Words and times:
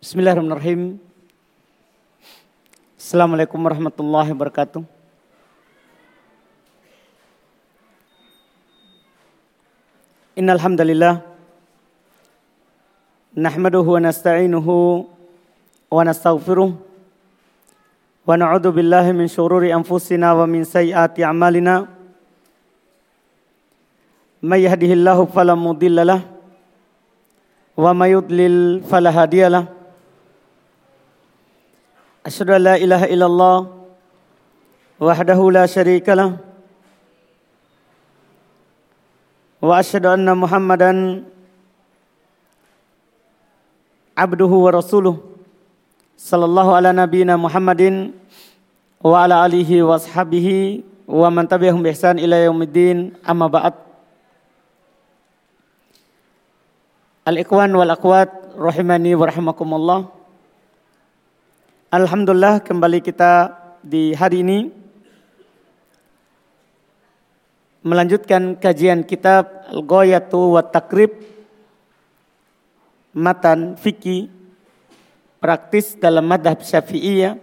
Bismillahirrahmanirrahim. 0.00 0.96
Assalamualaikum 2.96 3.60
warahmatullahi 3.60 4.32
wabarakatuh. 4.32 4.80
Innal 10.40 10.56
hamdalillah 10.56 11.20
nahmaduhu 13.36 14.00
wa 14.00 14.00
nasta'inuhu 14.00 15.04
wa 15.92 16.00
nastaghfiruh 16.00 16.72
wa 18.24 18.40
na'udzu 18.40 18.72
billahi 18.72 19.12
min 19.12 19.28
shururi 19.28 19.68
anfusina 19.68 20.32
wa 20.32 20.48
min 20.48 20.64
sayyiati 20.64 21.28
a'malina. 21.28 21.84
May 24.40 24.64
yahdihillahu 24.64 25.28
fala 25.28 25.52
mudhillalah 25.52 26.24
wa 27.76 27.92
may 27.92 28.16
yudlil 28.16 28.80
fala 28.88 29.12
hadiyalah. 29.12 29.76
أشهد 32.30 32.50
أن 32.50 32.62
لا 32.62 32.74
إله 32.78 33.02
إلا 33.10 33.26
الله 33.26 33.56
وحده 35.02 35.40
لا 35.50 35.66
شريك 35.66 36.06
له 36.14 36.38
وأشهد 39.58 40.06
أن 40.06 40.30
محمدا 40.38 40.90
عبده 44.14 44.52
ورسوله 44.64 45.16
صلى 46.14 46.44
الله 46.46 46.66
على 46.78 46.90
نبينا 47.02 47.34
محمد 47.34 47.82
وعلى 49.02 49.34
آله 49.46 49.70
وأصحابه 49.82 50.48
ومن 51.10 51.44
تبعهم 51.50 51.82
بإحسان 51.82 52.22
إلى 52.22 52.46
يوم 52.46 52.62
الدين 52.62 52.98
أما 53.26 53.46
بعد 53.50 53.74
الإخوان 57.26 57.74
والأخوات 57.74 58.30
رحمني 58.54 59.18
ورحمكم 59.18 59.68
الله 59.74 60.19
Alhamdulillah 61.90 62.62
kembali 62.62 63.02
kita 63.02 63.50
di 63.82 64.14
hari 64.14 64.46
ini 64.46 64.70
melanjutkan 67.82 68.54
kajian 68.54 69.02
kitab 69.02 69.66
Al-Ghayatu 69.66 70.54
wa 70.54 70.62
Takrib 70.62 71.18
matan 73.10 73.74
fikih 73.74 74.30
praktis 75.42 75.98
dalam 75.98 76.30
madhab 76.30 76.62
syafi'iyah 76.62 77.42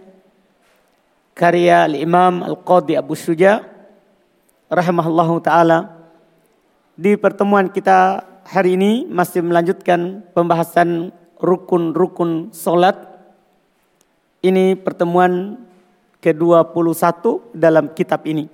karya 1.36 1.84
Al-Imam 1.84 2.40
Al-Qadhi 2.40 2.96
Abu 2.96 3.20
Syuja 3.20 3.68
rahimahullahu 4.72 5.44
taala. 5.44 6.08
Di 6.96 7.20
pertemuan 7.20 7.68
kita 7.68 8.24
hari 8.48 8.80
ini 8.80 9.04
masih 9.12 9.44
melanjutkan 9.44 10.24
pembahasan 10.32 11.12
rukun-rukun 11.36 12.48
solat 12.56 13.07
ini 14.42 14.78
pertemuan 14.78 15.58
ke-21 16.22 17.54
dalam 17.54 17.90
kitab 17.94 18.22
ini. 18.26 18.46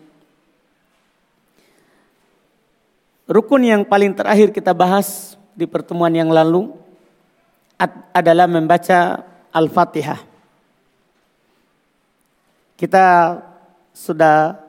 Rukun 3.25 3.65
yang 3.65 3.83
paling 3.89 4.13
terakhir 4.13 4.53
kita 4.53 4.77
bahas 4.77 5.41
di 5.57 5.65
pertemuan 5.65 6.13
yang 6.13 6.29
lalu 6.29 6.77
adalah 8.13 8.45
membaca 8.45 9.25
Al-Fatihah. 9.49 10.21
Kita 12.77 13.39
sudah 13.97 14.61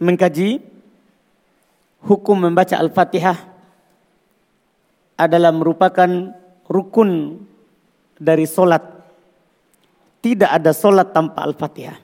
mengkaji 0.00 0.64
hukum 2.04 2.36
membaca 2.40 2.78
Al-Fatihah 2.80 3.36
adalah 5.16 5.52
merupakan 5.52 6.08
rukun 6.68 7.42
dari 8.16 8.48
solat. 8.48 8.82
Tidak 10.24 10.50
ada 10.50 10.74
solat 10.74 11.14
tanpa 11.14 11.46
Al-Fatihah. 11.46 11.98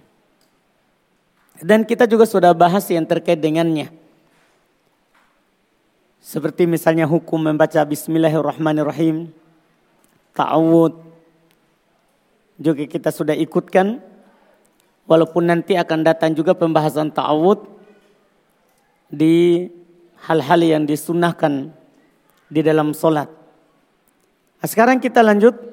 Dan 1.62 1.86
kita 1.86 2.06
juga 2.06 2.26
sudah 2.26 2.54
bahas 2.54 2.86
yang 2.90 3.06
terkait 3.06 3.38
dengannya. 3.38 3.90
Seperti 6.22 6.70
misalnya 6.70 7.06
hukum 7.06 7.38
membaca 7.38 7.82
Bismillahirrahmanirrahim. 7.82 9.30
Ta'awud. 10.38 10.94
Juga 12.62 12.86
kita 12.86 13.10
sudah 13.10 13.34
ikutkan. 13.34 13.98
Walaupun 15.06 15.50
nanti 15.50 15.74
akan 15.74 16.06
datang 16.06 16.30
juga 16.34 16.54
pembahasan 16.54 17.10
ta'awud. 17.10 17.66
Di 19.10 19.66
hal-hal 20.30 20.60
yang 20.62 20.82
disunahkan 20.86 21.74
di 22.46 22.60
dalam 22.62 22.94
solat. 22.94 23.26
Nah, 24.62 24.68
sekarang 24.70 25.02
kita 25.02 25.22
lanjut 25.26 25.71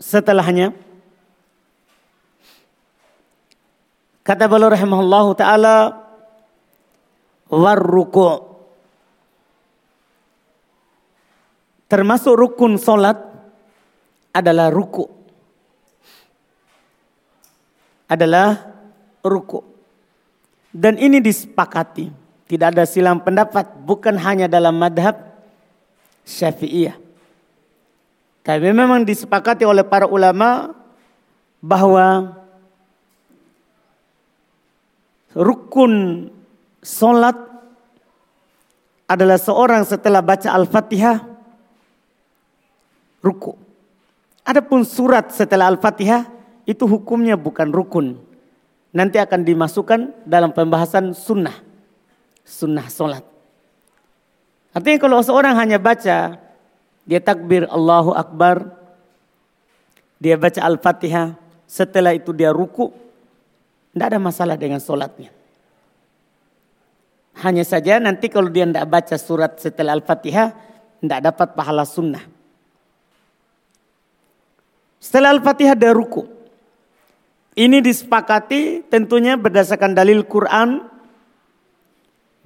setelahnya. 0.00 0.72
Kata 4.24 4.48
beliau 4.48 4.72
rahimahullah 4.72 5.26
taala 5.36 5.76
warruku. 7.52 8.48
Termasuk 11.90 12.34
rukun 12.38 12.80
solat 12.80 13.18
adalah 14.32 14.72
ruku. 14.72 15.04
Adalah 18.10 18.70
ruku. 19.22 19.60
Dan 20.70 20.98
ini 20.98 21.18
disepakati. 21.18 22.06
Tidak 22.46 22.68
ada 22.74 22.86
silang 22.86 23.22
pendapat. 23.22 23.82
Bukan 23.82 24.14
hanya 24.22 24.46
dalam 24.46 24.78
madhab 24.78 25.18
syafi'iyah 26.22 27.09
tapi 28.40 28.72
memang 28.72 29.04
disepakati 29.04 29.68
oleh 29.68 29.84
para 29.84 30.08
ulama 30.08 30.72
bahwa 31.60 32.40
rukun 35.36 36.26
solat 36.80 37.36
adalah 39.04 39.36
seorang 39.36 39.84
setelah 39.84 40.24
baca 40.24 40.48
Al-Fatihah 40.48 41.18
ruku. 43.20 43.52
Adapun 44.40 44.88
surat 44.88 45.28
setelah 45.30 45.68
Al-Fatihah 45.68 46.24
itu 46.64 46.88
hukumnya 46.88 47.36
bukan 47.36 47.68
rukun. 47.68 48.16
Nanti 48.90 49.20
akan 49.20 49.46
dimasukkan 49.46 50.26
dalam 50.26 50.50
pembahasan 50.50 51.12
sunnah. 51.12 51.54
Sunnah 52.42 52.88
solat. 52.90 53.22
Artinya 54.74 54.98
kalau 54.98 55.20
seorang 55.22 55.54
hanya 55.60 55.78
baca 55.78 56.49
dia 57.10 57.18
takbir 57.18 57.66
Allahu 57.66 58.14
Akbar. 58.14 58.70
Dia 60.22 60.38
baca 60.38 60.62
Al-Fatihah. 60.62 61.34
Setelah 61.66 62.14
itu 62.14 62.30
dia 62.30 62.54
ruku. 62.54 62.94
Tidak 63.90 64.06
ada 64.14 64.22
masalah 64.22 64.54
dengan 64.54 64.78
solatnya. 64.78 65.34
Hanya 67.42 67.66
saja 67.66 67.98
nanti 67.98 68.30
kalau 68.30 68.46
dia 68.46 68.62
tidak 68.62 68.86
baca 68.86 69.16
surat 69.18 69.58
setelah 69.58 69.98
Al-Fatihah. 69.98 70.54
Tidak 71.02 71.18
dapat 71.18 71.58
pahala 71.58 71.82
sunnah. 71.82 72.22
Setelah 75.02 75.34
Al-Fatihah 75.34 75.74
dia 75.74 75.90
ruku. 75.90 76.30
Ini 77.58 77.82
disepakati 77.82 78.86
tentunya 78.86 79.34
berdasarkan 79.34 79.98
dalil 79.98 80.22
Quran. 80.30 80.86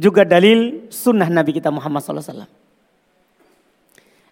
Juga 0.00 0.25
dalil 0.25 0.88
sunnah 0.88 1.28
Nabi 1.28 1.52
kita 1.52 1.69
Muhammad 1.69 2.00
SAW. 2.00 2.63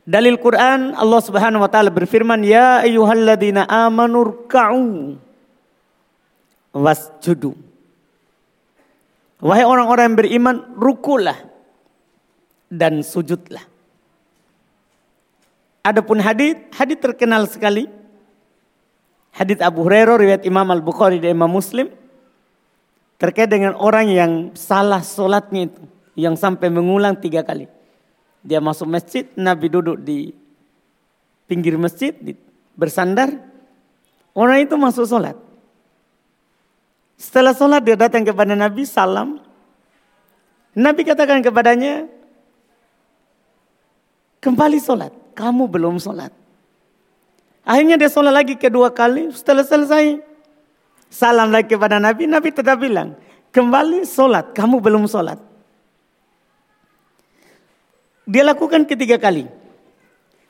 Dalil 0.03 0.35
Quran 0.43 0.99
Allah 0.99 1.21
Subhanahu 1.23 1.63
wa 1.63 1.71
taala 1.71 1.87
berfirman 1.95 2.43
ya 2.43 2.83
ayyuhalladzina 2.83 3.71
amanu 3.71 4.35
ruk'u 4.35 5.15
wasjudu. 6.75 7.55
Wahai 9.43 9.67
orang-orang 9.67 10.15
yang 10.15 10.19
beriman, 10.19 10.57
rukulah 10.79 11.35
dan 12.71 13.03
sujudlah. 13.03 13.63
Adapun 15.83 16.23
hadis, 16.23 16.55
hadis 16.79 16.99
terkenal 17.03 17.51
sekali. 17.51 17.91
Hadis 19.35 19.59
Abu 19.59 19.83
Hurairah 19.83 20.15
riwayat 20.15 20.43
Imam 20.47 20.69
Al-Bukhari 20.71 21.19
dan 21.19 21.35
Imam 21.35 21.51
Muslim 21.51 21.91
terkait 23.19 23.51
dengan 23.51 23.75
orang 23.75 24.07
yang 24.07 24.33
salah 24.55 25.03
solatnya 25.03 25.67
itu, 25.67 25.83
yang 26.15 26.39
sampai 26.39 26.71
mengulang 26.71 27.19
tiga 27.19 27.43
kali. 27.43 27.67
Dia 28.43 28.59
masuk 28.59 28.91
masjid, 28.91 29.31
Nabi 29.39 29.71
duduk 29.71 30.03
di 30.03 30.35
pinggir 31.47 31.79
masjid, 31.79 32.11
bersandar. 32.75 33.31
Orang 34.35 34.67
itu 34.67 34.75
masuk 34.75 35.07
sholat. 35.07 35.39
Setelah 37.15 37.55
sholat 37.55 37.87
dia 37.87 37.95
datang 37.95 38.27
kepada 38.27 38.59
Nabi, 38.59 38.83
salam. 38.83 39.39
Nabi 40.75 41.07
katakan 41.07 41.39
kepadanya, 41.39 42.11
kembali 44.43 44.83
sholat. 44.83 45.15
Kamu 45.39 45.71
belum 45.71 46.03
sholat. 46.03 46.35
Akhirnya 47.63 47.95
dia 47.95 48.11
sholat 48.11 48.35
lagi 48.35 48.59
kedua 48.59 48.91
kali. 48.91 49.31
Setelah 49.31 49.63
selesai, 49.63 50.19
salam 51.07 51.55
lagi 51.55 51.71
kepada 51.71 52.03
Nabi. 52.03 52.27
Nabi 52.27 52.51
tetap 52.51 52.83
bilang, 52.83 53.15
kembali 53.55 54.03
sholat. 54.03 54.51
Kamu 54.51 54.83
belum 54.83 55.07
sholat. 55.07 55.52
Dia 58.27 58.47
lakukan 58.47 58.87
ketiga 58.87 59.19
kali. 59.19 59.51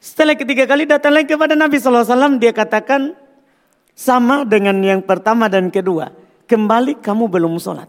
Setelah 0.03 0.35
ketiga 0.35 0.67
kali 0.67 0.85
datang 0.85 1.15
lagi 1.15 1.31
kepada 1.31 1.55
Nabi 1.55 1.79
SAW, 1.79 2.37
dia 2.43 2.51
katakan 2.51 3.15
sama 3.95 4.43
dengan 4.43 4.77
yang 4.83 5.01
pertama 5.01 5.47
dan 5.47 5.71
kedua. 5.71 6.11
Kembali 6.51 6.99
kamu 6.99 7.31
belum 7.31 7.57
sholat. 7.63 7.87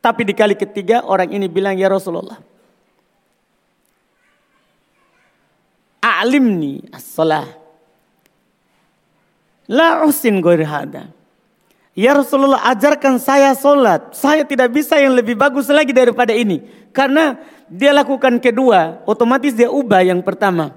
Tapi 0.00 0.22
di 0.24 0.32
kali 0.32 0.56
ketiga 0.56 1.04
orang 1.04 1.28
ini 1.28 1.46
bilang, 1.46 1.76
ya 1.76 1.92
Rasulullah. 1.92 2.40
A'limni 6.00 6.88
as-salah. 6.88 7.44
La 9.68 10.02
usin 10.02 10.40
hada. 10.40 11.12
Ya 11.92 12.16
Rasulullah 12.16 12.64
ajarkan 12.72 13.20
saya 13.20 13.52
sholat. 13.52 14.16
Saya 14.16 14.48
tidak 14.48 14.72
bisa 14.72 14.96
yang 14.96 15.12
lebih 15.12 15.36
bagus 15.36 15.68
lagi 15.68 15.92
daripada 15.92 16.32
ini. 16.32 16.64
Karena 16.96 17.36
dia 17.70 17.94
lakukan 17.94 18.42
kedua, 18.42 18.98
otomatis 19.06 19.54
dia 19.54 19.70
ubah 19.70 20.02
yang 20.02 20.18
pertama. 20.26 20.74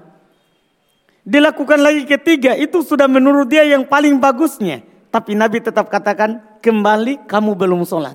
Dilakukan 1.26 1.82
lagi 1.82 2.06
ketiga, 2.06 2.54
itu 2.54 2.86
sudah 2.86 3.10
menurut 3.10 3.50
dia 3.50 3.66
yang 3.66 3.82
paling 3.82 4.22
bagusnya. 4.22 4.86
Tapi 5.10 5.34
Nabi 5.34 5.58
tetap 5.58 5.90
katakan, 5.90 6.38
kembali 6.62 7.26
kamu 7.26 7.58
belum 7.58 7.82
sholat. 7.82 8.14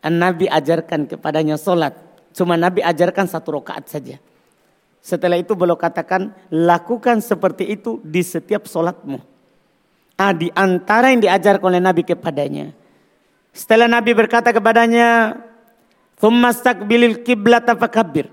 Nabi 0.00 0.48
ajarkan 0.48 1.04
kepadanya 1.04 1.60
sholat. 1.60 1.92
Cuma 2.32 2.56
Nabi 2.56 2.80
ajarkan 2.80 3.28
satu 3.28 3.60
rakaat 3.60 3.90
saja. 3.92 4.16
Setelah 5.04 5.36
itu 5.36 5.52
beliau 5.52 5.76
katakan, 5.76 6.32
lakukan 6.48 7.20
seperti 7.20 7.68
itu 7.68 8.00
di 8.00 8.24
setiap 8.24 8.64
sholatmu. 8.64 9.20
Ah, 10.16 10.32
di 10.32 10.48
antara 10.56 11.12
yang 11.12 11.20
diajarkan 11.20 11.66
oleh 11.68 11.82
Nabi 11.82 12.02
kepadanya. 12.06 12.72
Setelah 13.52 13.90
Nabi 13.90 14.14
berkata 14.14 14.54
kepadanya, 14.54 15.38
"Tsumma 16.18 16.50
staqbilil 16.52 17.22
qiblat 17.22 17.70
fakabbir." 17.78 18.28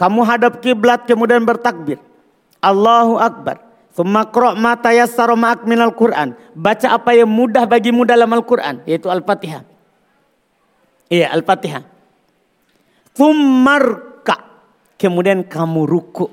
Kamu 0.00 0.24
hadap 0.24 0.64
kiblat 0.64 1.04
kemudian 1.04 1.44
bertakbir. 1.44 2.00
Allahu 2.64 3.20
Akbar. 3.20 3.60
Tsumma 3.92 4.24
qra' 4.24 4.56
ma 4.56 4.72
tayassara 4.72 5.36
ma'ak 5.36 5.68
minal 5.68 5.92
Qur'an. 5.92 6.32
Baca 6.56 6.96
apa 6.96 7.12
yang 7.12 7.28
mudah 7.28 7.68
bagimu 7.68 8.08
dalam 8.08 8.32
Al-Qur'an, 8.32 8.80
yaitu 8.88 9.12
Al-Fatihah. 9.12 9.60
Iya, 11.12 11.36
Al-Fatihah. 11.36 11.84
Tsummarka. 13.12 14.64
Kemudian 14.96 15.44
kamu 15.44 15.84
ruku. 15.84 16.32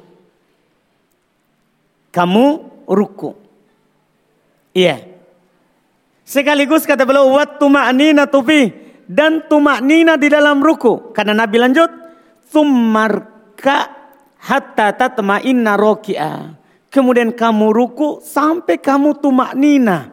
Kamu 2.16 2.45
ruku. 2.88 3.36
Iya. 4.72 5.04
Sekaligus 6.24 6.88
kata 6.88 7.04
beliau 7.04 7.36
wat 7.36 7.60
tuma'nina 7.60 8.31
tufi 8.31 8.87
dan 9.07 9.48
tumaknina 9.48 10.19
di 10.19 10.27
dalam 10.27 10.59
ruku. 10.59 11.15
Karena 11.15 11.33
Nabi 11.33 11.57
lanjut, 11.57 11.89
sumarka 12.51 13.88
hatta 14.44 14.94
tatma'inna 14.94 15.80
roki'a. 15.80 16.54
Kemudian 16.92 17.31
kamu 17.31 17.71
ruku 17.71 18.19
sampai 18.24 18.80
kamu 18.80 19.18
tumaknina. 19.19 20.12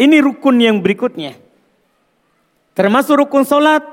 Ini 0.00 0.16
rukun 0.24 0.56
yang 0.56 0.80
berikutnya. 0.80 1.36
Termasuk 2.72 3.20
rukun 3.20 3.44
solat, 3.44 3.84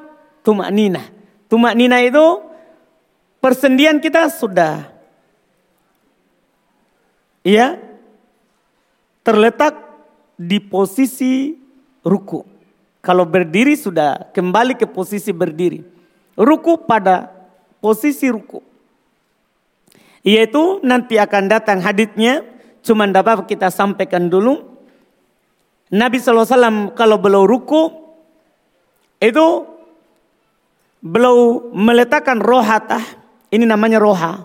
tumaknina. 0.48 1.04
Tumaknina 1.52 2.00
itu 2.00 2.44
persendian 3.44 4.00
kita 4.00 4.32
sudah 4.32 4.88
ia 7.44 7.80
terletak 9.24 9.76
di 10.40 10.60
posisi 10.64 11.67
ruku. 12.08 12.48
Kalau 13.04 13.28
berdiri 13.28 13.76
sudah 13.76 14.32
kembali 14.32 14.80
ke 14.80 14.88
posisi 14.88 15.36
berdiri. 15.36 15.84
Ruku 16.40 16.88
pada 16.88 17.28
posisi 17.84 18.32
ruku. 18.32 18.64
Yaitu 20.24 20.80
nanti 20.84 21.20
akan 21.20 21.52
datang 21.52 21.84
haditnya. 21.84 22.44
Cuma 22.84 23.04
dapat 23.08 23.44
kita 23.44 23.68
sampaikan 23.68 24.32
dulu. 24.32 24.64
Nabi 25.92 26.20
SAW 26.20 26.96
kalau 26.96 27.20
beliau 27.20 27.44
ruku. 27.44 27.92
Itu 29.20 29.68
beliau 31.04 31.72
meletakkan 31.76 32.40
rohatah. 32.40 33.04
Ini 33.52 33.64
namanya 33.64 34.00
roha. 34.00 34.44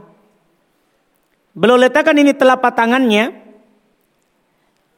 Beliau 1.52 1.76
letakkan 1.76 2.16
ini 2.16 2.32
telapak 2.32 2.72
tangannya 2.72 3.42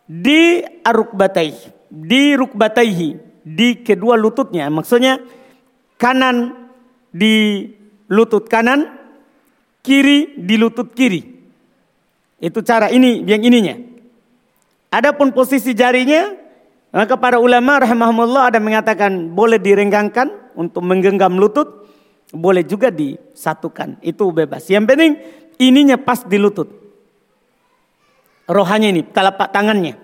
di 0.07 0.63
arukbatai, 0.85 1.74
di 1.95 2.35
rukbataihi, 2.35 3.11
di 3.47 3.79
kedua 3.87 4.19
lututnya. 4.19 4.67
Maksudnya 4.67 5.23
kanan 5.95 6.67
di 7.15 7.71
lutut 8.11 8.51
kanan, 8.51 8.91
kiri 9.87 10.35
di 10.35 10.59
lutut 10.59 10.91
kiri. 10.91 11.23
Itu 12.43 12.67
cara 12.67 12.91
ini 12.91 13.23
yang 13.23 13.47
ininya. 13.47 13.79
Adapun 14.91 15.31
posisi 15.31 15.71
jarinya, 15.75 16.35
maka 16.91 17.15
para 17.15 17.39
ulama 17.39 17.83
rahimahumullah 17.83 18.55
ada 18.55 18.59
mengatakan 18.59 19.31
boleh 19.31 19.63
direnggangkan 19.63 20.55
untuk 20.59 20.83
menggenggam 20.83 21.39
lutut, 21.39 21.87
boleh 22.35 22.67
juga 22.67 22.91
disatukan. 22.91 24.03
Itu 24.03 24.35
bebas. 24.35 24.67
Yang 24.67 24.85
penting 24.91 25.13
ininya 25.63 25.99
pas 25.99 26.27
di 26.27 26.39
lutut. 26.39 26.71
Rohanya 28.45 28.93
ini, 28.93 29.03
telapak 29.09 29.57
tangannya. 29.57 30.04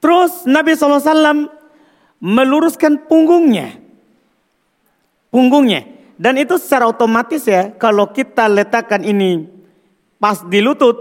Terus 0.00 0.48
Nabi 0.48 0.72
SAW 0.74 1.52
meluruskan 2.20 3.04
punggungnya. 3.04 3.76
Punggungnya. 5.28 5.86
Dan 6.20 6.36
itu 6.36 6.60
secara 6.60 6.88
otomatis 6.88 7.48
ya, 7.48 7.72
kalau 7.80 8.08
kita 8.12 8.44
letakkan 8.44 9.00
ini 9.04 9.48
pas 10.20 10.44
di 10.44 10.60
lutut, 10.60 10.96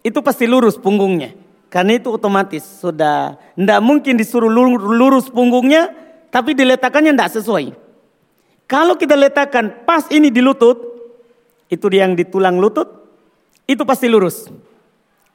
itu 0.00 0.20
pasti 0.24 0.48
lurus 0.48 0.80
punggungnya. 0.80 1.36
Karena 1.68 2.00
itu 2.00 2.08
otomatis 2.08 2.64
sudah 2.80 3.36
tidak 3.36 3.80
mungkin 3.84 4.16
disuruh 4.16 4.48
lurus 4.48 5.28
punggungnya, 5.28 5.92
tapi 6.32 6.56
diletakkannya 6.56 7.12
tidak 7.12 7.32
sesuai. 7.36 7.76
Kalau 8.64 8.96
kita 8.96 9.16
letakkan 9.16 9.84
pas 9.84 10.08
ini 10.08 10.32
di 10.32 10.40
lutut, 10.40 10.80
itu 11.68 11.84
yang 11.92 12.16
di 12.16 12.24
tulang 12.24 12.56
lutut, 12.56 12.88
itu 13.68 13.84
pasti 13.84 14.08
lurus. 14.08 14.48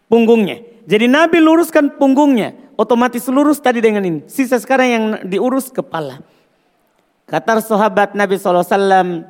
Punggungnya. 0.10 0.62
Jadi 0.90 1.06
Nabi 1.06 1.38
luruskan 1.38 2.02
punggungnya, 2.02 2.54
otomatis 2.80 3.26
lurus 3.30 3.60
tadi 3.60 3.80
dengan 3.80 4.04
ini. 4.04 4.22
Sisa 4.30 4.60
sekarang 4.60 4.88
yang 4.90 5.06
diurus 5.26 5.70
kepala. 5.70 6.22
Kata 7.28 7.64
sahabat 7.64 8.14
Nabi 8.14 8.36
SAW, 8.36 9.26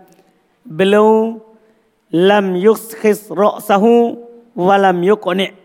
beliau 0.65 1.39
lam 2.09 2.57
yuskhis 2.57 3.29
ro'sahu 3.29 4.17
walam 4.57 4.97
yukone. 5.05 5.55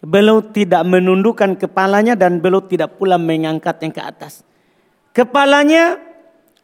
Beliau 0.00 0.40
tidak 0.40 0.80
menundukkan 0.88 1.60
kepalanya 1.60 2.16
dan 2.16 2.40
beliau 2.40 2.64
tidak 2.64 2.96
pula 2.96 3.20
mengangkatnya 3.20 3.92
ke 3.92 4.00
atas. 4.00 4.40
Kepalanya 5.12 6.00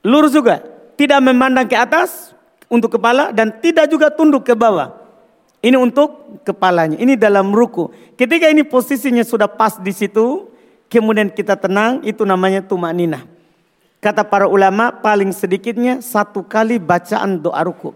lurus 0.01 0.33
juga, 0.33 0.65
tidak 0.97 1.21
memandang 1.21 1.69
ke 1.69 1.77
atas, 1.77 2.37
untuk 2.67 2.99
kepala 2.99 3.31
dan 3.31 3.55
tidak 3.63 3.87
juga 3.91 4.11
tunduk 4.11 4.47
ke 4.47 4.55
bawah. 4.59 5.06
Ini 5.67 5.75
untuk 5.75 6.39
kepalanya. 6.47 6.95
Ini 6.95 7.19
dalam 7.19 7.51
ruku. 7.51 7.91
Ketika 8.15 8.47
ini 8.47 8.63
posisinya 8.63 9.27
sudah 9.27 9.51
pas 9.51 9.83
di 9.83 9.91
situ, 9.91 10.47
kemudian 10.87 11.27
kita 11.27 11.59
tenang, 11.59 12.07
itu 12.07 12.23
namanya 12.23 12.63
tumanina. 12.63 13.27
Kata 13.99 14.23
para 14.23 14.47
ulama 14.47 14.95
paling 14.95 15.35
sedikitnya 15.35 15.99
satu 15.99 16.47
kali 16.47 16.79
bacaan 16.79 17.43
doa 17.43 17.67
ruku. 17.67 17.91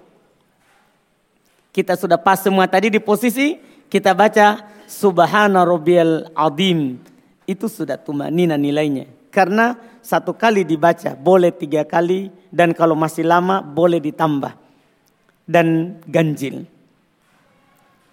Kita 1.70 1.94
sudah 1.94 2.18
pas 2.18 2.42
semua 2.42 2.66
tadi 2.66 2.90
di 2.90 2.98
posisi, 2.98 3.54
kita 3.86 4.18
baca 4.18 4.66
Subhana 4.90 5.62
Rabbiyal 5.62 6.34
Azim. 6.34 6.98
Itu 7.46 7.70
sudah 7.70 7.94
tumanina 7.94 8.58
nilainya. 8.58 9.06
Karena 9.30 9.78
satu 10.02 10.34
kali 10.34 10.66
dibaca, 10.66 11.14
boleh 11.14 11.54
tiga 11.54 11.86
kali, 11.86 12.34
dan 12.50 12.74
kalau 12.74 12.98
masih 12.98 13.22
lama 13.22 13.62
boleh 13.62 14.02
ditambah 14.02 14.58
dan 15.46 15.94
ganjil. 16.10 16.66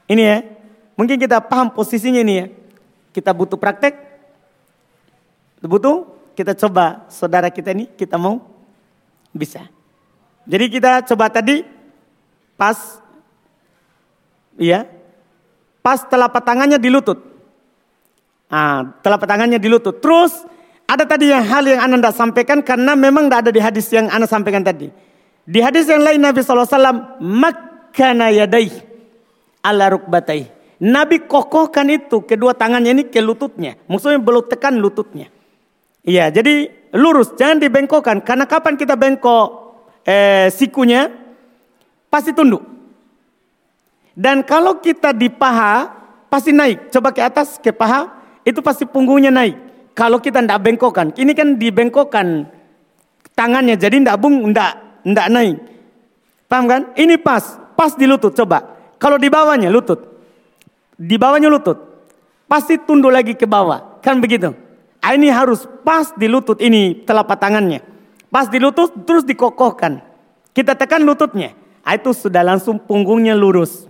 Ini 0.07 0.23
ya, 0.23 0.37
mungkin 0.95 1.19
kita 1.19 1.43
paham 1.43 1.67
posisinya 1.71 2.23
ini 2.23 2.33
ya. 2.39 2.47
Kita 3.11 3.35
butuh 3.35 3.59
praktek, 3.59 3.97
butuh 5.59 6.07
kita 6.37 6.53
coba 6.53 7.03
saudara 7.11 7.51
kita 7.51 7.75
ini 7.75 7.91
kita 7.91 8.15
mau 8.15 8.39
bisa. 9.33 9.67
Jadi 10.47 10.65
kita 10.71 11.03
coba 11.03 11.27
tadi 11.27 11.65
pas 12.55 13.01
iya 14.55 14.87
pas 15.83 16.05
telapak 16.07 16.45
tangannya 16.45 16.79
di 16.79 16.87
lutut. 16.87 17.19
Ah, 18.47 18.95
telapak 19.03 19.27
tangannya 19.27 19.59
di 19.59 19.67
lutut. 19.67 19.99
Terus 19.99 20.45
ada 20.87 21.03
tadi 21.03 21.35
yang 21.35 21.43
hal 21.43 21.67
yang 21.67 21.83
Anda 21.83 22.15
sampaikan 22.15 22.63
karena 22.63 22.95
memang 22.95 23.27
tidak 23.27 23.39
ada 23.43 23.51
di 23.51 23.59
hadis 23.59 23.91
yang 23.91 24.07
Anda 24.07 24.23
sampaikan 24.23 24.63
tadi. 24.63 24.87
Di 25.43 25.59
hadis 25.59 25.89
yang 25.91 25.99
lain 25.99 26.23
Nabi 26.23 26.39
SAW 26.43 27.19
makkana 27.19 28.31
yadai 28.31 28.86
ala 29.67 29.91
rukbatai. 29.91 30.55
Nabi 30.77 31.25
kokohkan 31.25 31.89
itu 31.89 32.23
kedua 32.23 32.53
tangannya 32.53 32.93
ini 32.95 33.03
ke 33.09 33.19
lututnya. 33.19 33.75
Maksudnya 33.89 34.21
belum 34.21 34.45
tekan 34.47 34.77
lututnya. 34.79 35.27
Iya 36.07 36.31
jadi 36.31 36.71
lurus, 36.95 37.35
jangan 37.35 37.59
dibengkokkan. 37.59 38.23
Karena 38.23 38.47
kapan 38.47 38.79
kita 38.79 38.95
bengkok 38.95 39.47
eh, 40.07 40.47
sikunya, 40.53 41.11
pasti 42.07 42.31
tunduk. 42.31 42.63
Dan 44.17 44.41
kalau 44.41 44.81
kita 44.81 45.13
di 45.13 45.29
paha, 45.29 45.93
pasti 46.31 46.49
naik. 46.49 46.89
Coba 46.89 47.13
ke 47.13 47.21
atas, 47.21 47.61
ke 47.61 47.69
paha, 47.69 48.09
itu 48.41 48.63
pasti 48.65 48.87
punggungnya 48.87 49.29
naik. 49.29 49.53
Kalau 49.93 50.21
kita 50.21 50.41
tidak 50.41 50.61
bengkokkan, 50.61 51.13
ini 51.17 51.33
kan 51.33 51.57
dibengkokkan 51.57 52.45
tangannya, 53.33 53.77
jadi 53.77 53.97
tidak 53.97 54.17
bung, 54.17 54.53
tidak, 54.53 55.01
tidak 55.05 55.27
naik. 55.29 55.57
Paham 56.47 56.65
kan? 56.65 56.81
Ini 56.95 57.17
pas, 57.21 57.43
pas 57.73 57.93
di 57.93 58.05
lutut. 58.09 58.33
Coba, 58.33 58.76
kalau 58.97 59.21
di 59.21 59.29
bawahnya 59.29 59.69
lutut, 59.69 60.01
di 60.97 61.15
bawahnya 61.17 61.49
lutut, 61.49 61.77
pasti 62.49 62.81
tunduk 62.81 63.13
lagi 63.13 63.37
ke 63.37 63.45
bawah, 63.45 64.01
kan 64.01 64.17
begitu? 64.17 64.53
Ah, 65.07 65.15
ini 65.15 65.31
harus 65.31 65.63
pas 65.85 66.11
di 66.17 66.27
lutut 66.27 66.59
ini 66.59 67.05
telapak 67.07 67.39
tangannya. 67.39 67.79
Pas 68.27 68.51
di 68.51 68.59
lutut 68.59 68.91
terus 69.07 69.23
dikokohkan. 69.23 70.03
Kita 70.51 70.75
tekan 70.75 71.05
lututnya. 71.05 71.55
Ah, 71.85 71.95
itu 71.95 72.11
sudah 72.11 72.43
langsung 72.43 72.75
punggungnya 72.75 73.31
lurus. 73.31 73.87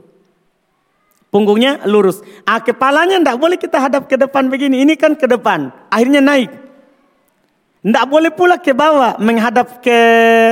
Punggungnya 1.34 1.82
lurus. 1.90 2.22
Ah, 2.46 2.62
kepalanya 2.62 3.18
tidak 3.18 3.38
boleh 3.42 3.58
kita 3.58 3.82
hadap 3.82 4.06
ke 4.06 4.14
depan 4.14 4.46
begini. 4.46 4.86
Ini 4.86 4.94
kan 4.94 5.18
ke 5.18 5.26
depan. 5.26 5.74
Akhirnya 5.90 6.22
naik. 6.22 6.54
Tidak 7.82 8.06
boleh 8.06 8.30
pula 8.30 8.62
ke 8.62 8.78
bawah 8.78 9.18
menghadap 9.18 9.82
ke 9.82 9.98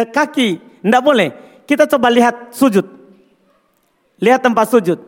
kaki. 0.10 0.82
Tidak 0.82 1.04
boleh. 1.06 1.30
Kita 1.70 1.86
coba 1.86 2.10
lihat 2.10 2.58
sujud. 2.58 3.05
Lihat 4.20 4.44
tempat 4.44 4.72
sujud. 4.72 5.00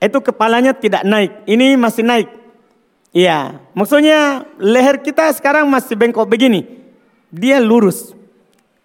Itu 0.00 0.18
kepalanya 0.24 0.72
tidak 0.72 1.04
naik. 1.04 1.44
Ini 1.44 1.76
masih 1.76 2.04
naik. 2.04 2.28
Iya, 3.10 3.58
maksudnya 3.74 4.46
leher 4.62 5.02
kita 5.02 5.26
sekarang 5.34 5.66
masih 5.66 5.98
bengkok 5.98 6.30
begini. 6.30 6.62
Dia 7.30 7.58
lurus 7.58 8.14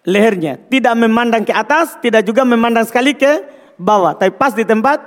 lehernya, 0.06 0.58
tidak 0.70 0.94
memandang 0.98 1.42
ke 1.42 1.54
atas, 1.54 1.98
tidak 1.98 2.22
juga 2.22 2.46
memandang 2.46 2.86
sekali 2.86 3.14
ke 3.14 3.42
bawah, 3.74 4.14
tapi 4.14 4.34
pas 4.34 4.54
di 4.54 4.62
tempat 4.62 5.02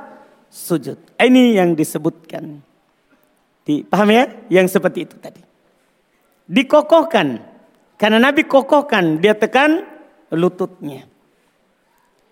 sujud. 0.52 1.00
Ini 1.16 1.60
yang 1.60 1.76
disebutkan. 1.76 2.60
Dipahami 3.64 4.14
ya? 4.16 4.26
Yang 4.60 4.80
seperti 4.80 5.08
itu 5.08 5.16
tadi. 5.20 5.44
Dikokohkan. 6.50 7.44
Karena 8.00 8.18
Nabi 8.18 8.48
kokohkan, 8.48 9.20
dia 9.20 9.36
tekan 9.36 9.84
lututnya. 10.32 11.04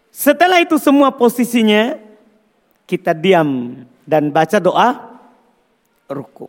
Setelah 0.09 0.63
itu 0.63 0.79
semua 0.79 1.11
posisinya, 1.11 1.99
kita 2.87 3.11
diam 3.11 3.83
dan 4.07 4.31
baca 4.31 4.57
doa 4.57 5.19
ruku. 6.07 6.47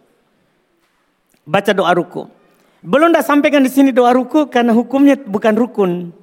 Baca 1.42 1.74
doa 1.74 1.90
ruku. 1.92 2.30
Belum 2.78 3.10
dah 3.10 3.26
sampaikan 3.26 3.66
di 3.66 3.70
sini 3.74 3.90
doa 3.90 4.14
ruku 4.14 4.46
karena 4.46 4.70
hukumnya 4.70 5.18
bukan 5.18 5.54
rukun. 5.58 6.14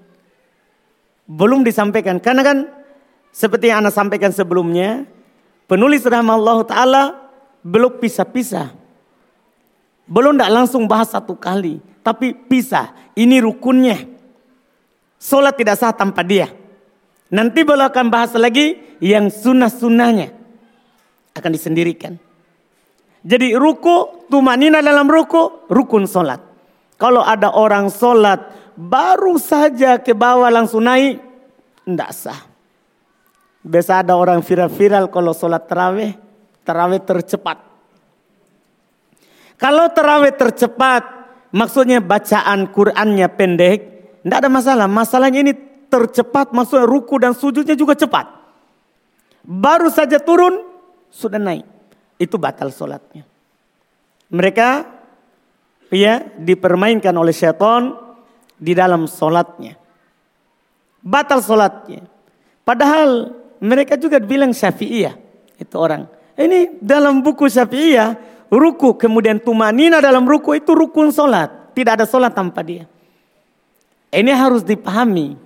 Belum 1.27 1.67
disampaikan 1.67 2.17
karena 2.23 2.41
kan 2.47 2.57
seperti 3.35 3.67
yang 3.67 3.83
anda 3.83 3.91
sampaikan 3.91 4.31
sebelumnya, 4.31 5.03
penulis 5.67 6.07
rahmat 6.07 6.39
Allah 6.39 6.59
Taala 6.63 7.03
belum 7.59 7.99
pisah-pisah. 7.99 8.71
Belum 10.07 10.37
tidak 10.37 10.53
langsung 10.53 10.87
bahas 10.87 11.11
satu 11.11 11.35
kali, 11.35 11.83
tapi 11.99 12.31
pisah. 12.31 12.93
Ini 13.17 13.43
rukunnya. 13.43 14.07
Solat 15.19 15.57
tidak 15.57 15.75
sah 15.81 15.91
tanpa 15.91 16.21
dia. 16.21 16.47
Nanti 17.33 17.65
boleh 17.65 17.89
akan 17.89 18.05
bahas 18.13 18.37
lagi 18.37 18.77
yang 19.01 19.33
sunnah-sunnahnya. 19.33 20.29
Akan 21.33 21.51
disendirikan. 21.51 22.15
Jadi 23.25 23.57
ruku, 23.57 24.29
tumanina 24.29 24.85
dalam 24.85 25.09
ruku, 25.09 25.65
rukun 25.65 26.05
solat. 26.05 26.37
Kalau 27.01 27.25
ada 27.25 27.49
orang 27.57 27.89
solat 27.89 28.53
baru 28.77 29.41
saja 29.41 29.97
ke 29.97 30.13
bawah 30.13 30.47
langsung 30.53 30.85
naik, 30.85 31.17
tidak 31.83 32.11
sah. 32.13 32.41
Biasa 33.65 34.05
ada 34.05 34.13
orang 34.13 34.45
viral-viral 34.45 35.09
kalau 35.09 35.33
solat 35.33 35.65
terawih, 35.65 36.13
terawih 36.61 37.01
tercepat. 37.01 37.57
Kalau 39.57 39.89
terawih 39.89 40.35
tercepat, 40.37 41.01
maksudnya 41.49 41.97
bacaan 41.97 42.69
Qurannya 42.69 43.25
pendek, 43.33 43.79
tidak 44.21 44.37
ada 44.37 44.49
masalah. 44.53 44.85
Masalahnya 44.85 45.41
ini 45.41 45.53
tercepat, 45.95 46.51
maksudnya 46.51 46.83
ruku 46.83 47.15
dan 47.15 47.31
sujudnya 47.31 47.75
juga 47.79 47.95
cepat. 47.95 48.27
Baru 49.45 49.87
saja 49.93 50.19
turun, 50.19 50.65
sudah 51.07 51.39
naik 51.39 51.63
itu 52.19 52.35
batal 52.35 52.71
sholatnya. 52.71 53.23
Mereka 54.31 54.69
ya 55.93 56.25
dipermainkan 56.35 57.13
oleh 57.15 57.31
syaitan 57.31 57.95
di 58.57 58.73
dalam 58.75 59.05
sholatnya. 59.05 59.77
Batal 61.05 61.39
sholatnya. 61.39 62.03
Padahal 62.65 63.29
mereka 63.61 63.93
juga 63.95 64.17
bilang 64.17 64.51
syafi'iyah. 64.51 65.15
Itu 65.61 65.77
orang. 65.77 66.09
Ini 66.35 66.81
dalam 66.81 67.21
buku 67.21 67.45
syafi'iyah, 67.45 68.17
ruku 68.49 68.97
kemudian 68.97 69.37
tumanina 69.39 70.01
dalam 70.01 70.25
ruku 70.25 70.57
itu 70.57 70.73
rukun 70.73 71.13
sholat. 71.13 71.71
Tidak 71.77 71.91
ada 72.01 72.07
sholat 72.07 72.33
tanpa 72.33 72.65
dia. 72.65 72.89
Ini 74.09 74.31
harus 74.31 74.63
dipahami. 74.63 75.44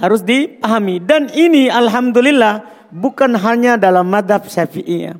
Harus 0.00 0.24
dipahami. 0.24 0.98
Dan 1.04 1.28
ini 1.30 1.68
alhamdulillah 1.68 2.88
bukan 2.88 3.36
hanya 3.36 3.76
dalam 3.76 4.08
madhab 4.08 4.48
syafi'iyah. 4.48 5.16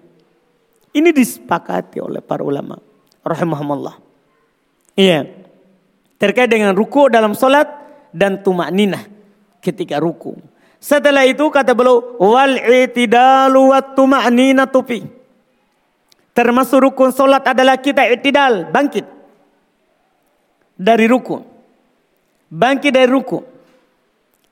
Ini 0.90 1.10
disepakati 1.12 2.02
oleh 2.02 2.24
para 2.24 2.42
ulama. 2.42 2.80
Rahimahumullah. 3.22 4.00
Iya. 4.96 5.28
Terkait 6.16 6.50
dengan 6.50 6.74
ruku 6.74 7.12
dalam 7.12 7.36
solat 7.36 7.68
dan 8.10 8.42
tumak 8.42 8.72
ninah 8.74 9.06
ketika 9.62 10.00
ruku. 10.00 10.34
Setelah 10.80 11.28
itu 11.28 11.44
kata 11.52 11.76
beliau 11.76 12.16
wal 12.16 12.56
itidalu 12.56 13.68
wat 13.68 13.92
tumanina 13.92 14.64
tupi. 14.64 15.04
Termasuk 16.32 16.80
rukun 16.88 17.12
solat 17.12 17.44
adalah 17.44 17.76
kita 17.76 18.08
itidal, 18.08 18.72
bangkit 18.72 19.04
dari 20.80 21.04
ruku. 21.04 21.36
Bangkit 22.48 22.96
dari 22.96 23.10
ruku. 23.12 23.49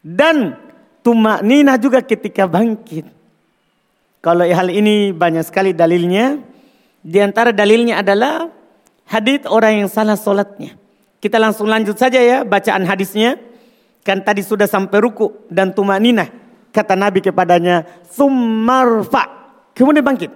Dan 0.02 0.56
tumak 1.02 1.42
nina 1.42 1.74
juga 1.80 2.04
ketika 2.04 2.46
bangkit. 2.46 3.06
Kalau 4.18 4.44
hal 4.44 4.68
ini 4.70 5.14
banyak 5.14 5.44
sekali 5.46 5.72
dalilnya. 5.74 6.42
Di 6.98 7.22
antara 7.22 7.54
dalilnya 7.54 8.02
adalah 8.02 8.50
hadis 9.06 9.46
orang 9.46 9.84
yang 9.86 9.88
salah 9.90 10.18
solatnya. 10.18 10.74
Kita 11.18 11.38
langsung 11.38 11.66
lanjut 11.66 11.98
saja 11.98 12.18
ya 12.18 12.42
bacaan 12.42 12.86
hadisnya. 12.86 13.38
Kan 14.02 14.22
tadi 14.22 14.42
sudah 14.42 14.66
sampai 14.66 14.98
ruku 15.02 15.46
dan 15.50 15.74
tumanina. 15.74 16.26
Kata 16.68 16.94
Nabi 16.94 17.24
kepadanya, 17.24 17.86
Summarfa. 18.12 19.24
Kemudian 19.74 20.04
bangkit. 20.04 20.30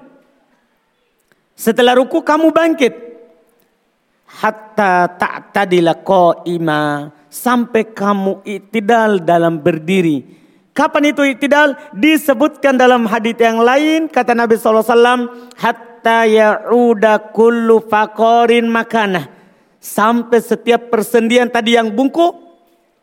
Setelah 1.54 1.98
ruku 1.98 2.24
kamu 2.24 2.50
bangkit. 2.50 2.94
Hatta 4.32 5.12
tak 5.20 5.52
tadilah 5.52 6.00
ima 6.48 7.12
Sampai 7.32 7.88
kamu 7.88 8.44
itidal 8.44 9.24
dalam 9.24 9.56
berdiri 9.64 10.42
Kapan 10.72 11.12
itu 11.12 11.20
iktidal? 11.28 11.76
Disebutkan 11.92 12.80
dalam 12.80 13.04
hadis 13.04 13.36
yang 13.36 13.60
lain 13.60 14.08
kata 14.08 14.32
Nabi 14.32 14.56
SAW 14.56 15.28
hatta 15.60 16.24
ya'uda 16.24 17.28
kullu 17.36 17.84
fakorin 17.84 18.72
makana 18.72 19.28
sampai 19.76 20.40
setiap 20.40 20.88
persendian 20.88 21.52
tadi 21.52 21.76
yang 21.76 21.92
bungkuk 21.92 22.32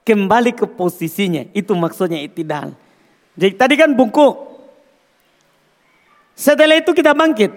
kembali 0.01 0.57
ke 0.57 0.65
posisinya. 0.65 1.45
Itu 1.53 1.77
maksudnya 1.77 2.17
iktidal. 2.25 2.73
Jadi 3.37 3.53
tadi 3.53 3.77
kan 3.77 3.93
bungkuk. 3.93 4.49
Setelah 6.33 6.81
itu 6.81 6.89
kita 6.89 7.13
bangkit. 7.13 7.53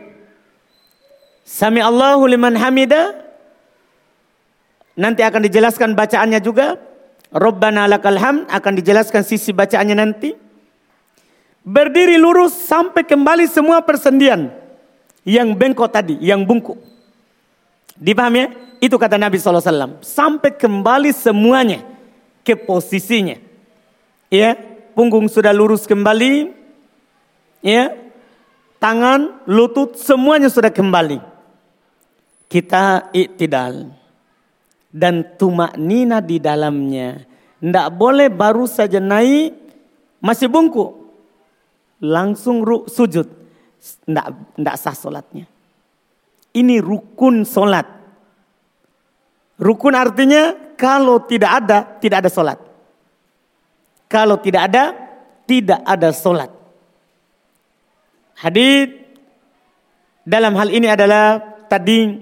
Sami 1.41 1.81
Allahu 1.81 2.29
liman 2.29 2.52
hamida. 2.52 3.31
Nanti 5.02 5.26
akan 5.26 5.42
dijelaskan 5.42 5.99
bacaannya 5.99 6.38
juga. 6.38 6.78
Rabbana 7.35 7.90
lakal 7.90 8.14
ham 8.23 8.47
akan 8.47 8.73
dijelaskan 8.78 9.26
sisi 9.26 9.50
bacaannya 9.50 9.97
nanti. 9.99 10.30
Berdiri 11.66 12.23
lurus 12.23 12.54
sampai 12.54 13.02
kembali 13.02 13.50
semua 13.50 13.82
persendian. 13.82 14.54
Yang 15.26 15.59
bengkok 15.59 15.90
tadi, 15.90 16.14
yang 16.23 16.47
bungkuk. 16.47 16.78
Dipahami 17.99 18.38
ya? 18.38 18.47
Itu 18.82 18.94
kata 18.99 19.18
Nabi 19.18 19.38
SAW. 19.38 20.02
Sampai 20.02 20.54
kembali 20.54 21.11
semuanya 21.14 21.82
ke 22.47 22.54
posisinya. 22.54 23.38
Ya, 24.30 24.54
punggung 24.94 25.26
sudah 25.26 25.54
lurus 25.54 25.87
kembali. 25.87 26.50
Ya, 27.62 27.94
tangan, 28.82 29.38
lutut, 29.47 29.99
semuanya 29.99 30.50
sudah 30.50 30.71
kembali. 30.71 31.23
Kita 32.50 33.14
iktidal 33.14 34.01
dan 34.92 35.25
tumak 35.40 35.75
nina 35.80 36.20
di 36.20 36.37
dalamnya. 36.37 37.25
Tidak 37.58 37.88
boleh 37.96 38.28
baru 38.28 38.68
saja 38.68 39.00
naik 39.00 39.56
masih 40.20 40.52
bungkuk. 40.52 40.92
Langsung 42.04 42.62
sujud. 42.87 43.26
Tidak 44.04 44.76
sah 44.76 44.94
solatnya. 44.94 45.49
Ini 46.52 46.78
rukun 46.84 47.49
solat. 47.49 47.88
Rukun 49.56 49.96
artinya 49.96 50.52
kalau 50.76 51.25
tidak 51.25 51.64
ada, 51.64 51.78
tidak 52.02 52.26
ada 52.26 52.30
sholat. 52.30 52.58
Kalau 54.11 54.37
tidak 54.37 54.68
ada, 54.68 54.92
tidak 55.49 55.80
ada 55.87 56.11
sholat. 56.12 56.50
Hadis 58.37 58.90
dalam 60.26 60.58
hal 60.58 60.68
ini 60.68 60.90
adalah 60.90 61.38
tadi 61.70 62.18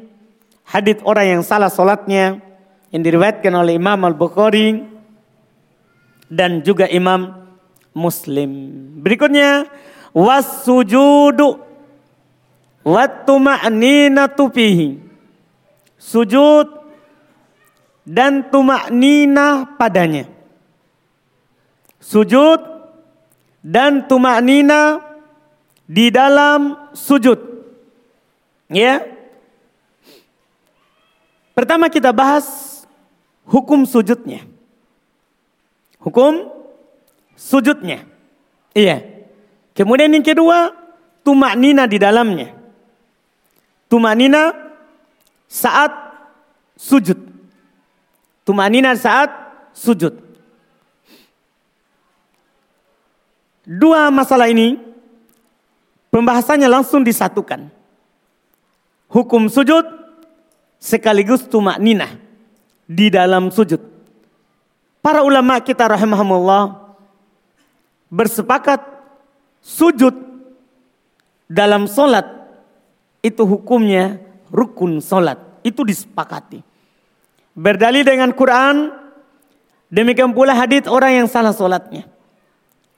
hadis 0.68 1.00
orang 1.02 1.40
yang 1.40 1.42
salah 1.42 1.72
sholatnya 1.72 2.49
yang 2.90 3.02
diriwayatkan 3.06 3.54
oleh 3.54 3.78
Imam 3.78 4.02
Al 4.02 4.14
Bukhari 4.18 4.82
dan 6.30 6.62
juga 6.62 6.86
Imam 6.90 7.50
Muslim. 7.94 8.50
Berikutnya 9.02 9.66
wasujudu 10.14 11.58
wattuma'ninatu 12.86 14.44
fihi. 14.50 14.98
Sujud 16.00 16.66
dan 18.06 18.48
tumak 18.48 18.88
nina 18.90 19.76
padanya. 19.76 20.26
Sujud 22.00 22.58
dan 23.60 24.08
tumak 24.08 24.40
nina 24.40 24.98
di 25.84 26.08
dalam 26.08 26.90
sujud. 26.96 27.38
Ya. 28.70 29.04
Pertama 31.52 31.92
kita 31.92 32.14
bahas 32.14 32.69
hukum 33.50 33.82
sujudnya. 33.82 34.46
Hukum 35.98 36.46
sujudnya. 37.34 38.06
Iya. 38.72 39.26
Kemudian 39.74 40.14
yang 40.14 40.24
kedua, 40.24 40.70
tumak 41.26 41.58
nina 41.58 41.90
di 41.90 41.98
dalamnya. 41.98 42.54
Tumak 43.90 44.14
nina 44.14 44.54
saat 45.50 45.90
sujud. 46.78 47.18
Tumanina 48.46 48.94
saat 48.94 49.28
sujud. 49.74 50.16
Dua 53.66 54.10
masalah 54.10 54.50
ini 54.50 54.80
pembahasannya 56.08 56.66
langsung 56.66 57.04
disatukan. 57.04 57.70
Hukum 59.10 59.50
sujud 59.50 59.84
sekaligus 60.80 61.44
tumak 61.46 61.76
nina 61.82 62.29
di 62.90 63.06
dalam 63.06 63.54
sujud. 63.54 63.78
Para 64.98 65.22
ulama 65.22 65.62
kita 65.62 65.86
rahimahumullah 65.86 66.90
bersepakat 68.10 68.82
sujud 69.62 70.10
dalam 71.46 71.86
solat 71.86 72.26
itu 73.22 73.46
hukumnya 73.46 74.18
rukun 74.50 74.98
solat. 74.98 75.38
Itu 75.62 75.86
disepakati. 75.86 76.66
Berdalil 77.54 78.02
dengan 78.02 78.34
Quran, 78.34 78.90
demikian 79.86 80.34
pula 80.34 80.56
hadis 80.58 80.90
orang 80.90 81.22
yang 81.22 81.28
salah 81.30 81.54
solatnya. 81.54 82.10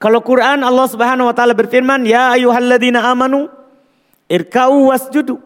Kalau 0.00 0.24
Quran 0.24 0.66
Allah 0.66 0.86
Subhanahu 0.88 1.30
wa 1.30 1.34
taala 1.36 1.54
berfirman, 1.54 2.02
"Ya 2.08 2.34
ayyuhalladzina 2.34 3.06
amanu 3.06 3.46
irka'u 4.26 4.90
wasjudu." 4.90 5.38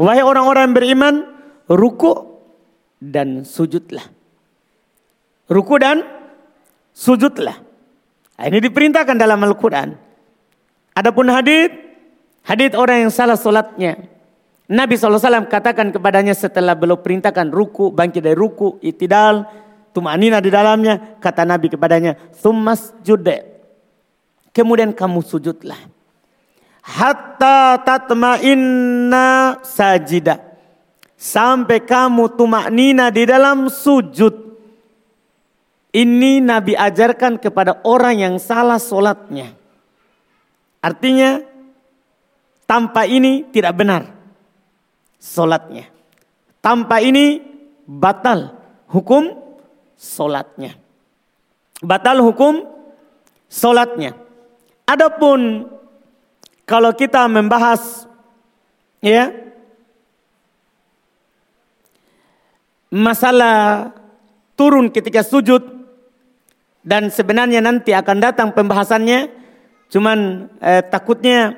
Wahai 0.00 0.24
orang-orang 0.24 0.72
beriman, 0.72 1.14
ruku 1.68 2.31
dan 3.02 3.42
sujudlah. 3.42 4.06
Ruku 5.50 5.74
dan 5.82 6.06
sujudlah. 6.94 7.58
Nah, 8.38 8.44
ini 8.46 8.62
diperintahkan 8.62 9.18
dalam 9.18 9.42
Al-Quran. 9.42 9.98
Adapun 10.94 11.26
hadis, 11.34 11.74
hadis 12.46 12.70
orang 12.78 13.06
yang 13.08 13.12
salah 13.12 13.34
solatnya, 13.34 14.06
Nabi 14.70 14.94
SAW 14.94 15.50
katakan 15.50 15.90
kepadanya 15.90 16.32
setelah 16.32 16.78
beliau 16.78 17.02
perintahkan 17.02 17.50
ruku, 17.50 17.90
bangkit 17.90 18.22
dari 18.22 18.38
ruku, 18.38 18.78
itidal, 18.78 19.50
tumanina 19.90 20.38
di 20.38 20.48
dalamnya. 20.48 21.18
Kata 21.18 21.42
Nabi 21.42 21.74
kepadanya, 21.74 22.14
Thummas 22.38 22.94
jude. 23.02 23.50
Kemudian 24.54 24.94
kamu 24.94 25.20
sujudlah. 25.26 25.80
Hatta 26.82 27.82
tatma'inna 27.82 29.60
sajida. 29.64 30.51
Sampai 31.22 31.86
kamu 31.86 32.34
tumanina 32.34 33.14
di 33.14 33.22
dalam 33.22 33.70
sujud. 33.70 34.58
Ini 35.94 36.42
Nabi 36.42 36.74
ajarkan 36.74 37.38
kepada 37.38 37.78
orang 37.86 38.18
yang 38.18 38.34
salah 38.42 38.82
solatnya. 38.82 39.54
Artinya 40.82 41.38
tanpa 42.66 43.06
ini 43.06 43.46
tidak 43.54 43.70
benar 43.78 44.02
solatnya. 45.22 45.86
Tanpa 46.58 46.98
ini 46.98 47.38
batal 47.86 48.58
hukum 48.90 49.30
solatnya. 49.94 50.74
Batal 51.78 52.18
hukum 52.18 52.66
solatnya. 53.46 54.18
Adapun 54.90 55.70
kalau 56.66 56.90
kita 56.98 57.30
membahas 57.30 58.10
ya 58.98 59.51
masalah 62.92 63.88
turun 64.52 64.92
ketika 64.92 65.24
sujud 65.24 65.64
dan 66.84 67.08
sebenarnya 67.08 67.64
nanti 67.64 67.96
akan 67.96 68.20
datang 68.20 68.52
pembahasannya 68.52 69.32
cuman 69.88 70.48
eh, 70.60 70.84
takutnya 70.84 71.56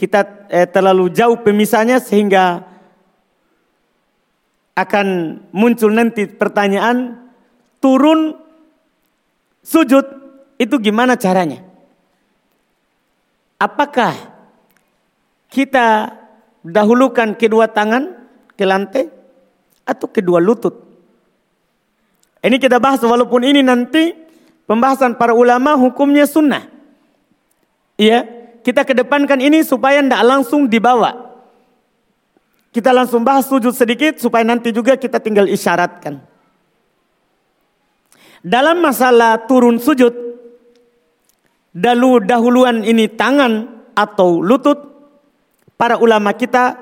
kita 0.00 0.48
eh, 0.48 0.64
terlalu 0.64 1.12
jauh 1.12 1.36
pemisahnya 1.44 2.00
sehingga 2.00 2.64
akan 4.78 5.06
muncul 5.50 5.90
nanti 5.90 6.24
pertanyaan 6.30 7.18
turun 7.82 8.38
sujud 9.60 10.06
itu 10.56 10.74
gimana 10.78 11.18
caranya? 11.18 11.66
Apakah 13.58 14.14
kita 15.50 16.14
dahulukan 16.62 17.34
kedua 17.34 17.66
tangan 17.74 18.14
ke 18.54 18.62
lantai 18.62 19.17
atau 19.88 20.04
kedua 20.12 20.36
lutut? 20.44 20.76
Ini 22.44 22.60
kita 22.60 22.76
bahas 22.76 23.00
walaupun 23.00 23.42
ini 23.42 23.64
nanti 23.64 24.12
pembahasan 24.68 25.16
para 25.16 25.32
ulama 25.32 25.74
hukumnya 25.74 26.28
sunnah. 26.28 26.68
Iya, 27.98 28.22
kita 28.62 28.84
kedepankan 28.86 29.40
ini 29.42 29.64
supaya 29.66 29.98
tidak 30.04 30.22
langsung 30.22 30.70
dibawa. 30.70 31.26
Kita 32.70 32.94
langsung 32.94 33.26
bahas 33.26 33.48
sujud 33.48 33.74
sedikit 33.74 34.20
supaya 34.22 34.46
nanti 34.46 34.70
juga 34.70 34.94
kita 34.94 35.18
tinggal 35.18 35.50
isyaratkan. 35.50 36.22
Dalam 38.38 38.78
masalah 38.78 39.50
turun 39.50 39.82
sujud, 39.82 40.14
dalu 41.74 42.22
dahuluan 42.22 42.86
ini 42.86 43.10
tangan 43.10 43.82
atau 43.98 44.38
lutut, 44.38 44.78
para 45.74 45.98
ulama 45.98 46.30
kita 46.38 46.78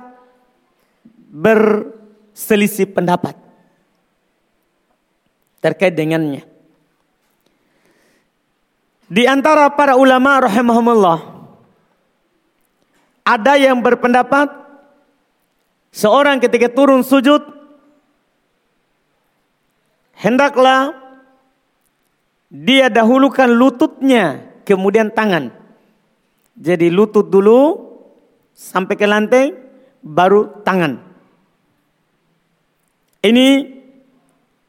berselisih 2.37 2.85
pendapat 2.93 3.33
terkait 5.65 5.97
dengannya. 5.97 6.45
Di 9.09 9.25
antara 9.25 9.73
para 9.73 9.97
ulama 9.97 10.45
rahimahumullah 10.45 11.33
ada 13.25 13.57
yang 13.57 13.81
berpendapat 13.81 14.53
seorang 15.97 16.37
ketika 16.37 16.69
turun 16.69 17.01
sujud 17.01 17.41
hendaklah 20.21 20.93
dia 22.53 22.93
dahulukan 22.93 23.49
lututnya 23.49 24.45
kemudian 24.69 25.09
tangan. 25.09 25.49
Jadi 26.53 26.93
lutut 26.93 27.33
dulu 27.33 27.81
sampai 28.53 28.93
ke 28.93 29.09
lantai 29.09 29.57
baru 30.05 30.61
tangan. 30.61 31.06
Ini 33.27 33.47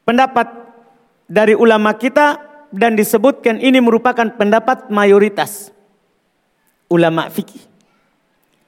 pendapat 0.02 0.50
dari 1.30 1.54
ulama 1.54 1.94
kita 1.94 2.42
dan 2.74 2.98
disebutkan 2.98 3.62
ini 3.62 3.78
merupakan 3.78 4.26
pendapat 4.34 4.90
mayoritas 4.90 5.70
ulama 6.90 7.30
fikih. 7.30 7.62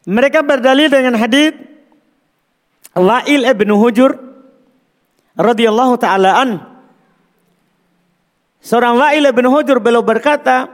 Mereka 0.07 0.47
berdalil 0.47 0.87
dengan 0.87 1.19
hadis 1.19 1.59
Wa'il 2.95 3.47
ibn 3.51 3.71
Hujur 3.75 4.15
radhiyallahu 5.35 5.95
taala 5.99 6.39
an. 6.39 6.51
Seorang 8.63 8.95
Wa'il 9.01 9.25
ibn 9.27 9.47
Hujur 9.49 9.81
beliau 9.81 10.05
berkata, 10.05 10.69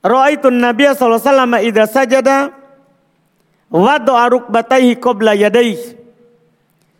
"Ra'aitun 0.00 0.62
Nabiy 0.62 0.94
sallallahu 0.94 1.20
alaihi 1.20 1.28
wasallam 1.28 1.52
idza 1.60 1.84
sajada 1.90 2.36
wada'a 3.68 4.24
rukbatayhi 4.32 4.96
qabla 4.96 5.34
yadayhi." 5.34 6.03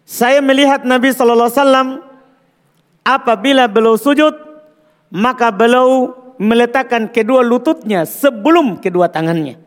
Saya 0.05 0.45
melihat 0.45 0.85
Nabi 0.85 1.11
sallallahu 1.11 1.49
alaihi 1.49 1.61
wasallam 1.61 1.89
apabila 3.05 3.65
beliau 3.69 3.97
sujud 3.97 4.37
maka 5.09 5.49
beliau 5.49 6.13
meletakkan 6.37 7.09
kedua 7.09 7.41
lututnya 7.41 8.05
sebelum 8.05 8.81
kedua 8.85 9.09
tangannya 9.09 9.65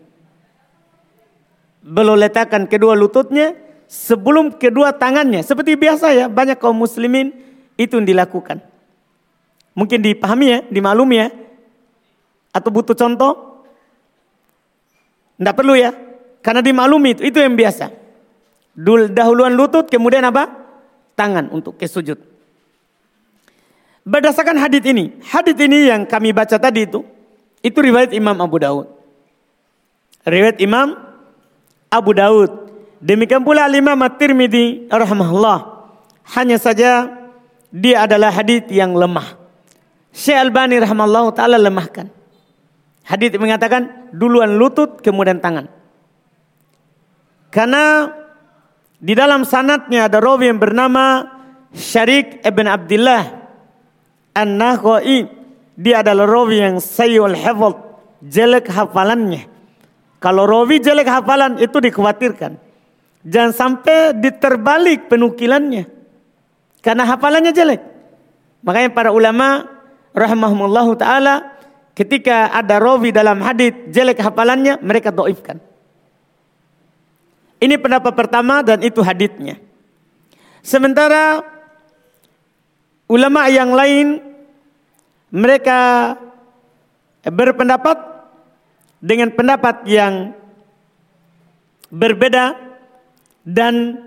beliau 1.87 2.19
letakkan 2.19 2.67
kedua 2.67 2.93
lututnya 2.99 3.55
sebelum 3.87 4.59
kedua 4.59 4.91
tangannya. 4.91 5.41
Seperti 5.41 5.79
biasa 5.79 6.11
ya, 6.11 6.25
banyak 6.27 6.59
kaum 6.59 6.75
muslimin 6.75 7.31
itu 7.79 7.95
yang 7.95 8.03
dilakukan. 8.05 8.59
Mungkin 9.71 10.03
dipahami 10.03 10.45
ya, 10.51 10.59
dimaklumi 10.67 11.15
ya. 11.15 11.27
Atau 12.51 12.69
butuh 12.75 12.93
contoh? 12.93 13.63
Tidak 15.39 15.55
perlu 15.55 15.73
ya. 15.79 15.95
Karena 16.43 16.59
dimaklumi 16.59 17.15
itu, 17.15 17.21
itu 17.23 17.37
yang 17.39 17.55
biasa. 17.55 17.89
Dul, 18.77 19.09
dahuluan 19.09 19.57
lutut, 19.57 19.89
kemudian 19.89 20.21
apa? 20.21 20.53
Tangan 21.17 21.49
untuk 21.49 21.81
ke 21.81 21.89
sujud. 21.89 22.21
Berdasarkan 24.05 24.61
hadis 24.61 24.85
ini, 24.85 25.17
hadis 25.25 25.57
ini 25.57 25.89
yang 25.89 26.05
kami 26.05 26.29
baca 26.29 26.61
tadi 26.61 26.85
itu, 26.85 27.01
itu 27.65 27.75
riwayat 27.75 28.13
Imam 28.13 28.37
Abu 28.37 28.61
Daud. 28.61 28.85
Riwayat 30.23 30.61
Imam 30.61 30.93
Abu 31.89 32.11
Daud. 32.13 32.69
Demikian 33.01 33.41
pula 33.41 33.65
Imam 33.67 33.97
At-Tirmidzi 33.97 34.93
rahimahullah. 34.93 35.89
Hanya 36.37 36.61
saja 36.61 37.09
dia 37.73 38.05
adalah 38.05 38.29
hadis 38.29 38.63
yang 38.69 38.93
lemah. 38.93 39.35
Syekh 40.13 40.37
Albani 40.37 40.77
rahimahullah 40.79 41.25
taala 41.33 41.57
lemahkan. 41.57 42.09
Hadis 43.07 43.33
mengatakan 43.39 44.11
duluan 44.11 44.59
lutut 44.59 44.99
kemudian 44.99 45.39
tangan. 45.39 45.71
Karena 47.51 48.11
di 48.97 49.13
dalam 49.13 49.45
sanatnya 49.45 50.09
ada 50.09 50.17
rawi 50.17 50.49
yang 50.49 50.57
bernama 50.57 51.37
Syarik 51.77 52.41
ibn 52.41 52.65
Abdullah 52.65 53.23
An-Nakhai. 54.33 55.29
Dia 55.77 56.01
adalah 56.01 56.25
rawi 56.25 56.57
yang 56.57 56.81
sayyul 56.81 57.37
hafal, 57.37 57.77
jelek 58.25 58.73
hafalannya. 58.73 59.45
Kalau 60.17 60.49
rawi 60.49 60.81
jelek 60.81 61.05
hafalan 61.05 61.61
itu 61.61 61.77
dikhawatirkan. 61.77 62.57
Jangan 63.21 63.53
sampai 63.53 64.17
diterbalik 64.17 65.05
penukilannya. 65.05 65.85
Karena 66.81 67.05
hafalannya 67.05 67.53
jelek. 67.53 67.81
Makanya 68.65 68.89
para 68.89 69.13
ulama 69.13 69.69
rahimahumullahu 70.17 70.97
taala 70.97 71.53
ketika 71.93 72.49
ada 72.49 72.81
rawi 72.81 73.13
dalam 73.13 73.37
hadis 73.45 73.77
jelek 73.93 74.17
hafalannya 74.17 74.81
mereka 74.81 75.13
doifkan. 75.13 75.61
Ini 77.57 77.75
pendapat 77.81 78.13
pertama 78.13 78.61
dan 78.61 78.85
itu 78.85 79.01
haditnya. 79.01 79.57
Sementara 80.61 81.41
ulama 83.09 83.49
yang 83.49 83.73
lain 83.73 84.21
mereka 85.33 86.13
berpendapat 87.25 87.97
dengan 89.01 89.33
pendapat 89.33 89.87
yang 89.89 90.35
berbeda 91.89 92.55
dan 93.47 94.05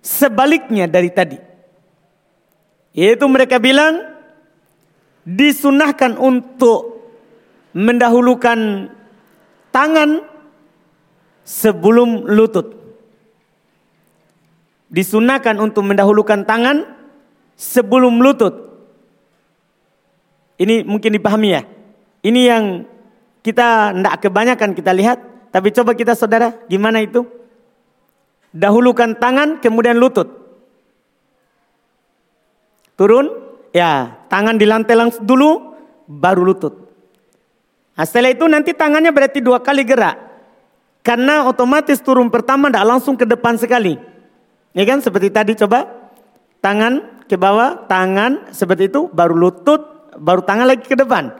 sebaliknya 0.00 0.88
dari 0.88 1.10
tadi. 1.12 1.38
Yaitu 2.96 3.28
mereka 3.30 3.62
bilang 3.62 4.02
disunahkan 5.22 6.18
untuk 6.18 7.06
mendahulukan 7.70 8.90
tangan 9.70 10.26
sebelum 11.46 12.26
lutut 12.26 12.79
disunahkan 14.90 15.56
untuk 15.62 15.86
mendahulukan 15.86 16.42
tangan 16.44 16.84
sebelum 17.54 18.18
lutut. 18.18 18.52
Ini 20.60 20.84
mungkin 20.84 21.16
dipahami 21.16 21.48
ya. 21.56 21.62
Ini 22.20 22.40
yang 22.44 22.64
kita 23.40 23.96
tidak 23.96 24.14
kebanyakan 24.20 24.76
kita 24.76 24.92
lihat. 24.92 25.18
Tapi 25.50 25.72
coba 25.72 25.96
kita 25.96 26.12
saudara, 26.12 26.52
gimana 26.68 27.00
itu? 27.00 27.24
Dahulukan 28.52 29.16
tangan, 29.16 29.58
kemudian 29.58 29.96
lutut. 29.96 30.28
Turun, 32.94 33.32
ya 33.72 34.20
tangan 34.28 34.60
di 34.60 34.68
lantai 34.68 34.94
langsung 34.94 35.24
dulu, 35.24 35.74
baru 36.06 36.44
lutut. 36.44 36.74
Nah, 37.96 38.04
setelah 38.04 38.30
itu 38.30 38.44
nanti 38.46 38.76
tangannya 38.76 39.10
berarti 39.10 39.40
dua 39.40 39.64
kali 39.64 39.82
gerak. 39.86 40.18
Karena 41.00 41.48
otomatis 41.48 41.98
turun 42.04 42.28
pertama 42.28 42.68
tidak 42.68 42.84
langsung 42.84 43.16
ke 43.16 43.24
depan 43.24 43.56
sekali. 43.56 43.96
Ya 44.70 44.86
kan 44.86 45.02
seperti 45.02 45.34
tadi 45.34 45.58
coba 45.58 45.86
tangan 46.62 47.24
ke 47.26 47.34
bawah, 47.34 47.86
tangan 47.90 48.54
seperti 48.54 48.90
itu, 48.90 49.10
baru 49.10 49.34
lutut, 49.34 50.12
baru 50.18 50.42
tangan 50.42 50.66
lagi 50.70 50.86
ke 50.86 50.94
depan. 50.94 51.34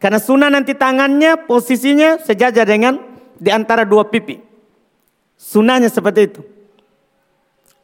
Karena 0.00 0.16
sunnah 0.16 0.48
nanti 0.48 0.72
tangannya 0.72 1.44
posisinya 1.44 2.16
sejajar 2.24 2.64
dengan 2.64 2.96
di 3.36 3.52
antara 3.52 3.84
dua 3.84 4.08
pipi. 4.08 4.40
Sunnahnya 5.36 5.92
seperti 5.92 6.20
itu. 6.24 6.40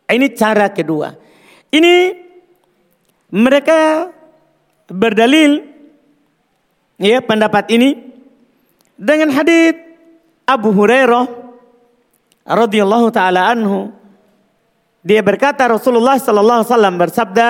Ini 0.08 0.32
cara 0.32 0.72
kedua. 0.72 1.12
Ini 1.72 1.94
mereka 3.32 4.08
berdalil 4.88 5.66
ya 6.96 7.20
pendapat 7.20 7.68
ini 7.74 8.06
dengan 8.96 9.34
hadis 9.34 9.76
Abu 10.46 10.72
Hurairah 10.72 11.26
radhiyallahu 12.46 13.10
taala 13.10 13.50
anhu 13.50 13.90
dia 15.06 15.22
berkata 15.22 15.70
Rasulullah 15.70 16.18
sallallahu 16.18 16.66
alaihi 16.66 16.72
wasallam 16.74 16.96
bersabda, 16.98 17.48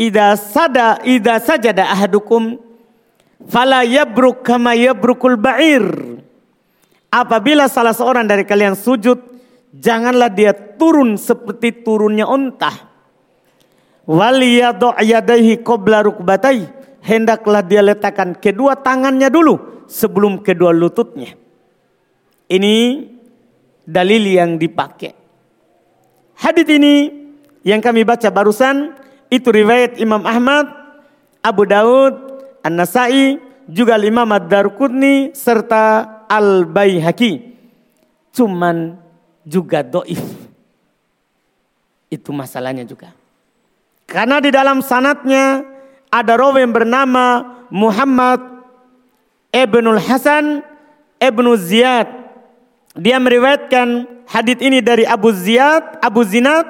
"Idza 0.00 0.28
sada 0.40 0.96
idza 1.04 1.36
sajada 1.44 1.92
ahadukum 1.92 2.56
fala 3.44 3.84
yabruk 3.84 4.40
kama 4.40 4.72
yabrukul 4.72 5.36
ba'ir." 5.36 5.84
Apabila 7.12 7.68
salah 7.68 7.92
seorang 7.92 8.24
dari 8.24 8.48
kalian 8.48 8.80
sujud, 8.80 9.20
janganlah 9.76 10.32
dia 10.32 10.56
turun 10.56 11.20
seperti 11.20 11.84
turunnya 11.84 12.24
unta. 12.24 12.72
Wal 14.08 14.40
yadu' 14.40 14.96
yadayhi 15.04 15.60
qabla 15.60 16.00
rukbatai. 16.00 16.64
Hendaklah 17.04 17.60
dia 17.60 17.84
letakkan 17.84 18.40
kedua 18.40 18.80
tangannya 18.80 19.28
dulu 19.28 19.84
sebelum 19.84 20.40
kedua 20.40 20.72
lututnya. 20.72 21.36
Ini 22.48 23.04
dalil 23.84 24.24
yang 24.24 24.56
dipakai. 24.56 25.23
Hadis 26.34 26.66
ini 26.66 27.10
yang 27.64 27.80
kami 27.80 28.02
baca 28.02 28.28
barusan 28.28 28.92
itu 29.32 29.48
riwayat 29.50 29.96
Imam 29.98 30.22
Ahmad, 30.26 30.68
Abu 31.40 31.64
Daud, 31.64 32.14
An-Nasai, 32.62 33.40
juga 33.68 33.96
Imam 34.00 34.28
Ad-Darqutni 34.28 35.32
serta 35.32 36.24
Al-Baihaqi. 36.28 37.56
Cuman 38.34 38.98
juga 39.46 39.80
doif. 39.80 40.20
Itu 42.10 42.30
masalahnya 42.30 42.84
juga. 42.84 43.12
Karena 44.04 44.38
di 44.38 44.52
dalam 44.52 44.84
sanatnya 44.84 45.64
ada 46.12 46.32
rawi 46.36 46.62
yang 46.62 46.74
bernama 46.74 47.26
Muhammad 47.72 48.38
Ibnul 49.50 49.98
Hasan 49.98 50.62
Ibnu 51.18 51.50
Ziyad. 51.58 52.06
Dia 52.94 53.18
meriwayatkan 53.18 54.06
hadis 54.28 54.58
ini 54.60 54.80
dari 54.84 55.04
Abu 55.04 55.32
Ziyad, 55.32 56.00
Abu 56.00 56.24
Zinad, 56.24 56.66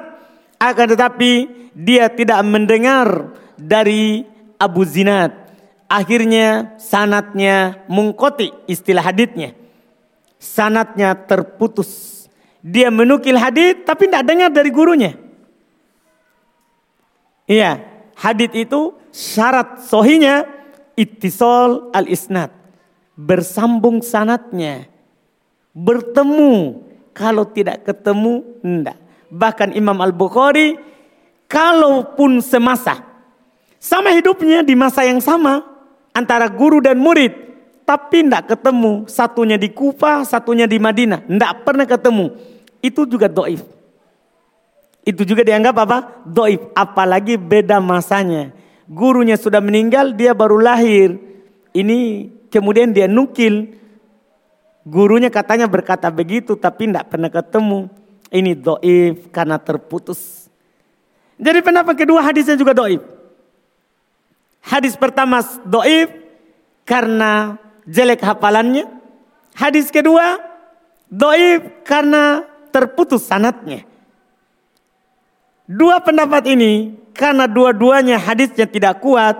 akan 0.59 0.87
tetapi 0.95 1.31
dia 1.75 2.07
tidak 2.07 2.39
mendengar 2.47 3.35
dari 3.59 4.23
Abu 4.55 4.87
Zinad. 4.87 5.35
Akhirnya 5.85 6.73
sanatnya 6.81 7.85
mengkoti 7.85 8.49
istilah 8.65 9.05
haditnya. 9.05 9.53
Sanatnya 10.41 11.13
terputus. 11.13 12.25
Dia 12.65 12.89
menukil 12.89 13.37
hadit 13.37 13.85
tapi 13.85 14.09
tidak 14.09 14.25
dengar 14.25 14.49
dari 14.49 14.73
gurunya. 14.73 15.13
Iya, 17.45 17.85
hadit 18.17 18.57
itu 18.57 18.97
syarat 19.13 19.85
sohinya 19.85 20.49
ittisal 20.97 21.93
al-isnad. 21.93 22.49
Bersambung 23.13 24.01
sanatnya. 24.01 24.89
Bertemu 25.77 26.81
kalau 27.15 27.47
tidak 27.47 27.87
ketemu, 27.87 28.43
enggak. 28.59 28.99
Bahkan 29.31 29.71
Imam 29.71 29.95
Al-Bukhari, 30.03 30.75
kalaupun 31.47 32.43
semasa, 32.43 32.99
sama 33.79 34.11
hidupnya 34.11 34.67
di 34.67 34.75
masa 34.75 35.07
yang 35.07 35.23
sama, 35.23 35.63
antara 36.11 36.51
guru 36.51 36.83
dan 36.83 36.99
murid, 36.99 37.31
tapi 37.87 38.27
enggak 38.27 38.51
ketemu. 38.51 39.07
Satunya 39.07 39.55
di 39.55 39.71
Kufa, 39.71 40.27
satunya 40.27 40.67
di 40.67 40.75
Madinah. 40.75 41.23
Enggak 41.31 41.63
pernah 41.63 41.87
ketemu. 41.87 42.35
Itu 42.83 43.07
juga 43.07 43.31
doif. 43.31 43.63
Itu 45.07 45.23
juga 45.23 45.47
dianggap 45.47 45.75
apa? 45.87 45.97
Doif. 46.27 46.59
Apalagi 46.75 47.39
beda 47.39 47.79
masanya. 47.79 48.51
Gurunya 48.91 49.39
sudah 49.39 49.63
meninggal, 49.63 50.11
dia 50.17 50.35
baru 50.35 50.59
lahir. 50.59 51.15
Ini 51.71 52.29
kemudian 52.51 52.91
dia 52.91 53.07
nukil 53.07 53.84
Gurunya 54.85 55.33
katanya 55.33 55.65
berkata 55.65 56.13
begitu 56.13 56.53
tapi 56.53 56.85
tidak 56.85 57.09
pernah 57.09 57.33
ketemu. 57.33 57.89
Ini 58.29 58.53
doif 58.53 59.33
karena 59.33 59.57
terputus. 59.57 60.45
Jadi 61.41 61.59
pendapat 61.65 61.97
kedua 61.97 62.21
hadisnya 62.21 62.53
juga 62.53 62.77
doif. 62.77 63.01
Hadis 64.61 64.93
pertama 64.93 65.41
doif 65.65 66.13
karena 66.85 67.57
jelek 67.89 68.21
hafalannya. 68.21 68.85
Hadis 69.57 69.89
kedua 69.89 70.37
doif 71.09 71.65
karena 71.81 72.45
terputus 72.69 73.25
sanatnya. 73.25 73.87
Dua 75.65 75.97
pendapat 75.97 76.45
ini 76.45 76.93
karena 77.15 77.49
dua-duanya 77.49 78.21
hadisnya 78.21 78.69
tidak 78.69 79.01
kuat, 79.01 79.33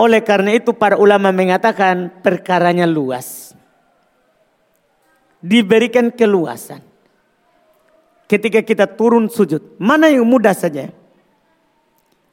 oleh 0.00 0.24
karena 0.24 0.56
itu 0.56 0.74
para 0.74 0.96
ulama 0.96 1.30
mengatakan 1.30 2.10
perkaranya 2.24 2.88
luas. 2.88 3.49
Diberikan 5.40 6.12
keluasan. 6.12 6.84
Ketika 8.30 8.62
kita 8.62 8.86
turun 8.86 9.26
sujud, 9.26 9.80
mana 9.80 10.06
yang 10.06 10.22
mudah 10.22 10.54
saja? 10.54 10.92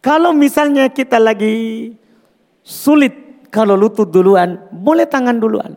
Kalau 0.04 0.32
misalnya 0.36 0.92
kita 0.94 1.18
lagi 1.18 1.90
sulit 2.62 3.48
kalau 3.50 3.74
lutut 3.80 4.12
duluan, 4.12 4.70
boleh 4.70 5.08
tangan 5.08 5.40
duluan. 5.40 5.74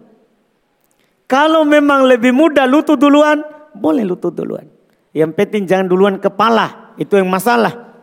Kalau 1.31 1.63
memang 1.63 2.11
lebih 2.11 2.35
mudah 2.35 2.67
lutut 2.67 2.99
duluan, 2.99 3.41
boleh 3.73 4.03
lutut 4.03 4.35
duluan. 4.35 4.67
Yang 5.15 5.31
penting 5.39 5.63
jangan 5.67 5.87
duluan 5.87 6.19
kepala. 6.19 6.95
Itu 6.99 7.17
yang 7.17 7.31
masalah. 7.31 7.95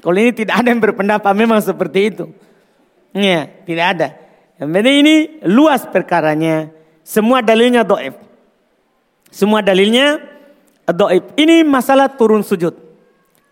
Kalau 0.00 0.16
ini 0.16 0.32
tidak 0.32 0.64
ada 0.64 0.68
yang 0.72 0.80
berpendapat 0.80 1.32
memang 1.36 1.60
seperti 1.60 2.00
itu. 2.08 2.24
Ya, 3.12 3.48
tidak 3.68 3.86
ada. 3.96 4.08
Yang 4.56 4.68
penting 4.72 4.96
ini 5.04 5.14
luas 5.44 5.84
perkaranya. 5.88 6.72
Semua 7.04 7.44
dalilnya 7.44 7.84
doib. 7.84 8.29
Semua 9.30 9.62
dalilnya 9.62 10.18
doib. 10.90 11.34
Ini 11.38 11.62
masalah 11.62 12.10
turun 12.10 12.42
sujud. 12.42 12.74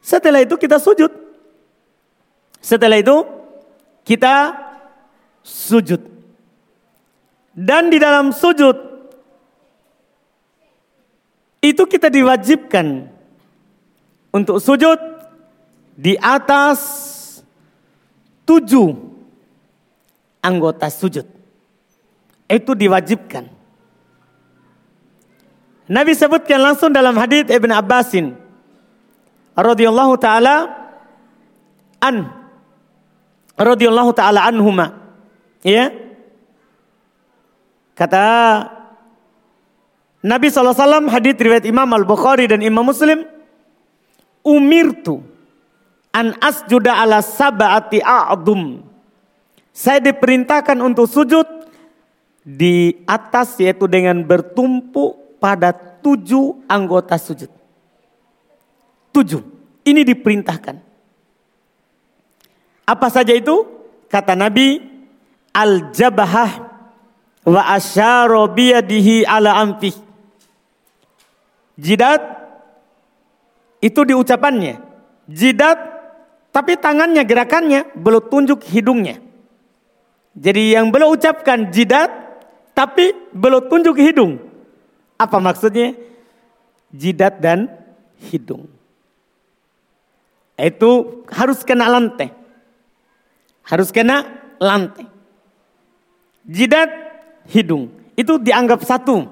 Setelah 0.02 0.42
itu 0.42 0.58
kita 0.58 0.78
sujud. 0.82 1.10
Setelah 2.58 2.98
itu 2.98 3.22
kita 4.02 4.54
sujud. 5.42 6.02
Dan 7.54 7.90
di 7.90 7.98
dalam 7.98 8.30
sujud 8.30 8.76
itu 11.58 11.82
kita 11.90 12.06
diwajibkan 12.06 13.10
untuk 14.30 14.62
sujud 14.62 14.98
di 15.98 16.14
atas 16.22 16.78
tujuh 18.46 18.94
anggota 20.38 20.86
sujud. 20.86 21.26
Itu 22.46 22.72
diwajibkan. 22.78 23.57
Nabi 25.88 26.12
sebutkan 26.12 26.60
langsung 26.60 26.92
dalam 26.92 27.16
hadis 27.16 27.48
Ibn 27.48 27.70
Abbasin 27.72 28.36
radhiyallahu 29.56 30.14
taala 30.20 30.68
an 31.98 32.28
radhiyallahu 33.56 34.12
taala 34.12 34.44
anhuma 34.44 34.94
ya 35.64 35.90
kata 37.96 38.24
Nabi 40.18 40.50
SAW 40.50 41.08
hadis 41.08 41.38
riwayat 41.40 41.64
Imam 41.64 41.88
Al-Bukhari 41.94 42.50
dan 42.50 42.60
Imam 42.60 42.84
Muslim 42.84 43.22
umirtu 44.42 45.22
an 46.10 46.34
asjuda 46.42 46.98
ala 46.98 47.22
sab'ati 47.22 48.02
a'dum. 48.02 48.82
Saya 49.70 50.02
diperintahkan 50.02 50.74
untuk 50.82 51.06
sujud 51.06 51.46
di 52.42 52.98
atas 53.06 53.62
yaitu 53.62 53.86
dengan 53.86 54.26
bertumpu 54.26 55.14
pada 55.38 55.72
tujuh 55.74 56.66
anggota 56.66 57.18
sujud. 57.18 57.50
Tujuh. 59.14 59.42
Ini 59.86 60.04
diperintahkan. 60.04 60.76
Apa 62.84 63.08
saja 63.08 63.32
itu? 63.32 63.64
Kata 64.08 64.36
Nabi, 64.36 64.80
al-jabahah 65.52 66.50
wa 67.48 67.62
asyara 67.72 68.48
biyadihi 68.52 69.24
ala 69.24 69.56
amfih. 69.60 69.96
Jidat 71.78 72.20
itu 73.84 74.00
di 74.02 74.14
ucapannya. 74.16 74.82
Jidat 75.28 75.78
tapi 76.48 76.80
tangannya 76.80 77.22
gerakannya 77.22 77.92
belum 77.94 78.32
tunjuk 78.32 78.64
hidungnya. 78.66 79.20
Jadi 80.38 80.74
yang 80.74 80.88
belum 80.88 81.12
ucapkan 81.14 81.68
jidat 81.68 82.08
tapi 82.72 83.12
belum 83.34 83.68
tunjuk 83.68 83.98
hidung. 84.00 84.47
Apa 85.18 85.42
maksudnya? 85.42 85.98
Jidat 86.94 87.42
dan 87.42 87.68
hidung. 88.30 88.70
Itu 90.56 91.22
harus 91.28 91.60
kena 91.66 91.90
lantai. 91.90 92.32
Harus 93.66 93.92
kena 93.92 94.24
lantai. 94.56 95.04
Jidat, 96.48 96.88
hidung. 97.52 97.92
Itu 98.16 98.40
dianggap 98.40 98.80
satu. 98.86 99.28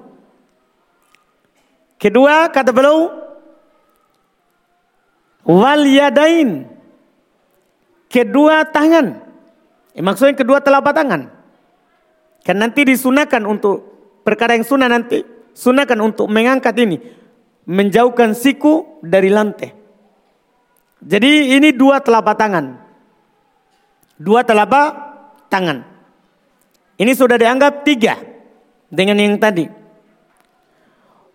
Kedua 1.97 2.53
kata 2.53 2.69
beliau 2.69 3.09
wal 5.47 5.87
yadain 5.87 6.67
kedua 8.11 8.67
tangan 8.67 9.23
eh, 9.95 10.03
maksudnya 10.03 10.35
kedua 10.35 10.59
telapak 10.59 10.91
tangan 10.91 11.31
kan 12.43 12.55
nanti 12.59 12.83
disunahkan 12.83 13.47
untuk 13.47 13.81
perkara 14.27 14.59
yang 14.59 14.67
sunnah 14.67 14.91
nanti 14.91 15.23
sunahkan 15.57 15.97
untuk 15.97 16.29
mengangkat 16.29 16.77
ini 16.77 17.01
menjauhkan 17.65 18.37
siku 18.37 19.01
dari 19.01 19.33
lantai 19.33 19.73
jadi 21.01 21.57
ini 21.57 21.73
dua 21.73 21.97
telapak 21.97 22.37
tangan 22.37 22.77
dua 24.21 24.45
telapak 24.45 24.87
tangan 25.49 25.81
ini 27.01 27.11
sudah 27.17 27.41
dianggap 27.41 27.81
tiga 27.81 28.21
dengan 28.93 29.17
yang 29.17 29.41
tadi 29.41 29.65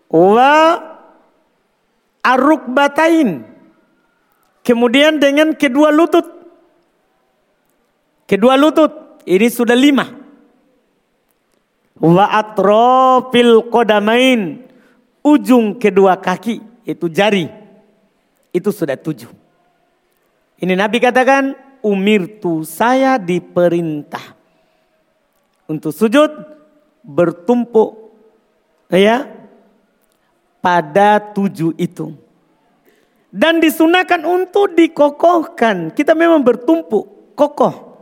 wa 0.07 0.79
arukbatain 2.23 3.53
Kemudian 4.63 5.19
dengan 5.19 5.59
kedua 5.59 5.91
lutut. 5.91 6.23
Kedua 8.31 8.55
lutut. 8.55 9.23
Ini 9.27 9.51
sudah 9.51 9.75
lima. 9.75 10.22
Wa 12.03 12.27
atrofil 12.35 13.71
kodamain. 13.71 14.67
Ujung 15.23 15.79
kedua 15.79 16.19
kaki. 16.19 16.59
Itu 16.83 17.07
jari. 17.07 17.47
Itu 18.51 18.75
sudah 18.75 18.99
tujuh. 18.99 19.31
Ini 20.59 20.75
Nabi 20.75 20.99
katakan. 20.99 21.55
Umir 21.83 22.39
tu 22.43 22.63
saya 22.67 23.19
diperintah. 23.19 24.35
Untuk 25.71 25.95
sujud. 25.95 26.31
Bertumpuk. 27.07 28.11
Ya. 28.91 29.31
Pada 30.59 31.23
tujuh 31.23 31.75
itu. 31.79 32.19
Dan 33.33 33.65
disunahkan 33.65 34.29
untuk 34.29 34.77
dikokohkan. 34.77 35.97
Kita 35.97 36.13
memang 36.13 36.45
bertumpuk, 36.45 37.33
kokoh. 37.33 37.97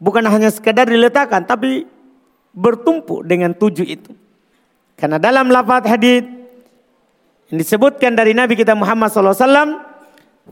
Bukan 0.00 0.24
hanya 0.24 0.48
sekedar 0.48 0.88
diletakkan, 0.88 1.44
tapi 1.44 1.84
bertumpuk 2.54 3.26
dengan 3.26 3.54
tujuh 3.54 3.86
itu. 3.86 4.12
Karena 4.98 5.16
dalam 5.16 5.48
lafaz 5.48 5.86
hadis 5.88 6.26
yang 7.50 7.58
disebutkan 7.58 8.14
dari 8.14 8.36
Nabi 8.36 8.54
kita 8.54 8.76
Muhammad 8.76 9.10
SAW, 9.10 9.80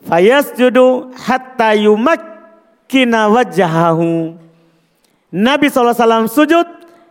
fayasjudu 0.09 1.13
hatta 1.15 1.77
yumakkina 1.77 3.29
wajahahu. 3.29 4.35
Nabi 5.29 5.67
SAW 5.69 6.27
sujud 6.27 6.67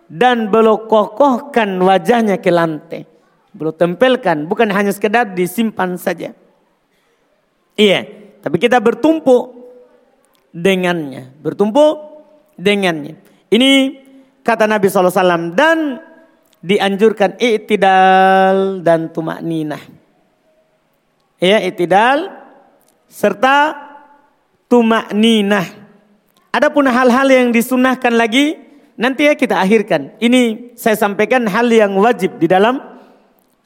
dan 0.10 0.50
belum 0.50 0.90
kokohkan 0.90 1.78
wajahnya 1.84 2.42
ke 2.42 2.50
lantai. 2.50 3.06
Belum 3.54 3.74
tempelkan, 3.74 4.50
bukan 4.50 4.70
hanya 4.74 4.92
sekedar 4.92 5.30
disimpan 5.34 5.96
saja. 5.98 6.34
Iya, 7.78 8.10
tapi 8.42 8.58
kita 8.58 8.82
bertumpuk 8.82 9.54
dengannya, 10.50 11.30
bertumpuk 11.44 12.26
dengannya. 12.58 13.20
Ini 13.54 13.70
kata 14.48 14.64
Nabi 14.64 14.88
SAW 14.88 15.52
dan 15.52 16.00
dianjurkan 16.64 17.36
i'tidal 17.36 18.80
dan 18.80 19.12
tumak 19.12 19.44
ninah. 19.44 19.84
Ya, 21.44 21.60
i'tidal 21.60 22.32
serta 23.12 23.76
tumak 24.72 25.12
ninah. 25.12 25.68
Adapun 26.56 26.88
hal-hal 26.88 27.28
yang 27.28 27.52
disunahkan 27.52 28.16
lagi 28.16 28.56
nanti 28.96 29.28
ya 29.28 29.36
kita 29.36 29.60
akhirkan. 29.60 30.16
Ini 30.24 30.74
saya 30.80 30.96
sampaikan 30.96 31.44
hal 31.46 31.68
yang 31.68 31.94
wajib 32.00 32.40
di 32.40 32.48
dalam 32.48 32.80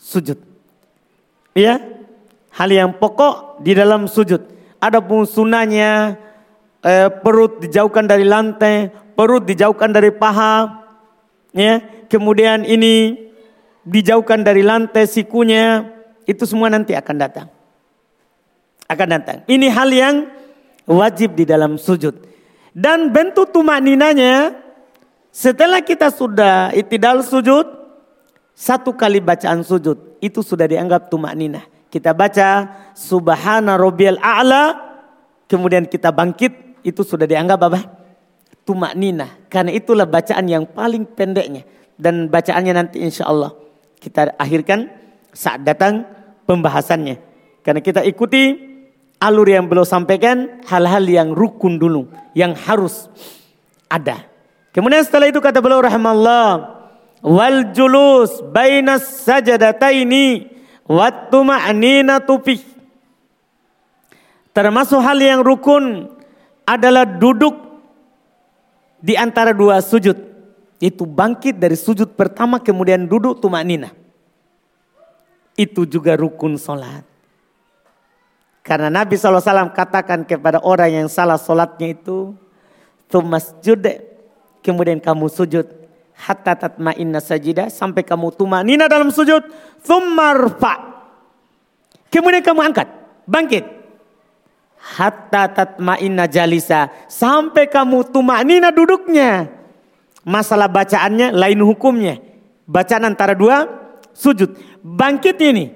sujud. 0.02 0.42
Ya, 1.54 1.78
hal 2.58 2.70
yang 2.74 2.98
pokok 2.98 3.62
di 3.62 3.78
dalam 3.78 4.10
sujud. 4.10 4.44
Adapun 4.82 5.30
sunahnya 5.30 6.18
eh, 6.84 7.08
perut 7.22 7.62
dijauhkan 7.64 8.10
dari 8.10 8.26
lantai, 8.26 8.90
perut 9.14 9.44
dijauhkan 9.46 9.92
dari 9.92 10.12
paha, 10.12 10.84
ya. 11.56 11.82
Kemudian 12.12 12.68
ini 12.68 13.16
dijauhkan 13.88 14.44
dari 14.44 14.62
lantai 14.62 15.08
sikunya, 15.08 15.88
itu 16.28 16.44
semua 16.44 16.68
nanti 16.68 16.92
akan 16.92 17.16
datang. 17.16 17.48
Akan 18.92 19.08
datang. 19.08 19.38
Ini 19.48 19.68
hal 19.72 19.90
yang 19.92 20.16
wajib 20.84 21.40
di 21.40 21.48
dalam 21.48 21.80
sujud. 21.80 22.14
Dan 22.72 23.12
bentuk 23.12 23.52
tumak 23.52 23.80
ninanya 23.80 24.56
setelah 25.32 25.80
kita 25.80 26.12
sudah 26.12 26.76
itidal 26.76 27.24
sujud, 27.24 27.64
satu 28.52 28.92
kali 28.92 29.24
bacaan 29.24 29.64
sujud 29.64 30.20
itu 30.20 30.44
sudah 30.44 30.68
dianggap 30.68 31.08
tumak 31.08 31.32
ninah. 31.36 31.64
Kita 31.92 32.12
baca 32.16 32.68
subhana 32.96 33.76
rabbiyal 33.76 34.20
a'la 34.20 34.76
kemudian 35.48 35.84
kita 35.84 36.12
bangkit 36.12 36.80
itu 36.84 37.04
sudah 37.04 37.28
dianggap 37.28 37.60
apa? 37.68 37.80
Tumak. 38.72 38.96
Karena 39.52 39.72
itulah 39.76 40.08
bacaan 40.08 40.48
yang 40.48 40.64
paling 40.64 41.04
pendeknya. 41.04 41.68
Dan 42.00 42.32
bacaannya 42.32 42.72
nanti 42.72 43.04
insya 43.04 43.28
Allah 43.28 43.52
kita 44.00 44.34
akhirkan 44.40 44.88
saat 45.36 45.68
datang 45.68 46.08
pembahasannya. 46.48 47.20
Karena 47.62 47.84
kita 47.84 48.02
ikuti 48.08 48.56
alur 49.20 49.46
yang 49.46 49.68
belum 49.68 49.84
sampaikan 49.84 50.64
hal-hal 50.72 51.04
yang 51.04 51.36
rukun 51.36 51.76
dulu. 51.76 52.08
Yang 52.32 52.52
harus 52.64 52.96
ada. 53.92 54.24
Kemudian 54.72 55.04
setelah 55.04 55.28
itu 55.28 55.44
kata 55.44 55.60
beliau 55.60 55.84
rahmallah 55.84 56.80
wal 57.22 57.70
julus 57.76 58.42
bainas 58.50 59.06
sajadataini 59.28 60.50
wat 60.90 61.30
tuma'ninatu 61.30 62.42
fi 62.42 62.58
termasuk 64.58 64.98
hal 65.00 65.22
yang 65.22 65.46
rukun 65.46 66.10
adalah 66.66 67.06
duduk 67.06 67.71
di 69.02 69.18
antara 69.18 69.50
dua 69.52 69.82
sujud 69.82 70.14
itu 70.78 71.04
bangkit 71.06 71.58
dari 71.58 71.74
sujud 71.74 72.14
pertama 72.14 72.62
kemudian 72.62 73.06
duduk 73.06 73.42
tumanina. 73.42 73.90
Itu 75.58 75.86
juga 75.86 76.18
rukun 76.18 76.58
solat. 76.58 77.06
Karena 78.62 78.94
Nabi 78.94 79.18
SAW 79.18 79.74
katakan 79.74 80.22
kepada 80.26 80.62
orang 80.62 81.06
yang 81.06 81.08
salah 81.10 81.38
solatnya 81.38 81.98
itu 81.98 82.38
tumasjud 83.10 83.82
kemudian 84.62 85.02
kamu 85.02 85.28
sujud. 85.30 85.66
Hatta 86.14 86.54
tatma'inna 86.54 87.18
sajidah 87.18 87.74
sampai 87.74 88.06
kamu 88.06 88.30
tumanina 88.38 88.86
dalam 88.86 89.10
sujud. 89.10 89.42
Thummarfa 89.82 90.78
kemudian 92.14 92.46
kamu 92.46 92.62
angkat 92.70 92.88
bangkit 93.26 93.81
hatta 94.82 95.48
tatma'inna 95.48 96.26
jalisa. 96.26 96.90
Sampai 97.06 97.70
kamu 97.70 98.10
tumanina 98.10 98.74
duduknya. 98.74 99.48
Masalah 100.26 100.66
bacaannya 100.70 101.34
lain 101.34 101.62
hukumnya. 101.62 102.18
Bacaan 102.66 103.06
antara 103.06 103.38
dua 103.38 103.70
sujud. 104.14 104.58
Bangkit 104.82 105.38
ini. 105.42 105.70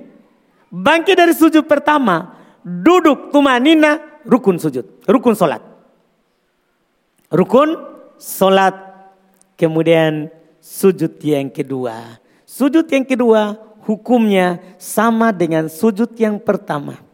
Bangkit 0.73 1.15
dari 1.15 1.33
sujud 1.37 1.63
pertama. 1.69 2.33
Duduk 2.65 3.29
tumanina 3.29 4.01
rukun 4.25 4.57
sujud. 4.57 5.05
Rukun 5.05 5.37
solat. 5.37 5.61
Rukun 7.29 7.77
solat, 8.17 8.75
kemudian 9.57 10.29
sujud 10.61 11.19
yang 11.21 11.49
kedua. 11.49 12.21
Sujud 12.45 12.85
yang 12.89 13.05
kedua 13.05 13.57
hukumnya 13.85 14.61
sama 14.81 15.29
dengan 15.29 15.69
sujud 15.69 16.09
yang 16.17 16.41
pertama. 16.41 17.04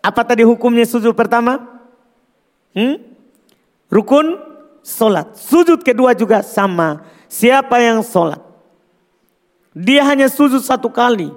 Apa 0.00 0.24
tadi 0.24 0.44
hukumnya 0.44 0.88
sujud 0.88 1.12
pertama? 1.12 1.60
Hmm? 2.72 3.00
Rukun 3.92 4.40
solat. 4.80 5.36
Sujud 5.36 5.84
kedua 5.84 6.16
juga 6.16 6.40
sama. 6.40 7.04
Siapa 7.28 7.78
yang 7.78 8.00
solat? 8.00 8.40
Dia 9.76 10.02
hanya 10.08 10.26
sujud 10.26 10.60
satu 10.64 10.90
kali. 10.90 11.30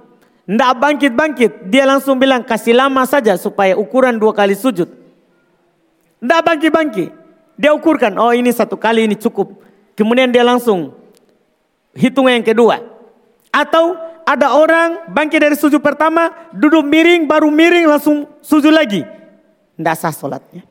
Tidak 0.43 0.71
bangkit-bangkit. 0.75 1.71
Dia 1.71 1.87
langsung 1.87 2.19
bilang 2.19 2.43
kasih 2.43 2.75
lama 2.75 3.03
saja 3.07 3.35
supaya 3.39 3.79
ukuran 3.79 4.15
dua 4.19 4.35
kali 4.35 4.55
sujud. 4.55 4.89
Tidak 6.19 6.41
bangkit-bangkit. 6.43 7.09
Dia 7.53 7.69
ukurkan, 7.75 8.17
oh 8.17 8.33
ini 8.33 8.49
satu 8.49 8.73
kali 8.73 9.05
ini 9.05 9.13
cukup. 9.13 9.61
Kemudian 9.93 10.33
dia 10.33 10.41
langsung 10.41 10.95
hitung 11.93 12.25
yang 12.25 12.41
kedua. 12.41 12.81
Atau 13.53 13.93
ada 14.23 14.55
orang 14.55 15.11
bangkit 15.11 15.39
dari 15.39 15.55
sujud 15.59 15.79
pertama, 15.83 16.31
duduk 16.55 16.83
miring, 16.83 17.27
baru 17.27 17.51
miring 17.51 17.87
langsung 17.87 18.27
sujud 18.39 18.71
lagi. 18.71 19.03
Tidak 19.75 19.95
sah 19.99 20.13
sholatnya. 20.15 20.63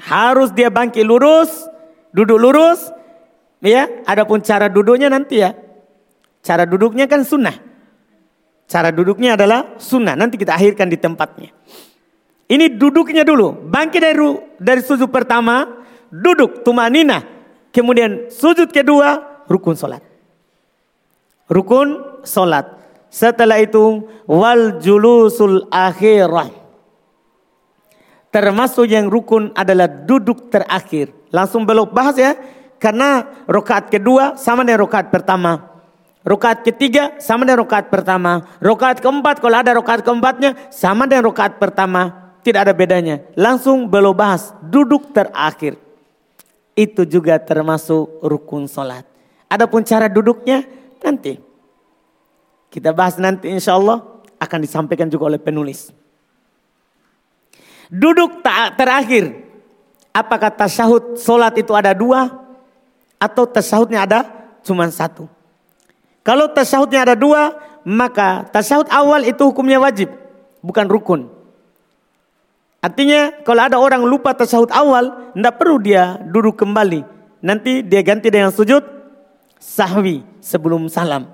Harus 0.00 0.50
dia 0.50 0.72
bangkit 0.72 1.06
lurus, 1.06 1.68
duduk 2.10 2.40
lurus. 2.40 2.90
Ya, 3.60 3.86
adapun 4.08 4.40
cara 4.40 4.66
duduknya 4.72 5.12
nanti 5.12 5.44
ya. 5.44 5.52
Cara 6.40 6.64
duduknya 6.64 7.04
kan 7.04 7.20
sunnah. 7.22 7.52
Cara 8.64 8.88
duduknya 8.88 9.36
adalah 9.36 9.76
sunnah. 9.76 10.16
Nanti 10.16 10.40
kita 10.40 10.56
akhirkan 10.56 10.88
di 10.88 10.96
tempatnya. 10.96 11.52
Ini 12.50 12.74
duduknya 12.74 13.22
dulu. 13.22 13.70
Bangkit 13.70 14.00
dari, 14.02 14.24
dari 14.58 14.82
sujud 14.82 15.12
pertama, 15.12 15.68
duduk 16.10 16.66
tumanina. 16.66 17.22
Kemudian 17.70 18.32
sujud 18.32 18.72
kedua, 18.74 19.44
rukun 19.46 19.78
solat. 19.78 20.09
Rukun 21.50 22.22
solat. 22.22 22.78
Setelah 23.10 23.58
itu, 23.58 24.06
wal 24.30 24.78
julusul 24.78 25.66
akhirah. 25.66 26.46
Termasuk 28.30 28.86
yang 28.86 29.10
rukun 29.10 29.50
adalah 29.58 29.90
duduk 29.90 30.54
terakhir. 30.54 31.10
Langsung 31.34 31.66
belok 31.66 31.90
bahas 31.90 32.14
ya. 32.14 32.38
Karena 32.78 33.26
rokaat 33.50 33.90
kedua 33.90 34.38
sama 34.38 34.62
dengan 34.62 34.86
rokaat 34.86 35.10
pertama. 35.10 35.82
Rokaat 36.22 36.62
ketiga 36.62 37.18
sama 37.18 37.42
dengan 37.42 37.66
rokaat 37.66 37.90
pertama. 37.90 38.46
Rokaat 38.62 39.02
keempat 39.02 39.42
kalau 39.42 39.58
ada 39.58 39.74
rokaat 39.74 40.06
keempatnya 40.06 40.54
sama 40.70 41.10
dengan 41.10 41.28
rokaat 41.28 41.58
pertama 41.58 42.30
tidak 42.46 42.70
ada 42.70 42.72
bedanya. 42.72 43.20
Langsung 43.34 43.90
belum 43.90 44.14
bahas 44.14 44.54
duduk 44.62 45.10
terakhir. 45.10 45.76
Itu 46.78 47.04
juga 47.04 47.36
termasuk 47.42 48.22
rukun 48.22 48.70
solat. 48.70 49.04
Adapun 49.50 49.82
cara 49.82 50.06
duduknya 50.06 50.64
nanti. 51.02 51.40
Kita 52.70 52.94
bahas 52.94 53.18
nanti 53.18 53.50
insya 53.50 53.74
Allah 53.74 54.04
akan 54.38 54.58
disampaikan 54.62 55.10
juga 55.10 55.28
oleh 55.32 55.40
penulis. 55.42 55.90
Duduk 57.90 58.44
terakhir. 58.78 59.50
Apakah 60.10 60.50
tasyahud 60.50 61.18
solat 61.18 61.54
itu 61.58 61.70
ada 61.74 61.94
dua? 61.94 62.30
Atau 63.18 63.46
tasyahudnya 63.46 64.06
ada 64.06 64.26
cuma 64.62 64.86
satu? 64.90 65.26
Kalau 66.22 66.50
tasyahudnya 66.50 67.06
ada 67.06 67.14
dua, 67.18 67.54
maka 67.82 68.46
tasyahud 68.50 68.90
awal 68.90 69.26
itu 69.26 69.42
hukumnya 69.42 69.78
wajib. 69.82 70.10
Bukan 70.62 70.86
rukun. 70.86 71.40
Artinya 72.80 73.44
kalau 73.44 73.62
ada 73.68 73.76
orang 73.76 74.02
lupa 74.08 74.32
tasawuf 74.32 74.72
awal, 74.72 75.32
tidak 75.36 75.54
perlu 75.60 75.76
dia 75.76 76.16
duduk 76.32 76.56
kembali. 76.56 77.04
Nanti 77.44 77.84
dia 77.84 78.00
ganti 78.00 78.32
dengan 78.32 78.48
sujud 78.52 78.80
sahwi 79.60 80.24
sebelum 80.40 80.88
salam. 80.88 81.28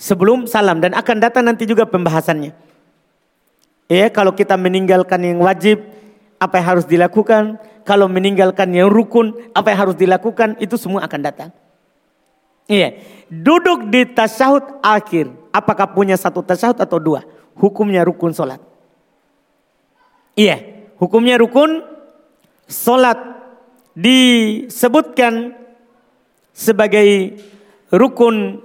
Sebelum 0.00 0.48
salam 0.48 0.80
dan 0.80 0.96
akan 0.96 1.16
datang 1.20 1.44
nanti 1.44 1.68
juga 1.68 1.84
pembahasannya. 1.84 2.56
Ya, 3.92 4.08
kalau 4.08 4.32
kita 4.32 4.56
meninggalkan 4.56 5.20
yang 5.20 5.44
wajib, 5.44 5.84
apa 6.40 6.56
yang 6.56 6.66
harus 6.72 6.86
dilakukan? 6.88 7.60
Kalau 7.84 8.08
meninggalkan 8.08 8.72
yang 8.72 8.88
rukun, 8.88 9.36
apa 9.52 9.76
yang 9.76 9.78
harus 9.84 9.96
dilakukan? 10.00 10.56
Itu 10.56 10.80
semua 10.80 11.04
akan 11.04 11.20
datang. 11.20 11.50
Iya, 12.70 12.96
duduk 13.28 13.92
di 13.92 14.08
tasahud 14.08 14.80
akhir. 14.80 15.28
Apakah 15.52 15.90
punya 15.90 16.16
satu 16.16 16.40
tasahud 16.40 16.78
atau 16.80 16.96
dua? 16.96 17.26
Hukumnya 17.58 18.06
rukun 18.06 18.32
solat. 18.32 18.62
Iya, 20.32 20.88
hukumnya 20.96 21.36
rukun. 21.36 21.84
Solat 22.70 23.18
disebutkan 23.92 25.59
sebagai 26.60 27.40
rukun 27.88 28.60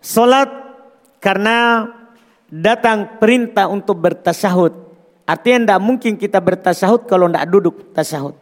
solat 0.00 0.48
karena 1.20 1.84
datang 2.48 3.20
perintah 3.20 3.68
untuk 3.68 4.00
bertasyahud. 4.00 4.72
Artinya 5.28 5.76
tidak 5.76 5.80
mungkin 5.84 6.16
kita 6.16 6.40
bertasyahud 6.40 7.04
kalau 7.04 7.28
tidak 7.28 7.46
duduk 7.52 7.92
tasyahud. 7.92 8.32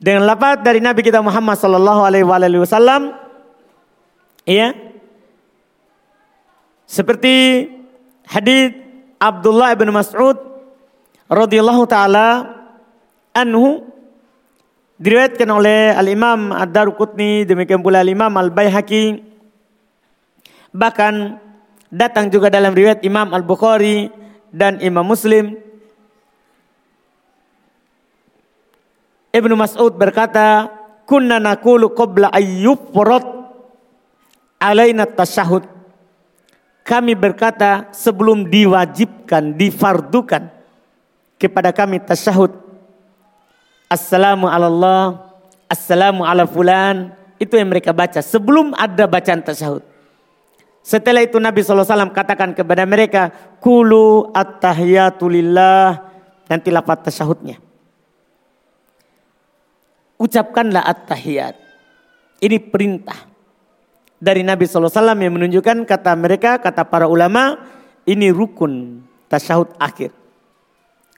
Dengan 0.00 0.24
lafaz 0.24 0.64
dari 0.64 0.80
Nabi 0.80 1.04
kita 1.04 1.20
Muhammad 1.20 1.60
sallallahu 1.60 2.00
alaihi 2.08 2.24
wasallam 2.56 3.12
iya 4.48 4.72
seperti 6.88 7.68
hadis 8.24 8.72
Abdullah 9.20 9.76
bin 9.76 9.92
Mas'ud 9.92 10.40
radhiyallahu 11.28 11.84
taala 11.84 12.48
anhu 13.36 13.89
diriwayatkan 15.00 15.48
oleh 15.48 15.96
Al-Imam 15.96 16.52
Ad-Daruqutni 16.52 17.48
demikian 17.48 17.80
pula 17.80 18.04
Al-Imam 18.04 18.30
Al-Baihaqi. 18.36 19.24
Bahkan 20.70 21.40
datang 21.88 22.28
juga 22.28 22.52
dalam 22.52 22.76
riwayat 22.76 23.00
Imam 23.02 23.32
Al-Bukhari 23.32 24.12
dan 24.52 24.78
Imam 24.84 25.02
Muslim. 25.02 25.56
Ibnu 29.32 29.54
Mas'ud 29.56 29.96
berkata 29.96 30.68
kunna 31.08 31.40
naqulu 31.40 31.90
qabla 31.96 32.28
ayyufrat 32.30 33.24
alaina 34.60 35.06
tasyahud 35.08 35.80
kami 36.90 37.14
berkata 37.14 37.86
sebelum 37.94 38.50
diwajibkan 38.50 39.54
difardukan 39.54 40.50
kepada 41.38 41.70
kami 41.70 42.02
tasyahud. 42.02 42.59
Assalamu 43.90 44.46
Allah, 44.46 45.18
Assalamu 45.66 46.22
ala 46.22 46.46
fulan. 46.46 47.10
Itu 47.42 47.58
yang 47.58 47.74
mereka 47.74 47.90
baca 47.90 48.22
sebelum 48.22 48.70
ada 48.78 49.10
bacaan 49.10 49.42
tasyahud. 49.42 49.82
Setelah 50.86 51.26
itu 51.26 51.42
Nabi 51.42 51.66
SAW 51.66 52.14
katakan 52.14 52.54
kepada 52.54 52.86
mereka, 52.86 53.34
Kulu 53.58 54.30
at-tahiyatulillah. 54.30 56.06
Nanti 56.46 56.68
lapat 56.70 57.10
tasyahudnya. 57.10 57.58
Ucapkanlah 60.22 60.86
at-tahiyat. 60.86 61.58
Ini 62.38 62.56
perintah. 62.70 63.26
Dari 64.20 64.44
Nabi 64.44 64.68
SAW 64.68 64.92
yang 65.16 65.34
menunjukkan 65.34 65.88
kata 65.88 66.12
mereka, 66.14 66.60
kata 66.60 66.84
para 66.84 67.08
ulama, 67.08 67.56
ini 68.04 68.28
rukun 68.28 69.02
tasyahud 69.32 69.74
akhir. 69.80 70.12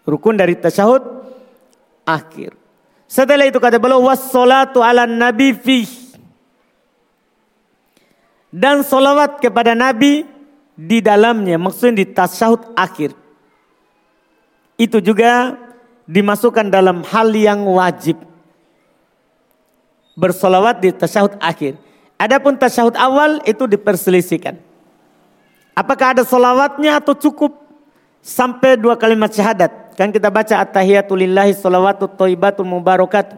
Rukun 0.07 0.39
dari 0.39 0.55
tasyahud 0.55 1.03
akhir. 2.07 2.62
Setelah 3.13 3.45
itu 3.45 3.61
kata 3.61 3.77
beliau, 3.77 4.09
wassalatu 4.09 4.81
ala 4.81 5.05
nabi 5.05 5.53
fih 5.53 6.03
dan 8.53 8.85
solawat 8.85 9.41
kepada 9.41 9.73
Nabi 9.73 10.29
di 10.77 11.01
dalamnya, 11.01 11.57
maksudnya 11.57 12.05
di 12.05 12.07
tasyahud 12.13 12.77
akhir. 12.77 13.17
Itu 14.77 15.01
juga 15.01 15.57
dimasukkan 16.05 16.69
dalam 16.69 17.01
hal 17.01 17.33
yang 17.33 17.65
wajib. 17.65 18.21
Bersolawat 20.13 20.85
di 20.85 20.93
tasyahud 20.93 21.41
akhir. 21.41 21.81
Adapun 22.21 22.61
tasyahud 22.61 22.93
awal 22.93 23.41
itu 23.49 23.65
diperselisihkan. 23.65 24.61
Apakah 25.73 26.13
ada 26.13 26.23
solawatnya 26.29 27.01
atau 27.01 27.17
cukup 27.17 27.57
sampai 28.21 28.77
dua 28.77 29.01
kalimat 29.01 29.33
syahadat? 29.33 29.73
Kan 29.93 30.09
kita 30.09 30.33
baca 30.33 30.65
at-tahiyatulillahi 30.65 31.53
salawatu 31.53 32.09
thayyibatul 32.09 32.69
mubarakat. 32.69 33.37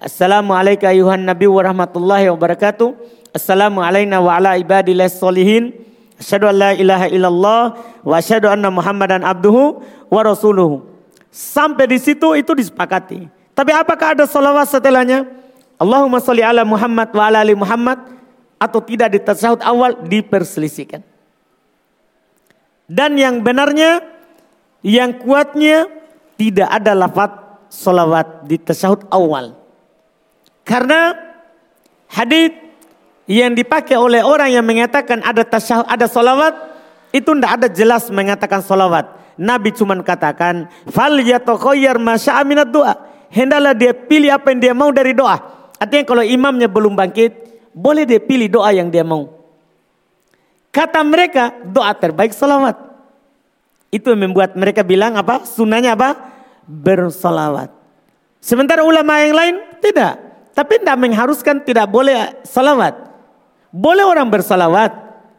Assalamualaikum 0.00 0.88
ayuhan 0.88 1.20
nabi 1.20 1.46
wa 1.46 1.62
rahmatullahi 1.62 2.32
wa 2.32 2.38
barakatuh. 2.40 2.96
Assalamu 3.32 3.84
alayna 3.84 4.18
wa 4.18 4.34
ala 4.34 4.56
ibadillah 4.56 5.06
solihin. 5.12 5.72
Asyhadu 6.16 6.48
an 6.48 6.56
la 6.56 6.70
ilaha 6.76 7.06
illallah 7.12 7.62
wa 8.02 8.14
asyhadu 8.16 8.48
anna 8.48 8.72
Muhammadan 8.72 9.22
abduhu 9.22 9.84
wa 10.10 10.20
rasuluhu. 10.24 10.84
Sampai 11.32 11.88
di 11.88 11.96
situ 11.96 12.36
itu 12.36 12.52
disepakati. 12.52 13.28
Tapi 13.52 13.70
apakah 13.72 14.16
ada 14.16 14.24
salawat 14.28 14.68
setelahnya? 14.68 15.28
Allahumma 15.80 16.20
salli 16.20 16.44
ala 16.44 16.62
Muhammad 16.62 17.08
wa 17.12 17.22
ala 17.26 17.40
ali 17.40 17.56
Muhammad 17.56 18.00
atau 18.60 18.78
tidak 18.84 19.16
di 19.16 19.18
tasawuf 19.18 19.58
awal 19.64 19.96
diperselisihkan. 20.06 21.02
Dan 22.86 23.16
yang 23.16 23.40
benarnya, 23.40 24.04
yang 24.82 25.14
kuatnya 25.18 25.86
tidak 26.36 26.68
ada 26.68 26.92
lafaz 26.92 27.32
salawat 27.70 28.44
di 28.44 28.58
tasawuf 28.58 29.06
awal. 29.08 29.56
Karena 30.62 31.16
hadis 32.10 32.52
yang 33.30 33.56
dipakai 33.56 33.96
oleh 33.96 34.20
orang 34.20 34.52
yang 34.52 34.66
mengatakan 34.66 35.22
ada 35.24 35.46
tasyahud, 35.46 35.86
ada 35.88 36.06
solawat, 36.10 36.54
itu 37.14 37.30
tidak 37.32 37.52
ada 37.62 37.68
jelas 37.70 38.10
mengatakan 38.12 38.60
solawat. 38.60 39.08
Nabi 39.40 39.72
cuma 39.72 39.96
katakan, 40.04 40.68
fal 40.92 41.16
aminat 41.16 42.68
doa. 42.68 42.94
Hendaklah 43.32 43.72
dia 43.72 43.96
pilih 43.96 44.28
apa 44.28 44.52
yang 44.52 44.60
dia 44.60 44.74
mau 44.76 44.92
dari 44.92 45.16
doa. 45.16 45.40
Artinya 45.80 46.04
kalau 46.04 46.20
imamnya 46.20 46.68
belum 46.68 46.92
bangkit, 46.92 47.32
boleh 47.72 48.04
dia 48.04 48.20
pilih 48.20 48.52
doa 48.52 48.76
yang 48.76 48.92
dia 48.92 49.00
mau. 49.00 49.32
Kata 50.68 51.00
mereka, 51.00 51.56
doa 51.64 51.96
terbaik 51.96 52.36
solawat. 52.36 52.91
Itu 53.92 54.16
membuat 54.16 54.56
mereka 54.56 54.80
bilang 54.80 55.20
apa? 55.20 55.44
Sunnahnya 55.44 55.92
apa? 55.92 56.16
Bersolawat. 56.64 57.68
Sementara 58.40 58.82
ulama 58.82 59.20
yang 59.20 59.36
lain 59.36 59.54
tidak. 59.84 60.16
Tapi 60.56 60.80
tidak 60.80 60.96
mengharuskan 60.96 61.60
tidak 61.60 61.86
boleh 61.92 62.40
salawat. 62.44 62.96
Boleh 63.72 64.04
orang 64.04 64.28
bersalawat, 64.28 64.92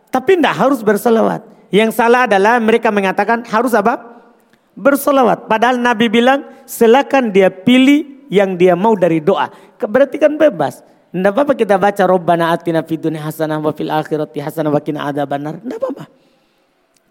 tapi 0.09 0.37
tidak 0.37 0.57
harus 0.57 0.81
bersalawat. 0.81 1.45
Yang 1.69 1.97
salah 1.97 2.25
adalah 2.25 2.57
mereka 2.57 2.89
mengatakan 2.89 3.45
harus 3.45 3.73
apa? 3.77 4.25
Bersalawat. 4.73 5.45
Padahal 5.45 5.77
Nabi 5.77 6.09
bilang 6.09 6.45
silakan 6.65 7.29
dia 7.29 7.49
pilih 7.49 8.25
yang 8.29 8.57
dia 8.57 8.73
mau 8.73 8.97
dari 8.97 9.21
doa. 9.21 9.49
Berarti 9.77 10.17
kan 10.17 10.33
bebas. 10.33 10.81
Tidak 11.13 11.29
apa-apa 11.29 11.53
kita 11.53 11.77
baca 11.77 12.09
Rabbana 12.09 12.49
atina 12.57 12.81
fid 12.81 13.05
hasanah 13.05 13.61
wa 13.61 13.69
fil 13.69 13.93
akhirati 13.93 14.41
hasanah 14.41 14.73
wa 14.73 14.81
qina 14.81 15.05
adzabannar. 15.05 15.61
Tidak 15.61 15.77
apa-apa. 15.77 16.05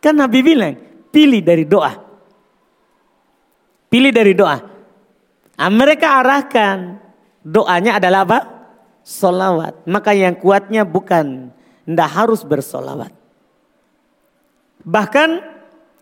Kan 0.03 0.19
Nabi 0.19 0.43
bilang 0.43 0.75
pilih 1.13 1.45
dari 1.45 1.69
doa. 1.69 1.93
Pilih 3.93 4.11
dari 4.11 4.33
doa. 4.33 4.57
Nah, 5.61 5.71
mereka 5.71 6.19
arahkan 6.25 6.99
doanya 7.45 8.01
adalah 8.01 8.27
apa? 8.27 8.41
solawat. 9.03 9.83
Maka 9.85 10.15
yang 10.15 10.39
kuatnya 10.39 10.87
bukan 10.87 11.51
tidak 11.85 12.11
harus 12.11 12.47
bersolawat. 12.47 13.11
Bahkan 14.83 15.43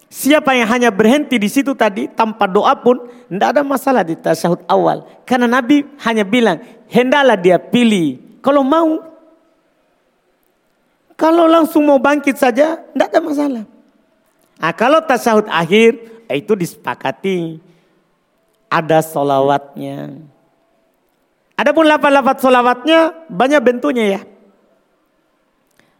siapa 0.08 0.56
yang 0.56 0.68
hanya 0.68 0.88
berhenti 0.92 1.36
di 1.36 1.48
situ 1.48 1.72
tadi 1.76 2.08
tanpa 2.08 2.48
doa 2.48 2.72
pun 2.76 3.00
tidak 3.28 3.48
ada 3.56 3.62
masalah 3.64 4.04
di 4.04 4.16
tasyahud 4.16 4.64
awal. 4.68 5.04
Karena 5.24 5.48
Nabi 5.48 5.84
hanya 6.04 6.24
bilang 6.24 6.60
hendaklah 6.88 7.36
dia 7.36 7.56
pilih. 7.56 8.20
Kalau 8.40 8.64
mau, 8.64 9.00
kalau 11.16 11.44
langsung 11.44 11.84
mau 11.84 12.00
bangkit 12.00 12.36
saja 12.36 12.80
tidak 12.80 13.08
ada 13.12 13.20
masalah. 13.20 13.64
Nah, 14.60 14.72
kalau 14.76 15.00
tasyahud 15.00 15.48
akhir 15.48 15.96
itu 16.28 16.52
disepakati 16.52 17.56
ada 18.68 19.00
solawatnya. 19.00 20.20
Adapun 21.56 21.88
lafaz-lafaz 21.88 22.44
solawatnya 22.44 23.12
banyak 23.32 23.60
bentuknya 23.60 24.04
ya. 24.16 24.20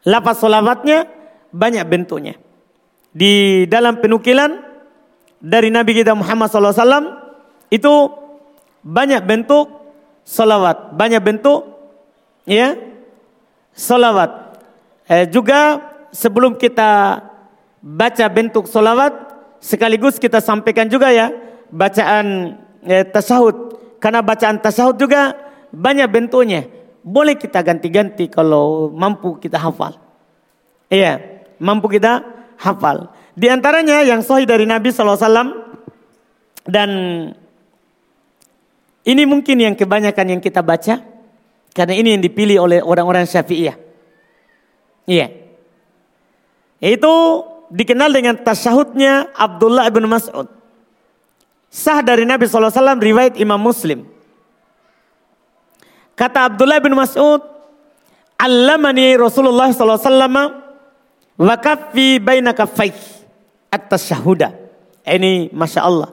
Lafaz 0.04 0.44
solawatnya 0.44 1.08
banyak 1.52 1.84
bentuknya. 1.88 2.36
Di 3.10 3.64
dalam 3.66 3.98
penukilan 3.98 4.60
dari 5.40 5.72
Nabi 5.72 5.96
kita 5.96 6.12
Muhammad 6.12 6.52
SAW 6.52 7.16
itu 7.72 7.92
banyak 8.84 9.24
bentuk 9.24 9.68
solawat, 10.22 10.94
banyak 10.94 11.20
bentuk 11.20 11.64
ya 12.44 12.76
solawat. 13.74 14.56
Eh, 15.10 15.26
juga 15.26 15.80
sebelum 16.14 16.54
kita 16.54 17.20
baca 17.80 18.24
bentuk 18.28 18.68
solawat, 18.68 19.12
sekaligus 19.60 20.20
kita 20.20 20.40
sampaikan 20.40 20.88
juga 20.88 21.12
ya 21.12 21.32
bacaan 21.72 22.56
eh, 22.84 23.04
tasahud. 23.08 23.76
Karena 24.00 24.24
bacaan 24.24 24.60
tasahud 24.60 24.96
juga 24.96 25.36
banyak 25.72 26.08
bentuknya. 26.08 26.64
Boleh 27.00 27.36
kita 27.36 27.64
ganti-ganti 27.64 28.28
kalau 28.28 28.92
mampu 28.92 29.40
kita 29.40 29.56
hafal. 29.56 29.96
Iya, 30.92 31.20
mampu 31.60 31.88
kita 31.88 32.24
hafal. 32.60 33.08
Di 33.36 33.48
antaranya 33.48 34.04
yang 34.04 34.20
sahih 34.20 34.44
dari 34.44 34.68
Nabi 34.68 34.92
SAW 34.92 35.16
dan 36.68 36.90
ini 39.00 39.22
mungkin 39.24 39.56
yang 39.56 39.74
kebanyakan 39.76 40.36
yang 40.36 40.40
kita 40.44 40.60
baca 40.60 41.00
karena 41.72 41.94
ini 41.96 42.18
yang 42.18 42.22
dipilih 42.22 42.60
oleh 42.60 42.78
orang-orang 42.84 43.24
Syafi'iyah. 43.24 43.76
Iya. 45.08 45.26
Itu 46.80 47.44
dikenal 47.70 48.10
dengan 48.10 48.34
tasyahudnya 48.36 49.32
Abdullah 49.32 49.86
bin 49.88 50.04
Mas'ud. 50.10 50.50
Sah 51.70 52.02
dari 52.02 52.26
Nabi 52.26 52.50
SAW 52.50 52.98
riwayat 52.98 53.38
Imam 53.38 53.62
Muslim. 53.62 54.04
Kata 56.18 56.50
Abdullah 56.50 56.82
bin 56.82 56.92
Mas'ud, 56.92 57.40
Allamani 58.36 59.16
Rasulullah 59.16 59.70
wasallam 59.72 60.36
wa 61.40 61.54
kaffi 61.56 62.20
baina 62.20 62.52
kaffai 62.52 62.92
at-tasyahuda. 63.72 64.52
Ini 65.06 65.48
Masya 65.54 65.80
Allah. 65.80 66.10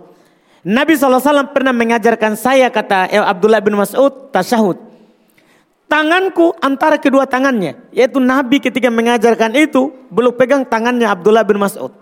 Nabi 0.63 0.95
SAW 0.95 1.51
pernah 1.51 1.75
mengajarkan 1.75 2.39
saya 2.39 2.71
kata 2.71 3.11
Abdullah 3.27 3.59
bin 3.59 3.75
Mas'ud 3.75 4.31
tasyahud. 4.31 4.86
Tanganku 5.87 6.51
antara 6.59 6.99
kedua 6.99 7.23
tangannya. 7.23 7.79
Yaitu 7.95 8.19
Nabi 8.19 8.59
ketika 8.59 8.91
mengajarkan 8.91 9.55
itu 9.55 9.95
belum 10.11 10.35
pegang 10.35 10.67
tangannya 10.67 11.07
Abdullah 11.07 11.47
bin 11.47 11.63
Mas'ud. 11.63 11.95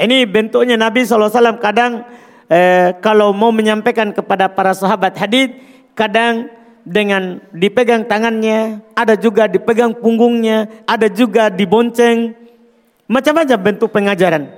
Ini 0.00 0.24
bentuknya 0.24 0.80
Nabi 0.80 1.04
SAW 1.04 1.60
kadang 1.60 2.02
eh, 2.48 2.96
kalau 3.04 3.36
mau 3.36 3.52
menyampaikan 3.52 4.10
kepada 4.10 4.48
para 4.48 4.72
sahabat 4.72 5.14
hadis 5.20 5.52
kadang 5.92 6.48
dengan 6.84 7.40
dipegang 7.52 8.04
tangannya, 8.04 8.84
ada 8.92 9.16
juga 9.16 9.48
dipegang 9.48 9.96
punggungnya, 9.96 10.68
ada 10.84 11.08
juga 11.08 11.48
dibonceng. 11.48 12.36
Macam-macam 13.08 13.58
bentuk 13.60 13.92
pengajaran. 13.92 14.48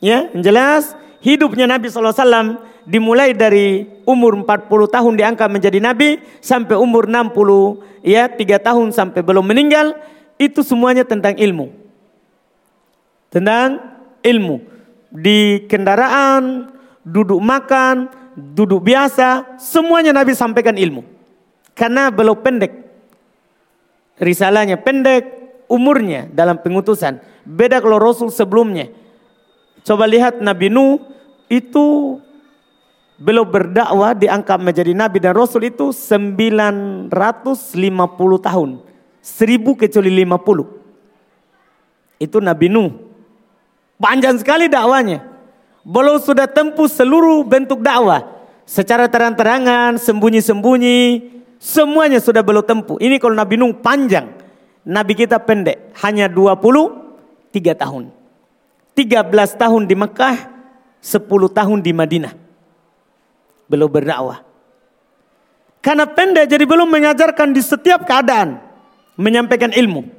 Ya, 0.00 0.28
jelas 0.36 0.96
hidupnya 1.20 1.68
Nabi 1.68 1.92
SAW 1.92 2.60
dimulai 2.88 3.36
dari 3.36 3.84
umur 4.08 4.36
40 4.42 4.68
tahun 4.68 5.14
diangkat 5.16 5.48
menjadi 5.48 5.78
Nabi 5.80 6.20
sampai 6.40 6.76
umur 6.76 7.08
60 7.08 8.04
ya 8.04 8.28
3 8.28 8.38
tahun 8.60 8.88
sampai 8.92 9.20
belum 9.20 9.44
meninggal 9.44 9.96
itu 10.40 10.64
semuanya 10.64 11.04
tentang 11.04 11.36
ilmu. 11.36 11.68
Tentang 13.28 13.76
ilmu. 14.24 14.56
Di 15.12 15.68
kendaraan, 15.68 16.72
duduk 17.04 17.42
makan, 17.42 18.08
duduk 18.34 18.80
biasa, 18.88 19.60
semuanya 19.60 20.16
Nabi 20.16 20.32
sampaikan 20.32 20.80
ilmu. 20.80 21.04
Karena 21.76 22.08
belum 22.08 22.40
pendek. 22.40 22.72
Risalahnya 24.16 24.80
pendek, 24.80 25.28
umurnya 25.68 26.28
dalam 26.32 26.56
pengutusan. 26.60 27.20
Beda 27.44 27.80
kalau 27.80 28.00
Rasul 28.00 28.32
sebelumnya. 28.32 28.88
Coba 29.84 30.04
lihat 30.04 30.40
Nabi 30.44 30.68
Nuh 30.68 31.00
itu 31.48 32.16
belum 33.20 33.52
berdakwah 33.52 34.16
diangkat 34.16 34.56
menjadi 34.56 34.96
Nabi 34.96 35.20
dan 35.20 35.36
Rasul 35.36 35.68
itu 35.68 35.92
950 35.92 37.12
tahun. 38.40 38.80
1000 39.20 39.76
kecuali 39.76 40.10
50. 40.24 40.64
Itu 42.16 42.40
Nabi 42.40 42.72
Nuh. 42.72 42.96
Panjang 44.00 44.40
sekali 44.40 44.72
dakwanya. 44.72 45.20
Belum 45.84 46.16
sudah 46.16 46.48
tempuh 46.48 46.88
seluruh 46.88 47.44
bentuk 47.44 47.84
dakwah. 47.84 48.24
Secara 48.64 49.04
terang-terangan, 49.04 50.00
sembunyi-sembunyi. 50.00 51.28
Semuanya 51.60 52.24
sudah 52.24 52.40
belum 52.40 52.64
tempuh. 52.64 52.96
Ini 53.04 53.20
kalau 53.20 53.36
Nabi 53.36 53.60
Nuh 53.60 53.76
panjang. 53.76 54.32
Nabi 54.80 55.12
kita 55.12 55.36
pendek, 55.44 55.92
hanya 56.00 56.24
23 56.24 57.76
tahun. 57.76 58.08
13 58.96 59.60
tahun 59.60 59.82
di 59.84 59.92
Mekah, 59.92 60.36
10 61.04 61.52
tahun 61.52 61.84
di 61.84 61.92
Madinah. 61.92 62.49
Belum 63.70 63.86
berdakwah. 63.86 64.42
Karena 65.80 66.04
pendek 66.04 66.50
jadi 66.50 66.66
belum 66.66 66.90
mengajarkan 66.90 67.54
di 67.54 67.62
setiap 67.62 68.04
keadaan. 68.04 68.58
Menyampaikan 69.14 69.70
ilmu. 69.70 70.10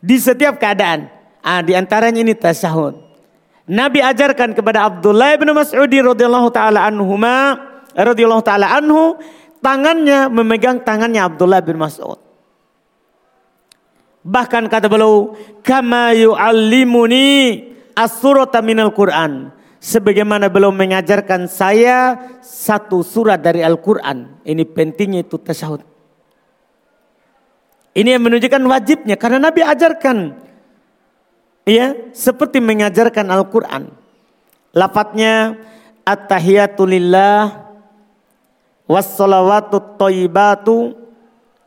Di 0.00 0.16
setiap 0.16 0.56
keadaan. 0.56 1.12
Ah, 1.44 1.60
di 1.60 1.76
antaranya 1.76 2.24
ini 2.24 2.32
tasyahud. 2.32 2.96
Nabi 3.70 4.02
ajarkan 4.02 4.56
kepada 4.56 4.88
Abdullah 4.88 5.38
bin 5.38 5.54
Mas'ud 5.54 5.86
radhiyallahu 5.86 6.50
taala 6.50 6.90
anhuma 6.90 7.54
radhiyallahu 7.94 8.42
taala 8.42 8.66
anhu 8.74 9.14
tangannya 9.62 10.26
memegang 10.26 10.82
tangannya 10.82 11.22
Abdullah 11.22 11.62
bin 11.62 11.78
Mas'ud. 11.78 12.18
Bahkan 14.26 14.68
kata 14.68 14.90
beliau, 14.90 15.38
"Kama 15.62 16.12
yu'allimuni 16.18 17.62
as-surata 17.94 18.58
minal 18.60 18.90
Qur'an." 18.90 19.54
Sebagaimana 19.80 20.52
beliau 20.52 20.68
mengajarkan 20.68 21.48
saya 21.48 22.28
satu 22.44 23.00
surat 23.00 23.40
dari 23.40 23.64
Al-Qur'an. 23.64 24.44
Ini 24.44 24.68
pentingnya 24.68 25.24
itu 25.24 25.40
tasyahud. 25.40 25.80
Ini 27.96 28.16
yang 28.16 28.22
menunjukkan 28.22 28.60
wajibnya 28.60 29.16
karena 29.16 29.40
Nabi 29.40 29.64
ajarkan 29.64 30.36
ya 31.64 31.96
seperti 32.12 32.60
mengajarkan 32.60 33.32
Al-Qur'an. 33.32 33.88
Lafadznya 34.76 35.56
at-tahiyatu 36.04 36.84
lillah 36.84 37.72
wassalawatu 38.84 39.96
thayyibatu 39.96 41.00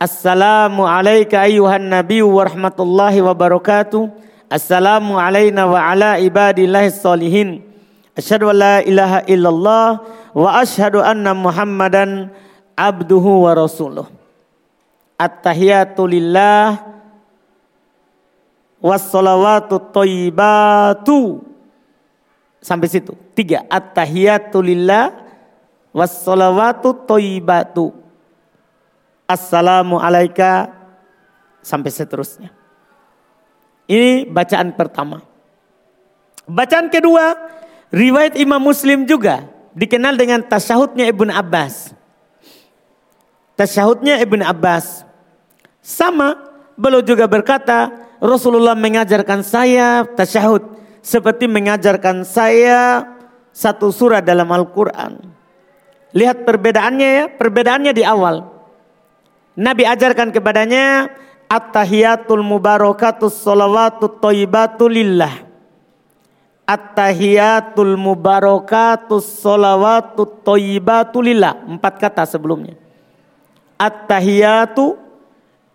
Assalamu 0.03 0.83
alayka 0.83 1.47
ayuhan 1.47 1.87
nabi 1.87 2.19
wa 2.19 2.43
rahmatullahi 2.43 3.23
wa 3.23 3.31
barakatuh. 3.31 4.11
Assalamu 4.51 5.15
alayna 5.15 5.63
wa 5.63 5.79
ala 5.79 6.19
ibadillahi 6.19 6.91
salihin. 6.91 7.63
Asyhadu 8.13 8.53
an 8.53 8.57
la 8.61 8.75
ilaha 8.85 9.19
illallah 9.25 9.87
wa 10.37 10.49
asyhadu 10.61 11.01
anna 11.01 11.33
Muhammadan 11.33 12.29
abduhu 12.77 13.49
wa 13.49 13.57
rasuluh. 13.57 14.05
At-tahiyatu 15.17 16.05
lillah 16.05 16.77
wassalawatu 18.77 19.81
thayyibatu. 19.89 21.41
Sampai 22.61 22.87
situ. 22.91 23.17
Tiga. 23.33 23.65
At-tahiyatu 23.65 24.61
lillah 24.61 25.09
wassalawatu 25.89 26.93
thayyibatu. 27.09 27.97
Assalamu 29.25 29.97
alaika 29.97 30.69
sampai 31.65 31.89
seterusnya. 31.89 32.53
Ini 33.89 34.27
bacaan 34.29 34.75
pertama. 34.75 35.23
Bacaan 36.43 36.91
kedua, 36.91 37.35
riwayat 37.93 38.33
Imam 38.41 38.57
Muslim 38.57 39.05
juga 39.05 39.45
dikenal 39.77 40.17
dengan 40.17 40.41
tasyahudnya 40.41 41.05
Ibn 41.13 41.29
Abbas. 41.29 41.93
Tasyahudnya 43.53 44.17
Ibn 44.25 44.41
Abbas. 44.49 45.05
Sama, 45.79 46.41
beliau 46.73 47.05
juga 47.05 47.29
berkata, 47.29 47.93
Rasulullah 48.17 48.73
mengajarkan 48.73 49.45
saya 49.45 50.07
tasyahud 50.09 50.73
seperti 51.03 51.45
mengajarkan 51.45 52.25
saya 52.25 53.05
satu 53.53 53.93
surah 53.93 54.25
dalam 54.25 54.49
Al-Quran. 54.49 55.21
Lihat 56.17 56.47
perbedaannya 56.47 57.09
ya, 57.13 57.25
perbedaannya 57.29 57.93
di 57.93 58.01
awal. 58.01 58.47
Nabi 59.53 59.85
ajarkan 59.85 60.33
kepadanya 60.33 61.13
At-tahiyatul 61.53 62.41
mubarakatus 62.41 63.45
salawatut 63.45 64.17
lillah. 64.89 65.52
At-tahiyatul 66.63 67.99
mubarakatus 67.99 69.43
salawatut 69.43 70.47
thayyibatu 70.47 71.19
lillah. 71.19 71.59
Empat 71.67 71.99
kata 71.99 72.23
sebelumnya. 72.23 72.79
At-tahiyatu 73.75 74.95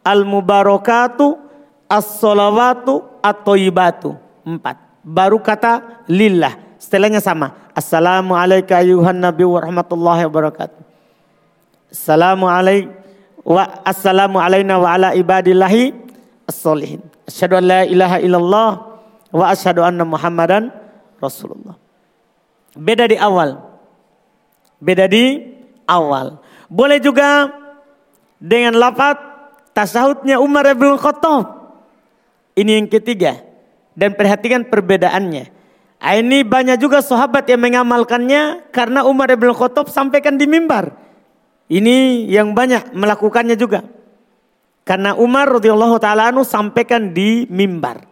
al-mubarakatu 0.01 1.37
as-salawatu 1.93 3.05
at-thayyibatu. 3.21 4.17
Empat. 4.49 4.81
Baru 5.05 5.37
kata 5.45 6.05
lillah. 6.09 6.57
Setelahnya 6.81 7.21
sama. 7.21 7.53
Assalamualaikum 7.77 8.73
ayuhan 8.73 9.19
nabi 9.21 9.45
wa 9.45 9.61
rahmatullahi 9.61 10.25
wabarakatuh. 10.25 10.81
Assalamualaikum 11.93 12.97
wa 13.45 13.65
assalamu 13.85 14.37
alaina 14.41 14.81
wa 14.81 14.89
ala 14.93 15.13
ibadillahi 15.13 15.93
as-solihin. 16.49 17.05
Asyhadu 17.29 17.61
an 17.61 17.65
la 17.65 17.81
ilaha 17.85 18.17
illallah 18.25 18.71
wa 19.33 19.45
asyhadu 19.53 19.85
anna 19.85 20.05
Muhammadan 20.05 20.73
Rasulullah. 21.19 21.77
Beda 22.79 23.11
di 23.11 23.19
awal. 23.19 23.59
Beda 24.79 25.11
di 25.11 25.43
awal. 25.85 26.39
Boleh 26.71 27.03
juga 27.03 27.51
dengan 28.39 28.79
lafaz 28.79 29.19
tasahudnya 29.75 30.39
Umar 30.39 30.71
bin 30.79 30.95
Khattab. 30.95 31.75
Ini 32.55 32.83
yang 32.83 32.89
ketiga. 32.91 33.43
Dan 33.99 34.15
perhatikan 34.15 34.63
perbedaannya. 34.63 35.51
Ah, 35.99 36.15
ini 36.15 36.47
banyak 36.47 36.79
juga 36.79 37.03
sahabat 37.03 37.51
yang 37.51 37.59
mengamalkannya 37.59 38.71
karena 38.71 39.03
Umar 39.03 39.35
bin 39.35 39.51
Khattab 39.51 39.91
sampaikan 39.91 40.39
di 40.39 40.47
mimbar. 40.47 40.95
Ini 41.67 42.31
yang 42.31 42.55
banyak 42.55 42.95
melakukannya 42.95 43.59
juga. 43.59 43.83
Karena 44.87 45.19
Umar 45.19 45.51
radhiyallahu 45.53 45.99
taala 46.01 46.31
anu 46.31 46.47
sampaikan 46.47 47.11
di 47.13 47.45
mimbar. 47.51 48.07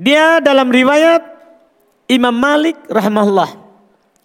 Dia 0.00 0.40
dalam 0.40 0.72
riwayat 0.72 1.20
Imam 2.08 2.32
Malik 2.32 2.80
rahimahullah 2.88 3.52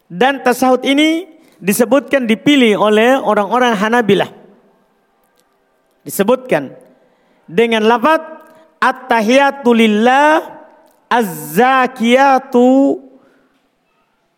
dan 0.08 0.40
tasawuf 0.40 0.88
ini 0.88 1.28
disebutkan 1.60 2.24
dipilih 2.24 2.80
oleh 2.80 3.20
orang-orang 3.20 3.76
Hanabilah. 3.76 4.32
Disebutkan 6.08 6.72
dengan 7.44 7.84
lafaz 7.84 8.24
at-tahiyatu 8.80 9.70
lillah 9.76 10.48
az-zakiyatu 11.12 13.04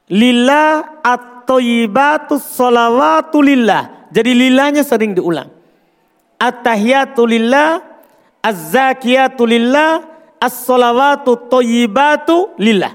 lillah 0.09 0.97
at 1.05 1.37
at-thayyibatus 1.47 2.43
salawatu 2.43 3.39
lillah. 3.39 4.11
Jadi 4.11 4.35
lillahnya 4.35 4.83
sering 4.83 5.15
diulang. 5.15 5.47
At-tahiyatu 6.35 7.23
lillah, 7.23 7.79
az-zakiyatu 8.43 9.47
lillah, 9.47 10.03
as-salawatu 10.41 11.49
thayyibatu 11.49 12.57
lillah. 12.57 12.93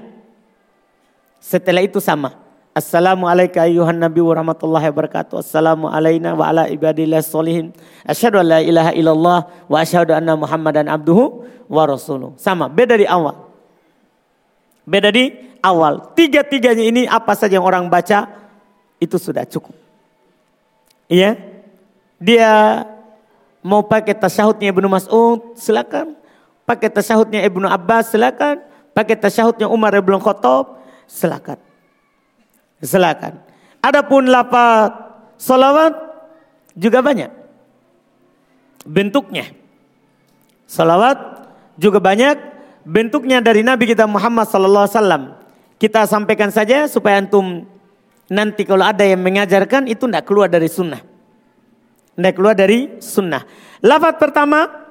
Setelah 1.43 1.83
itu 1.83 1.99
sama. 1.99 2.39
Assalamu 2.73 3.29
alayka 3.29 3.61
ayuhan 3.61 3.93
nabi 3.93 4.17
wa 4.17 4.33
rahmatullahi 4.33 4.89
wa 4.89 4.95
barakatuh. 4.97 5.45
Assalamu 5.45 5.85
alayna 5.85 6.33
wa 6.33 6.49
ala 6.49 6.65
ibadillah 6.65 7.21
solihin. 7.21 7.69
Asyhadu 8.01 8.41
an 8.41 8.47
la 8.49 8.59
ilaha 8.65 8.91
illallah 8.97 9.39
wa 9.69 9.77
asyhadu 9.77 10.09
anna 10.09 10.33
muhammadan 10.33 10.89
abduhu 10.89 11.45
wa 11.69 11.83
rasuluh. 11.85 12.33
Sama, 12.41 12.65
beda 12.65 12.97
di 12.97 13.05
awal. 13.05 13.37
Beda 14.89 15.13
di 15.13 15.29
awal. 15.61 16.17
Tiga-tiganya 16.17 16.81
ini 16.81 17.05
apa 17.05 17.37
saja 17.37 17.61
yang 17.61 17.67
orang 17.67 17.85
baca 17.93 18.25
itu 18.97 19.21
sudah 19.21 19.45
cukup. 19.45 19.77
Iya. 21.05 21.37
Dia 22.17 22.83
mau 23.61 23.85
pakai 23.85 24.17
tasyahudnya 24.17 24.73
Ibnu 24.73 24.87
Mas'ud, 24.89 25.53
silakan. 25.59 26.17
Pakai 26.63 26.87
tasyahudnya 26.87 27.43
Ibnu 27.43 27.67
Abbas, 27.67 28.15
silakan. 28.15 28.63
Pakai 28.95 29.19
tasyahudnya 29.19 29.67
Umar 29.67 29.91
bin 29.99 30.19
Khattab, 30.21 30.79
silakan. 31.09 31.59
Silakan. 32.79 33.39
Adapun 33.83 34.31
lafaz 34.31 34.95
salawat 35.35 35.91
juga 36.75 37.03
banyak. 37.03 37.31
Bentuknya. 38.87 39.51
Salawat 40.67 41.47
juga 41.75 41.99
banyak 41.99 42.39
bentuknya 42.83 43.39
dari 43.39 43.63
Nabi 43.63 43.87
kita 43.91 44.07
Muhammad 44.07 44.47
sallallahu 44.47 44.85
alaihi 44.87 44.97
wasallam. 44.99 45.23
Kita 45.79 46.07
sampaikan 46.07 46.47
saja 46.47 46.87
supaya 46.87 47.19
antum 47.19 47.67
nanti 48.31 48.63
kalau 48.63 48.87
ada 48.87 49.03
yang 49.03 49.19
mengajarkan 49.19 49.87
itu 49.91 50.07
tidak 50.07 50.23
keluar 50.23 50.47
dari 50.47 50.71
sunnah. 50.71 51.01
Tidak 52.13 52.33
keluar 52.35 52.55
dari 52.55 53.01
sunnah. 53.03 53.43
Lafat 53.83 54.21
pertama, 54.21 54.82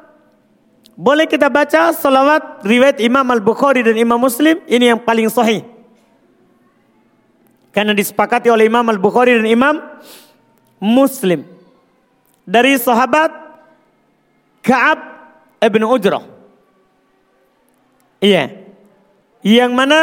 Boleh 0.93 1.24
kita 1.24 1.49
baca 1.49 1.88
salawat 1.97 2.61
riwayat 2.68 3.01
Imam 3.01 3.24
Al-Bukhari 3.24 3.80
dan 3.80 3.97
Imam 3.97 4.20
Muslim. 4.20 4.61
Ini 4.68 4.93
yang 4.93 5.01
paling 5.01 5.32
sahih. 5.32 5.64
Karena 7.72 7.97
disepakati 7.97 8.53
oleh 8.53 8.68
Imam 8.68 8.84
Al-Bukhari 8.84 9.32
dan 9.40 9.49
Imam 9.49 9.80
Muslim. 10.76 11.49
Dari 12.45 12.76
sahabat 12.76 13.32
Ka'ab 14.61 15.01
ibn 15.64 15.80
Ujrah. 15.88 16.28
Iya. 18.20 18.62
Yang 19.43 19.72
mana 19.74 19.99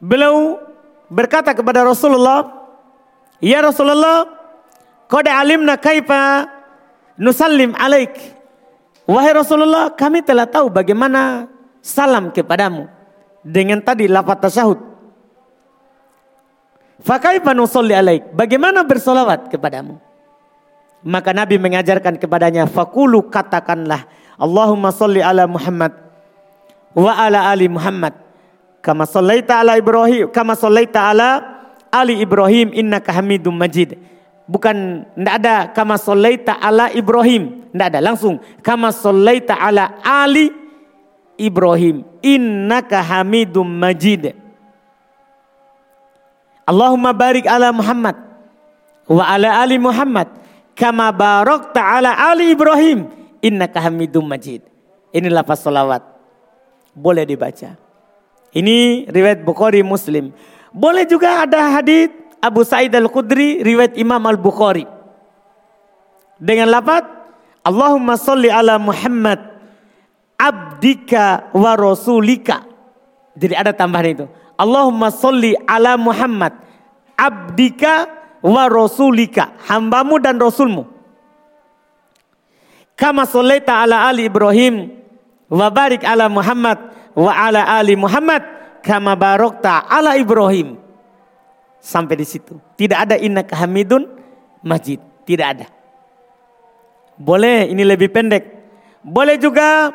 beliau 0.00 0.56
berkata 1.12 1.52
kepada 1.52 1.84
Rasulullah, 1.84 2.48
"Ya 3.42 3.60
Rasulullah, 3.60 4.39
qad 5.10 5.26
alimna 5.26 5.74
kaifa 5.74 6.46
nusallim 7.18 7.74
alaik." 7.74 8.14
Wahai 9.10 9.34
Rasulullah, 9.34 9.90
kami 9.90 10.22
telah 10.22 10.46
tahu 10.46 10.70
bagaimana 10.70 11.50
salam 11.82 12.30
kepadamu 12.30 12.86
dengan 13.42 13.82
tadi 13.82 14.06
lafaz 14.06 14.38
tasyahud. 14.46 14.78
Fakaifa 17.02 17.50
nusalli 17.56 17.96
alaik? 17.96 18.30
Bagaimana 18.30 18.86
bersolawat 18.86 19.50
kepadamu? 19.50 19.98
Maka 21.00 21.32
Nabi 21.32 21.56
mengajarkan 21.56 22.20
kepadanya, 22.20 22.68
fakulu 22.68 23.24
katakanlah, 23.32 24.04
Allahumma 24.36 24.92
salli 24.92 25.24
ala 25.24 25.48
Muhammad 25.48 25.96
wa 26.92 27.12
ala 27.16 27.48
ali 27.48 27.72
Muhammad. 27.72 28.12
Kama 28.84 29.08
sallaita 29.08 29.60
ala 29.60 29.80
Ibrahim, 29.80 30.28
kama 30.28 30.52
sallaita 30.56 31.08
ala 31.08 31.40
ali 31.88 32.20
Ibrahim 32.20 32.72
innaka 32.76 33.16
hamidum 33.16 33.52
majid. 33.56 33.96
Bukan, 34.50 35.06
tidak 35.14 35.34
ada 35.38 35.54
kama 35.70 35.94
sallaita 35.94 36.58
ala 36.58 36.90
Ibrahim. 36.90 37.70
Tidak 37.70 37.86
ada, 37.86 38.02
langsung. 38.02 38.42
Kama 38.66 38.90
sallaita 38.90 39.54
ala 39.54 40.02
ali 40.02 40.50
Ibrahim. 41.38 42.02
Innaka 42.18 42.98
hamidum 42.98 43.62
majid. 43.62 44.34
Allahumma 46.66 47.14
barik 47.14 47.46
ala 47.46 47.70
Muhammad. 47.70 48.18
Wa 49.06 49.38
ala 49.38 49.62
ali 49.62 49.78
Muhammad 49.78 50.30
kama 50.78 51.10
barok 51.10 51.76
ta'ala 51.76 52.14
ali 52.30 52.54
Ibrahim 52.54 53.10
innaka 53.42 53.82
hamidum 53.82 54.24
majid. 54.24 54.62
Ini 55.10 55.26
lafaz 55.28 55.66
salawat. 55.66 56.00
Boleh 56.94 57.26
dibaca. 57.26 57.74
Ini 58.50 59.06
riwayat 59.10 59.42
Bukhari 59.42 59.82
Muslim. 59.82 60.30
Boleh 60.70 61.06
juga 61.06 61.42
ada 61.42 61.78
hadis 61.78 62.10
Abu 62.40 62.64
Sa'id 62.64 62.92
Al-Khudri 62.96 63.60
riwayat 63.60 63.96
Imam 64.00 64.20
Al-Bukhari. 64.24 64.88
Dengan 66.40 66.72
lafaz 66.72 67.04
Allahumma 67.60 68.16
salli 68.16 68.48
ala 68.48 68.80
Muhammad 68.80 69.36
abdika 70.40 71.52
wa 71.52 71.76
rasulika. 71.76 72.64
Jadi 73.36 73.52
ada 73.52 73.76
tambahan 73.76 74.08
itu. 74.16 74.26
Allahumma 74.56 75.12
salli 75.12 75.52
ala 75.68 76.00
Muhammad 76.00 76.56
abdika 77.20 78.08
wa 78.40 78.64
rasulika, 78.72 79.52
hambamu 79.68 80.16
dan 80.16 80.40
rasulmu. 80.40 80.88
Kama 82.96 83.24
solaita 83.24 83.80
ala 83.80 84.08
ali 84.08 84.28
Ibrahim 84.28 84.92
wa 85.48 85.72
barik 85.72 86.04
ala 86.04 86.28
Muhammad 86.28 86.76
wa 87.16 87.32
ala 87.32 87.64
ali 87.80 87.96
Muhammad 87.96 88.44
kama 88.84 89.16
barokta 89.16 89.88
ala 89.88 90.16
Ibrahim. 90.20 90.76
Sampai 91.80 92.20
di 92.20 92.28
situ. 92.28 92.60
Tidak 92.76 92.96
ada 93.08 93.16
inna 93.16 93.40
hamidun 93.42 94.04
majid. 94.60 95.00
Tidak 95.24 95.46
ada. 95.46 95.66
Boleh, 97.16 97.68
ini 97.72 97.84
lebih 97.84 98.12
pendek. 98.12 98.44
Boleh 99.00 99.40
juga 99.40 99.92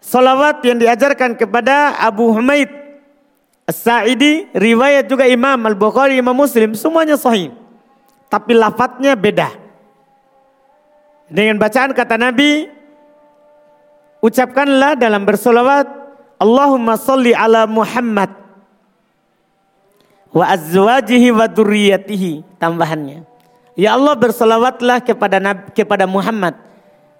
salawat 0.00 0.60
yang 0.64 0.76
diajarkan 0.80 1.36
kepada 1.36 1.96
Abu 1.96 2.32
Humaid 2.32 2.68
As-Sa'idi, 3.62 4.50
riwayat 4.52 5.06
juga 5.06 5.24
Imam 5.24 5.56
Al-Bukhari, 5.62 6.18
Imam 6.18 6.34
Muslim, 6.34 6.74
semuanya 6.74 7.14
sahih. 7.14 7.54
Tapi 8.26 8.52
lafadznya 8.58 9.14
beda. 9.14 9.48
Dengan 11.30 11.56
bacaan 11.56 11.94
kata 11.94 12.18
Nabi, 12.18 12.66
ucapkanlah 14.20 14.98
dalam 14.98 15.22
bersolawat, 15.22 15.86
Allahumma 16.42 16.98
salli 16.98 17.30
ala 17.30 17.70
Muhammad 17.70 18.41
wa 20.32 20.44
azwajihi 20.48 21.28
wa 21.30 21.46
durriyatihi 21.46 22.58
tambahannya. 22.58 23.24
Ya 23.72 23.96
Allah 23.96 24.12
bersolawatlah 24.16 25.00
kepada 25.00 25.40
Nabi, 25.40 25.72
kepada 25.72 26.04
Muhammad 26.04 26.56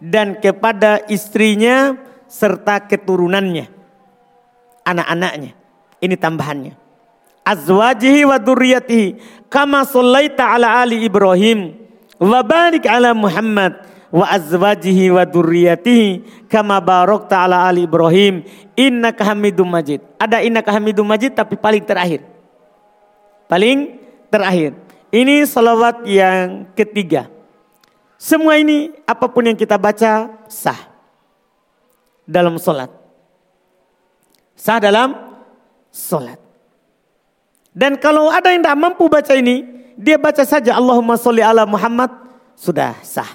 dan 0.01 0.37
kepada 0.37 1.01
istrinya 1.09 1.97
serta 2.29 2.81
keturunannya, 2.85 3.69
anak-anaknya. 4.85 5.53
Ini 6.03 6.17
tambahannya. 6.19 6.75
Azwajihi 7.43 8.27
wa 8.27 8.39
durriyatihi 8.39 9.19
kama 9.51 9.83
sallaita 9.83 10.47
ala 10.47 10.83
ali 10.83 11.03
Ibrahim 11.03 11.75
wa 12.23 12.39
barik 12.43 12.87
ala 12.87 13.11
Muhammad 13.15 13.83
wa 14.15 14.27
azwajihi 14.31 15.11
wa 15.11 15.27
durriyatihi 15.27 16.47
kama 16.47 16.79
barakta 16.79 17.43
ala 17.43 17.67
ali 17.67 17.83
Ibrahim 17.83 18.47
innaka 18.79 19.27
Hamidum 19.27 19.67
Majid. 19.67 20.05
Ada 20.21 20.45
innaka 20.47 20.71
Hamidum 20.71 21.07
Majid 21.07 21.35
tapi 21.35 21.59
paling 21.59 21.83
terakhir. 21.83 22.23
Paling 23.47 23.99
terakhir. 24.33 24.77
Ini 25.13 25.45
salawat 25.45 26.09
yang 26.09 26.73
ketiga. 26.73 27.29
Semua 28.17 28.57
ini 28.57 28.95
apa 29.05 29.29
pun 29.29 29.45
yang 29.45 29.59
kita 29.59 29.77
baca 29.77 30.31
sah 30.47 30.79
dalam 32.23 32.57
solat. 32.57 32.89
Sah 34.55 34.79
dalam 34.79 35.13
solat. 35.91 36.39
Dan 37.73 37.99
kalau 37.99 38.29
ada 38.29 38.53
yang 38.53 38.63
tidak 38.63 38.79
mampu 38.79 39.09
baca 39.09 39.33
ini, 39.35 39.65
dia 39.99 40.21
baca 40.21 40.45
saja 40.45 40.77
Allahumma 40.77 41.17
sholli 41.17 41.41
ala 41.41 41.65
Muhammad, 41.65 42.13
sudah 42.57 42.95
sah. 43.03 43.29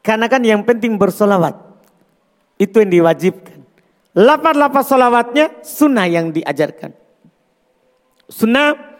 Karena 0.00 0.30
kan 0.30 0.42
yang 0.44 0.62
penting 0.62 0.94
bersolawat. 0.94 1.54
Itu 2.56 2.80
yang 2.80 2.90
diwajibkan. 2.92 3.66
Lapat-lapat 4.14 4.84
solawatnya 4.86 5.46
sunnah 5.66 6.06
yang 6.06 6.30
diajarkan. 6.30 6.94
Sunnah 8.30 8.93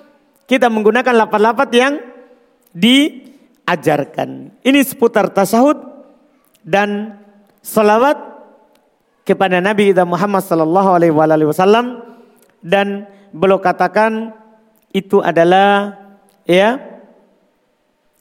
kita 0.45 0.69
menggunakan 0.69 1.15
lapat-lapat 1.25 1.69
yang 1.73 1.93
diajarkan. 2.75 4.61
Ini 4.61 4.81
seputar 4.85 5.33
tasahud 5.33 5.79
dan 6.65 7.21
solawat 7.65 8.17
kepada 9.25 9.61
Nabi 9.65 9.97
Muhammad 10.05 10.45
sallallahu 10.45 10.91
alaihi 11.01 11.49
wasallam 11.49 12.05
dan 12.61 13.09
beliau 13.33 13.61
katakan 13.61 14.37
itu 14.93 15.25
adalah 15.25 15.97
ya 16.45 16.77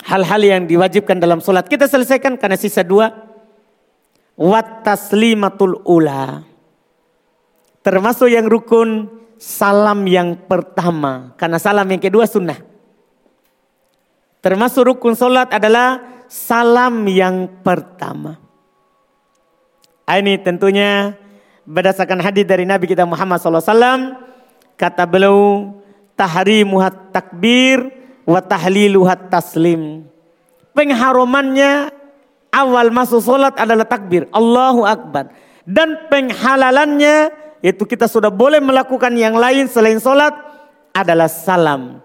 hal-hal 0.03 0.41
yang 0.43 0.61
diwajibkan 0.67 1.19
dalam 1.19 1.39
sholat. 1.43 1.67
Kita 1.67 1.87
selesaikan 1.87 2.39
karena 2.39 2.59
sisa 2.59 2.83
dua. 2.83 3.11
Wat 4.33 4.81
taslimatul 4.81 5.85
ula. 5.85 6.41
Termasuk 7.85 8.31
yang 8.31 8.49
rukun 8.49 9.11
salam 9.37 10.05
yang 10.07 10.35
pertama. 10.35 11.33
Karena 11.39 11.57
salam 11.57 11.87
yang 11.87 12.01
kedua 12.01 12.27
sunnah. 12.27 12.59
Termasuk 14.43 14.91
rukun 14.91 15.15
sholat 15.15 15.51
adalah 15.55 16.03
salam 16.27 17.07
yang 17.07 17.47
pertama. 17.63 18.41
Ah, 20.03 20.19
ini 20.19 20.35
tentunya 20.35 21.15
berdasarkan 21.63 22.19
hadis 22.19 22.43
dari 22.43 22.67
Nabi 22.67 22.91
kita 22.91 23.07
Muhammad 23.07 23.39
SAW 23.39 24.19
Kata 24.73 25.05
beliau, 25.05 25.71
tahrimuhat 26.17 27.13
takbir 27.13 27.87
wa 28.25 28.41
tahliluhat 28.41 29.29
taslim. 29.29 30.03
Pengharumannya 30.73 31.93
awal 32.49 32.89
masuk 32.89 33.21
solat 33.21 33.53
adalah 33.55 33.85
takbir. 33.85 34.25
Allahu 34.33 34.83
Akbar. 34.83 35.29
Dan 35.63 36.09
penghalalannya 36.11 37.42
itu 37.63 37.87
kita 37.87 38.11
sudah 38.11 38.27
boleh 38.27 38.59
melakukan 38.59 39.15
yang 39.15 39.39
lain 39.39 39.71
selain 39.71 40.03
solat 40.03 40.35
adalah 40.91 41.31
salam. 41.31 42.03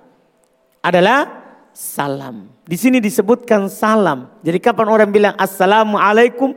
Adalah 0.79 1.27
salam. 1.75 2.47
Di 2.63 2.79
sini 2.79 3.03
disebutkan 3.03 3.67
salam. 3.67 4.31
Jadi 4.47 4.63
kapan 4.63 4.87
orang 4.87 5.11
bilang 5.11 5.35
assalamualaikum 5.35 6.55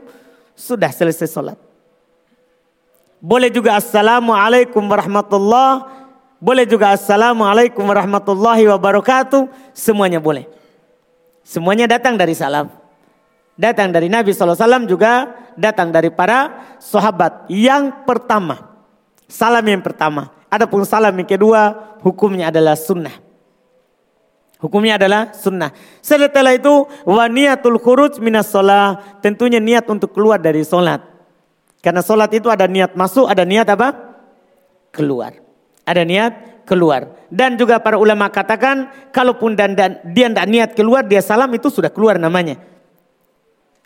sudah 0.54 0.94
selesai 0.94 1.26
solat. 1.26 1.58
Boleh 3.18 3.50
juga 3.50 3.74
assalamualaikum 3.74 4.86
warahmatullah 4.86 6.02
boleh 6.42 6.66
juga 6.66 6.90
Assalamualaikum 6.90 7.86
warahmatullahi 7.86 8.66
wabarakatuh. 8.66 9.46
Semuanya 9.70 10.18
boleh. 10.18 10.50
Semuanya 11.46 11.86
datang 11.86 12.18
dari 12.18 12.34
salam. 12.34 12.66
Datang 13.54 13.94
dari 13.94 14.10
Nabi 14.10 14.34
SAW 14.34 14.58
juga 14.90 15.38
datang 15.54 15.94
dari 15.94 16.10
para 16.10 16.74
sahabat. 16.82 17.46
Yang 17.46 17.94
pertama. 18.02 18.71
Salam 19.28 19.64
yang 19.64 19.82
pertama. 19.82 20.30
Adapun 20.52 20.84
salam 20.84 21.16
yang 21.16 21.28
kedua 21.28 21.96
hukumnya 22.04 22.52
adalah 22.52 22.76
sunnah. 22.76 23.16
Hukumnya 24.62 24.94
adalah 24.94 25.34
sunnah. 25.34 25.74
Setelah 25.98 26.54
itu 26.54 26.86
waniatul 27.02 27.82
khuruj 27.82 28.22
minas 28.22 28.46
sholat. 28.52 29.18
Tentunya 29.18 29.58
niat 29.58 29.88
untuk 29.90 30.14
keluar 30.14 30.38
dari 30.38 30.62
sholat. 30.62 31.02
Karena 31.82 31.98
sholat 31.98 32.30
itu 32.30 32.46
ada 32.46 32.70
niat 32.70 32.94
masuk, 32.94 33.26
ada 33.26 33.42
niat 33.42 33.66
apa? 33.66 33.90
Keluar. 34.94 35.34
Ada 35.82 36.06
niat 36.06 36.32
keluar. 36.62 37.10
Dan 37.26 37.58
juga 37.58 37.82
para 37.82 37.98
ulama 37.98 38.30
katakan, 38.30 38.86
kalaupun 39.10 39.58
dan, 39.58 39.74
dan 39.74 39.98
dia 40.14 40.30
tidak 40.30 40.46
niat 40.46 40.70
keluar, 40.78 41.02
dia 41.02 41.18
salam 41.18 41.50
itu 41.50 41.66
sudah 41.66 41.90
keluar 41.90 42.22
namanya. 42.22 42.62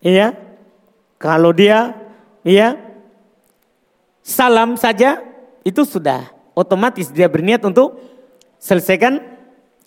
Iya. 0.04 0.36
Kalau 1.16 1.56
dia, 1.56 1.96
iya, 2.44 2.76
salam 4.26 4.74
saja, 4.74 5.22
itu 5.62 5.86
sudah 5.86 6.26
otomatis 6.58 7.14
dia 7.14 7.30
berniat 7.30 7.62
untuk 7.62 7.94
selesaikan 8.58 9.22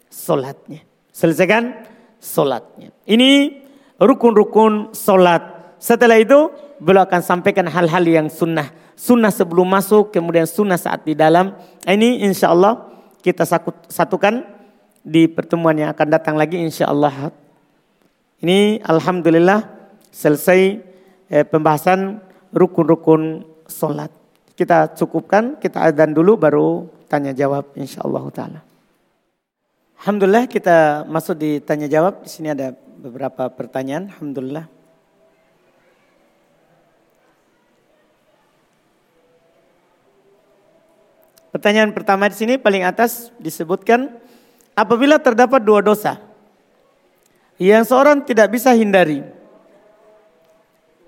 solatnya. 0.07 0.87
Selesaikan 1.11 1.83
solatnya. 2.23 2.95
Ini 3.03 3.59
rukun-rukun 3.99 4.95
solat. 4.95 5.75
Setelah 5.79 6.15
itu 6.15 6.51
beliau 6.79 7.03
akan 7.03 7.19
sampaikan 7.19 7.67
hal-hal 7.67 8.03
yang 8.07 8.27
sunnah. 8.31 8.71
Sunnah 8.95 9.31
sebelum 9.31 9.67
masuk, 9.67 10.15
kemudian 10.15 10.47
sunnah 10.47 10.79
saat 10.79 11.03
di 11.03 11.15
dalam. 11.15 11.55
Ini 11.83 12.23
insya 12.23 12.55
Allah 12.55 12.87
kita 13.19 13.43
satukan 13.91 14.43
di 15.03 15.27
pertemuan 15.27 15.75
yang 15.75 15.91
akan 15.91 16.07
datang 16.07 16.35
lagi 16.35 16.59
insya 16.59 16.91
Allah. 16.91 17.31
Ini 18.39 18.83
Alhamdulillah 18.83 19.67
selesai 20.11 20.59
eh, 21.27 21.45
pembahasan 21.47 22.23
rukun-rukun 22.51 23.43
solat. 23.67 24.18
Kita 24.59 24.91
cukupkan, 24.91 25.55
kita 25.55 25.87
adzan 25.87 26.11
dulu 26.11 26.35
baru 26.35 26.83
tanya 27.07 27.31
jawab 27.31 27.71
insya 27.79 28.03
Allah 28.03 28.27
ta'ala. 28.27 28.59
Alhamdulillah 30.03 30.51
kita 30.51 31.07
masuk 31.07 31.39
di 31.39 31.63
tanya 31.63 31.87
jawab. 31.87 32.27
Di 32.27 32.29
sini 32.31 32.51
ada 32.51 32.75
beberapa 32.75 33.47
pertanyaan. 33.47 34.11
Alhamdulillah. 34.11 34.67
Pertanyaan 41.55 41.95
pertama 41.95 42.27
di 42.27 42.35
sini 42.35 42.59
paling 42.59 42.83
atas 42.83 43.31
disebutkan 43.39 44.11
apabila 44.75 45.23
terdapat 45.23 45.63
dua 45.63 45.79
dosa 45.79 46.19
yang 47.55 47.87
seorang 47.87 48.27
tidak 48.27 48.51
bisa 48.51 48.75
hindari. 48.75 49.23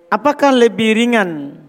Apakah 0.07 0.55
lebih 0.55 0.95
ringan 0.95 1.59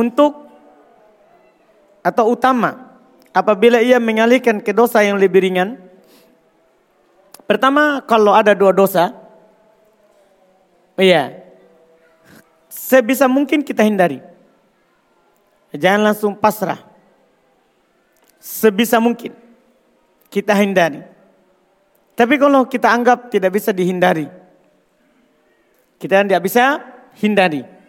untuk 0.00 0.48
atau 2.00 2.32
utama 2.32 2.96
apabila 3.36 3.84
ia 3.84 4.00
mengalihkan 4.00 4.64
ke 4.64 4.72
dosa 4.72 5.04
yang 5.04 5.20
lebih 5.20 5.44
ringan. 5.44 5.76
Pertama, 7.44 8.00
kalau 8.08 8.32
ada 8.32 8.56
dua 8.56 8.72
dosa, 8.72 9.12
iya, 10.96 11.34
sebisa 12.70 13.26
mungkin 13.26 13.60
kita 13.60 13.82
hindari. 13.84 14.22
Jangan 15.74 16.10
langsung 16.10 16.32
pasrah. 16.34 16.78
Sebisa 18.40 18.98
mungkin 19.02 19.34
kita 20.30 20.54
hindari. 20.56 21.02
Tapi 22.14 22.34
kalau 22.38 22.64
kita 22.66 22.90
anggap 22.90 23.28
tidak 23.28 23.50
bisa 23.54 23.74
dihindari, 23.74 24.30
kita 25.98 26.22
tidak 26.22 26.42
bisa 26.42 26.78
hindari. 27.18 27.79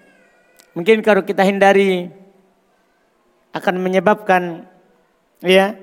Mungkin 0.72 1.04
kalau 1.04 1.24
kita 1.28 1.44
hindari 1.44 2.08
akan 3.52 3.76
menyebabkan 3.84 4.64
ya 5.44 5.76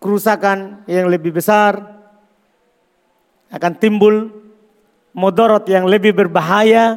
kerusakan 0.00 0.88
yang 0.88 1.12
lebih 1.12 1.36
besar 1.36 1.76
akan 3.52 3.72
timbul 3.76 4.32
modorot 5.12 5.68
yang 5.68 5.84
lebih 5.84 6.16
berbahaya. 6.16 6.96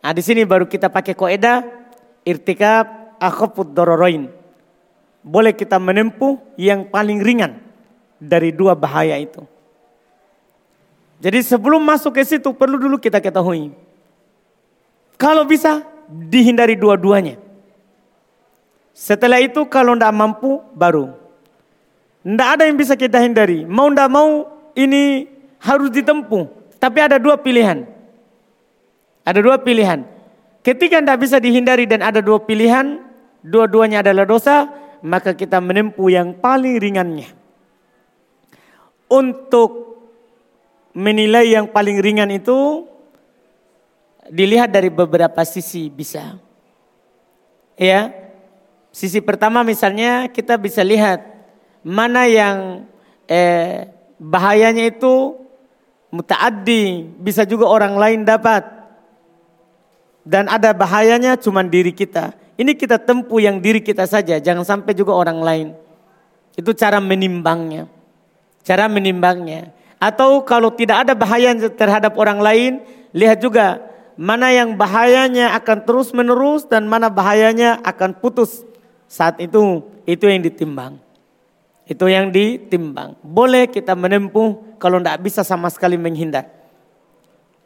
Nah, 0.00 0.12
di 0.12 0.20
sini 0.24 0.44
baru 0.44 0.68
kita 0.68 0.88
pakai 0.88 1.12
koedah 1.16 1.64
irtikab 2.24 3.16
akhafud 3.20 3.72
dororoin. 3.72 4.28
Boleh 5.24 5.56
kita 5.56 5.80
menempuh 5.80 6.40
yang 6.60 6.88
paling 6.88 7.20
ringan 7.24 7.60
dari 8.20 8.52
dua 8.52 8.76
bahaya 8.76 9.16
itu. 9.16 9.44
Jadi 11.20 11.40
sebelum 11.40 11.80
masuk 11.80 12.20
ke 12.20 12.24
situ 12.24 12.52
perlu 12.52 12.76
dulu 12.76 13.00
kita 13.00 13.20
ketahui 13.20 13.72
kalau 15.18 15.46
bisa 15.46 15.84
dihindari 16.08 16.74
dua-duanya. 16.78 17.38
Setelah 18.94 19.42
itu 19.42 19.66
kalau 19.66 19.98
tidak 19.98 20.14
mampu 20.14 20.62
baru. 20.74 21.10
Tidak 22.24 22.48
ada 22.56 22.62
yang 22.64 22.78
bisa 22.78 22.94
kita 22.94 23.18
hindari. 23.18 23.66
Mau 23.66 23.90
tidak 23.90 24.08
mau 24.08 24.48
ini 24.78 25.26
harus 25.58 25.90
ditempuh. 25.90 26.46
Tapi 26.78 26.98
ada 27.02 27.18
dua 27.18 27.36
pilihan. 27.36 27.84
Ada 29.26 29.40
dua 29.42 29.58
pilihan. 29.60 30.06
Ketika 30.64 31.02
tidak 31.02 31.18
bisa 31.20 31.36
dihindari 31.42 31.84
dan 31.84 32.00
ada 32.00 32.24
dua 32.24 32.40
pilihan, 32.40 33.02
dua-duanya 33.44 34.00
adalah 34.00 34.24
dosa, 34.24 34.70
maka 35.04 35.36
kita 35.36 35.60
menempuh 35.60 36.08
yang 36.08 36.32
paling 36.40 36.80
ringannya. 36.80 37.28
Untuk 39.10 40.00
menilai 40.96 41.52
yang 41.52 41.68
paling 41.68 42.00
ringan 42.00 42.32
itu 42.32 42.88
dilihat 44.30 44.72
dari 44.72 44.88
beberapa 44.88 45.42
sisi 45.44 45.88
bisa. 45.88 46.38
Ya. 47.74 48.12
Sisi 48.94 49.18
pertama 49.18 49.66
misalnya 49.66 50.30
kita 50.30 50.54
bisa 50.54 50.86
lihat 50.86 51.18
mana 51.82 52.30
yang 52.30 52.86
eh, 53.26 53.90
bahayanya 54.22 54.86
itu 54.86 55.34
mutaaddi, 56.14 57.10
bisa 57.18 57.42
juga 57.42 57.66
orang 57.66 57.98
lain 57.98 58.20
dapat. 58.22 58.62
Dan 60.24 60.48
ada 60.48 60.70
bahayanya 60.72 61.36
cuma 61.36 61.66
diri 61.66 61.90
kita. 61.90 62.32
Ini 62.54 62.78
kita 62.78 63.02
tempuh 63.02 63.42
yang 63.42 63.58
diri 63.58 63.82
kita 63.82 64.06
saja, 64.06 64.38
jangan 64.38 64.62
sampai 64.62 64.94
juga 64.94 65.10
orang 65.10 65.42
lain. 65.42 65.68
Itu 66.54 66.70
cara 66.72 67.02
menimbangnya. 67.02 67.90
Cara 68.62 68.86
menimbangnya. 68.86 69.74
Atau 69.98 70.46
kalau 70.46 70.70
tidak 70.70 71.04
ada 71.04 71.12
bahaya 71.18 71.50
terhadap 71.68 72.14
orang 72.14 72.38
lain, 72.38 72.72
lihat 73.10 73.42
juga 73.42 73.82
mana 74.14 74.50
yang 74.54 74.78
bahayanya 74.78 75.54
akan 75.58 75.78
terus 75.82 76.14
menerus 76.14 76.66
dan 76.66 76.86
mana 76.86 77.10
bahayanya 77.10 77.82
akan 77.82 78.14
putus. 78.18 78.62
Saat 79.10 79.38
itu 79.42 79.84
itu 80.06 80.24
yang 80.26 80.42
ditimbang. 80.42 80.98
Itu 81.84 82.08
yang 82.08 82.32
ditimbang. 82.32 83.18
Boleh 83.20 83.68
kita 83.68 83.92
menempuh 83.92 84.78
kalau 84.80 84.98
tidak 85.00 85.20
bisa 85.20 85.44
sama 85.44 85.68
sekali 85.68 86.00
menghindar. 86.00 86.48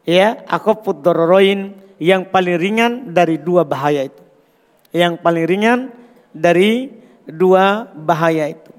Ya, 0.03 0.43
aku 0.49 0.75
dororoin 0.99 1.75
yang 2.01 2.27
paling 2.27 2.57
ringan 2.57 2.91
dari 3.13 3.37
dua 3.39 3.63
bahaya 3.63 4.07
itu. 4.07 4.23
Yang 4.91 5.21
paling 5.21 5.45
ringan 5.45 5.79
dari 6.33 6.89
dua 7.29 7.87
bahaya 7.93 8.49
itu. 8.49 8.71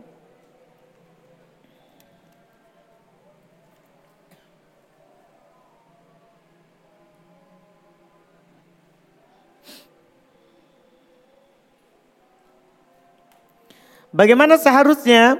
Bagaimana 14.11 14.59
seharusnya 14.59 15.39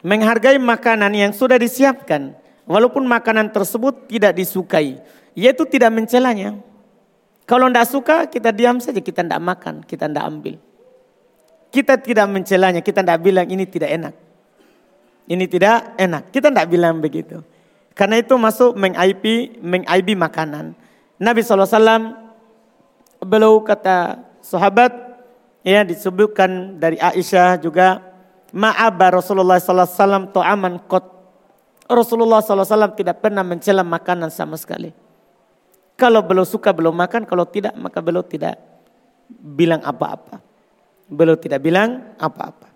menghargai 0.00 0.56
makanan 0.56 1.12
yang 1.12 1.32
sudah 1.36 1.60
disiapkan 1.60 2.32
walaupun 2.64 3.04
makanan 3.04 3.52
tersebut 3.52 4.08
tidak 4.08 4.36
disukai, 4.40 5.00
yaitu 5.36 5.68
tidak 5.68 5.92
mencelanya. 5.92 6.56
Kalau 7.46 7.68
tidak 7.70 7.86
suka 7.86 8.16
kita 8.26 8.50
diam 8.50 8.80
saja, 8.82 8.98
kita 8.98 9.22
tidak 9.22 9.38
makan, 9.38 9.84
kita 9.84 10.08
tidak 10.08 10.24
ambil. 10.24 10.56
Kita 11.70 11.94
tidak 12.00 12.26
mencelanya, 12.26 12.80
kita 12.80 13.04
tidak 13.04 13.20
bilang 13.20 13.46
ini 13.46 13.64
tidak 13.68 13.90
enak. 13.92 14.14
Ini 15.26 15.44
tidak 15.50 15.94
enak, 16.00 16.22
kita 16.32 16.48
tidak 16.50 16.66
bilang 16.72 16.98
begitu. 16.98 17.44
Karena 17.92 18.20
itu 18.20 18.34
masuk 18.36 18.76
mengaibi, 18.76 19.60
mengaibi 19.60 20.14
makanan. 20.16 20.72
Nabi 21.16 21.40
SAW 21.40 22.16
beliau 23.24 23.64
kata 23.64 24.20
sahabat 24.44 25.05
ya 25.66 25.82
disebutkan 25.82 26.78
dari 26.78 26.94
Aisyah 27.02 27.58
juga 27.58 27.98
ma'aba 28.54 29.18
Rasulullah 29.18 29.58
sallallahu 29.58 29.90
alaihi 29.90 29.98
wasallam 29.98 30.24
to'aman 30.30 30.74
kot. 30.86 31.06
Rasulullah 31.90 32.38
sallallahu 32.38 32.62
alaihi 32.62 32.74
wasallam 32.78 32.94
tidak 32.94 33.16
pernah 33.18 33.42
mencela 33.42 33.82
makanan 33.82 34.30
sama 34.30 34.54
sekali. 34.54 34.94
Kalau 35.98 36.22
belum 36.22 36.46
suka 36.46 36.70
belum 36.70 36.94
makan, 36.94 37.26
kalau 37.26 37.42
tidak 37.50 37.74
maka 37.74 37.98
belum 37.98 38.22
tidak 38.30 38.54
bilang 39.26 39.82
apa-apa. 39.82 40.38
Belum 41.10 41.34
tidak 41.34 41.58
bilang 41.62 42.14
apa-apa. 42.20 42.70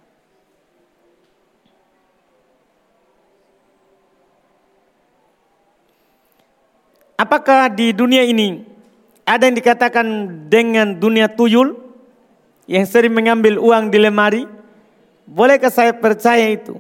Apakah 7.21 7.69
di 7.69 7.93
dunia 7.93 8.25
ini 8.25 8.65
ada 9.29 9.45
yang 9.45 9.53
dikatakan 9.53 10.07
dengan 10.49 10.97
dunia 10.97 11.29
tuyul? 11.29 11.90
Yang 12.71 12.87
sering 12.87 13.11
mengambil 13.11 13.59
uang 13.59 13.91
di 13.91 13.99
lemari? 13.99 14.47
Bolehkah 15.27 15.75
saya 15.75 15.91
percaya 15.91 16.47
itu? 16.55 16.79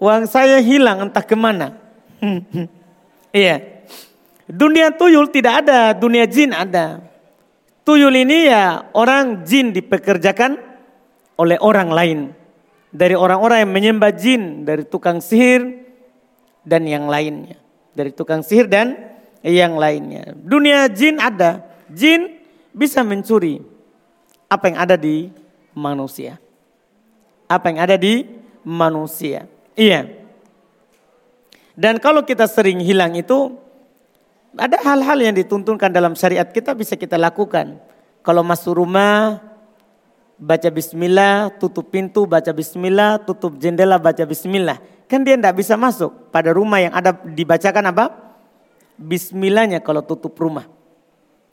Uang 0.00 0.24
saya 0.24 0.56
hilang 0.64 1.04
entah 1.04 1.20
ke 1.22 1.36
mana. 1.36 1.76
Iya. 3.28 3.84
Dunia 4.48 4.88
tuyul 4.88 5.28
tidak 5.28 5.60
ada, 5.60 5.92
dunia 5.92 6.24
jin 6.24 6.56
ada. 6.56 7.04
Tuyul 7.84 8.24
ini 8.24 8.48
ya 8.48 8.88
orang 8.96 9.44
jin 9.44 9.68
dipekerjakan 9.76 10.56
oleh 11.36 11.60
orang 11.60 11.92
lain. 11.92 12.18
Dari 12.88 13.12
orang-orang 13.12 13.68
yang 13.68 13.72
menyembah 13.76 14.16
jin, 14.16 14.64
dari 14.64 14.88
tukang 14.88 15.20
sihir 15.20 15.60
dan 16.64 16.88
yang 16.88 17.04
lainnya. 17.04 17.60
Dari 17.92 18.16
tukang 18.16 18.40
sihir 18.40 18.64
dan 18.64 18.96
yang 19.44 19.76
lainnya. 19.76 20.32
Dunia 20.32 20.88
jin 20.88 21.20
ada. 21.20 21.68
Jin 21.92 22.40
bisa 22.72 23.04
mencuri 23.04 23.60
apa 24.48 24.64
yang 24.72 24.78
ada 24.80 24.96
di 24.96 25.28
manusia. 25.76 26.40
Apa 27.48 27.68
yang 27.68 27.80
ada 27.84 27.96
di 28.00 28.24
manusia. 28.64 29.44
Iya. 29.76 30.08
Dan 31.78 32.02
kalau 32.02 32.26
kita 32.26 32.50
sering 32.50 32.82
hilang 32.82 33.14
itu, 33.14 33.54
ada 34.58 34.80
hal-hal 34.82 35.18
yang 35.22 35.34
dituntunkan 35.36 35.92
dalam 35.92 36.18
syariat 36.18 36.48
kita 36.48 36.74
bisa 36.74 36.98
kita 36.98 37.14
lakukan. 37.14 37.78
Kalau 38.26 38.42
masuk 38.42 38.82
rumah, 38.82 39.38
baca 40.40 40.68
bismillah, 40.72 41.54
tutup 41.58 41.90
pintu, 41.92 42.24
baca 42.24 42.50
bismillah, 42.50 43.22
tutup 43.22 43.54
jendela, 43.58 43.98
baca 43.98 44.26
bismillah. 44.26 44.80
Kan 45.06 45.24
dia 45.24 45.38
tidak 45.38 45.56
bisa 45.58 45.78
masuk 45.78 46.30
pada 46.34 46.52
rumah 46.52 46.82
yang 46.82 46.92
ada 46.92 47.14
dibacakan 47.14 47.94
apa? 47.94 48.04
Bismillahnya 48.98 49.82
kalau 49.82 50.02
tutup 50.02 50.34
rumah. 50.38 50.66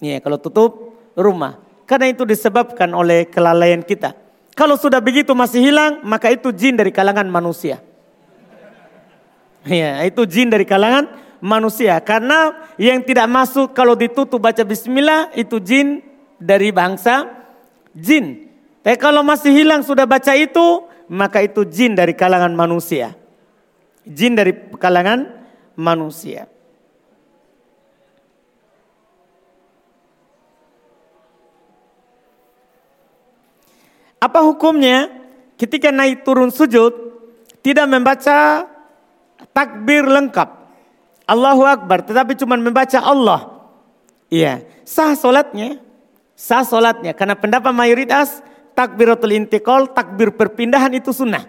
Ya, 0.02 0.20
kalau 0.20 0.42
tutup 0.42 0.98
rumah. 1.16 1.65
Karena 1.86 2.10
itu 2.10 2.26
disebabkan 2.26 2.90
oleh 2.98 3.30
kelalaian 3.30 3.86
kita. 3.86 4.18
Kalau 4.58 4.74
sudah 4.80 4.98
begitu 5.04 5.38
masih 5.38 5.62
hilang, 5.62 6.02
maka 6.02 6.34
itu 6.34 6.50
jin 6.50 6.74
dari 6.74 6.90
kalangan 6.90 7.28
manusia. 7.30 7.84
Ya, 9.66 10.02
itu 10.06 10.26
jin 10.26 10.50
dari 10.50 10.66
kalangan 10.66 11.10
manusia. 11.44 11.98
Karena 12.02 12.70
yang 12.82 13.06
tidak 13.06 13.30
masuk 13.30 13.78
kalau 13.78 13.94
ditutup 13.94 14.42
baca 14.42 14.66
bismillah 14.66 15.30
itu 15.38 15.62
jin 15.62 16.02
dari 16.42 16.74
bangsa 16.74 17.30
jin. 17.94 18.50
Tapi 18.82 18.98
kalau 19.02 19.26
masih 19.26 19.54
hilang 19.54 19.82
sudah 19.82 20.06
baca 20.06 20.34
itu, 20.38 20.86
maka 21.10 21.42
itu 21.42 21.66
jin 21.66 21.98
dari 21.98 22.14
kalangan 22.14 22.54
manusia. 22.54 23.18
Jin 24.06 24.38
dari 24.38 24.54
kalangan 24.78 25.26
manusia. 25.78 26.46
Apa 34.26 34.42
hukumnya 34.42 35.14
ketika 35.54 35.94
naik 35.94 36.26
turun 36.26 36.50
sujud 36.50 36.90
tidak 37.62 37.86
membaca 37.86 38.66
takbir 39.54 40.02
lengkap? 40.02 40.50
Allahu 41.30 41.62
Akbar, 41.66 42.02
tetapi 42.02 42.34
cuma 42.34 42.58
membaca 42.58 42.98
Allah. 43.02 43.70
Iya, 44.34 44.66
sah 44.82 45.14
solatnya, 45.14 45.78
sah 46.34 46.66
solatnya. 46.66 47.14
Karena 47.14 47.38
pendapat 47.38 47.70
mayoritas 47.70 48.42
takbiratul 48.74 49.34
intikal, 49.38 49.86
takbir 49.90 50.34
perpindahan 50.34 50.94
itu 50.98 51.14
sunnah. 51.14 51.46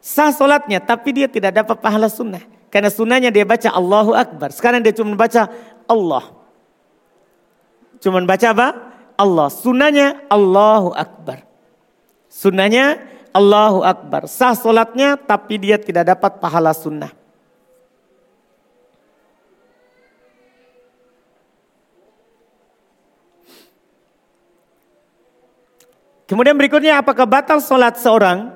Sah 0.00 0.32
solatnya, 0.32 0.80
tapi 0.80 1.12
dia 1.12 1.28
tidak 1.28 1.56
dapat 1.60 1.76
pahala 1.80 2.08
sunnah. 2.08 2.40
Karena 2.68 2.88
sunnahnya 2.92 3.32
dia 3.32 3.44
baca 3.44 3.68
Allahu 3.72 4.12
Akbar. 4.16 4.52
Sekarang 4.52 4.80
dia 4.84 4.92
cuma 4.92 5.16
baca 5.16 5.48
Allah. 5.88 6.24
Cuma 8.00 8.20
baca 8.24 8.48
apa? 8.52 8.93
Allah. 9.14 9.48
Sunnahnya 9.50 10.22
Allahu 10.30 10.94
Akbar. 10.94 11.42
Sunnahnya 12.30 12.98
Allahu 13.34 13.82
Akbar. 13.82 14.30
Sah 14.30 14.54
solatnya 14.54 15.18
tapi 15.18 15.58
dia 15.58 15.78
tidak 15.78 16.14
dapat 16.14 16.38
pahala 16.38 16.70
sunnah. 16.70 17.10
Kemudian 26.24 26.56
berikutnya 26.56 27.04
apakah 27.04 27.28
batal 27.28 27.60
solat 27.60 28.00
seorang 28.00 28.48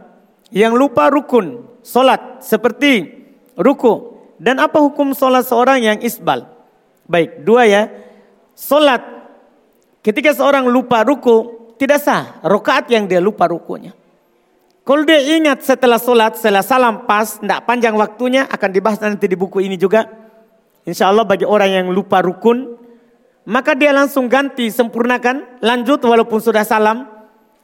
yang 0.49 0.73
lupa 0.73 1.13
rukun 1.13 1.69
solat 1.85 2.41
seperti 2.41 3.13
ruku 3.61 4.17
dan 4.41 4.57
apa 4.57 4.81
hukum 4.81 5.13
solat 5.13 5.45
seorang 5.45 5.85
yang 5.85 5.99
isbal? 6.01 6.49
Baik, 7.05 7.45
dua 7.45 7.69
ya. 7.69 7.83
Solat 8.55 9.18
ketika 10.03 10.35
seorang 10.35 10.67
lupa 10.69 11.03
ruku 11.05 11.59
tidak 11.79 12.03
sah 12.03 12.43
rokaat 12.43 12.91
yang 12.91 13.07
dia 13.07 13.23
lupa 13.23 13.47
rukunya. 13.47 13.95
Kalau 14.89 15.05
dia 15.05 15.21
ingat 15.21 15.61
setelah 15.69 16.01
solat, 16.01 16.41
setelah 16.41 16.65
salam 16.65 17.05
pas, 17.05 17.37
tidak 17.37 17.69
panjang 17.69 17.93
waktunya 17.93 18.49
akan 18.49 18.71
dibahas 18.73 18.97
nanti 19.05 19.29
di 19.29 19.37
buku 19.37 19.61
ini 19.61 19.77
juga. 19.77 20.09
Insya 20.89 21.13
Allah 21.13 21.29
bagi 21.29 21.45
orang 21.45 21.69
yang 21.69 21.87
lupa 21.93 22.25
rukun, 22.25 22.73
maka 23.45 23.77
dia 23.77 23.93
langsung 23.93 24.33
ganti, 24.33 24.73
sempurnakan, 24.73 25.61
lanjut 25.61 26.01
walaupun 26.01 26.41
sudah 26.41 26.65
salam, 26.65 27.05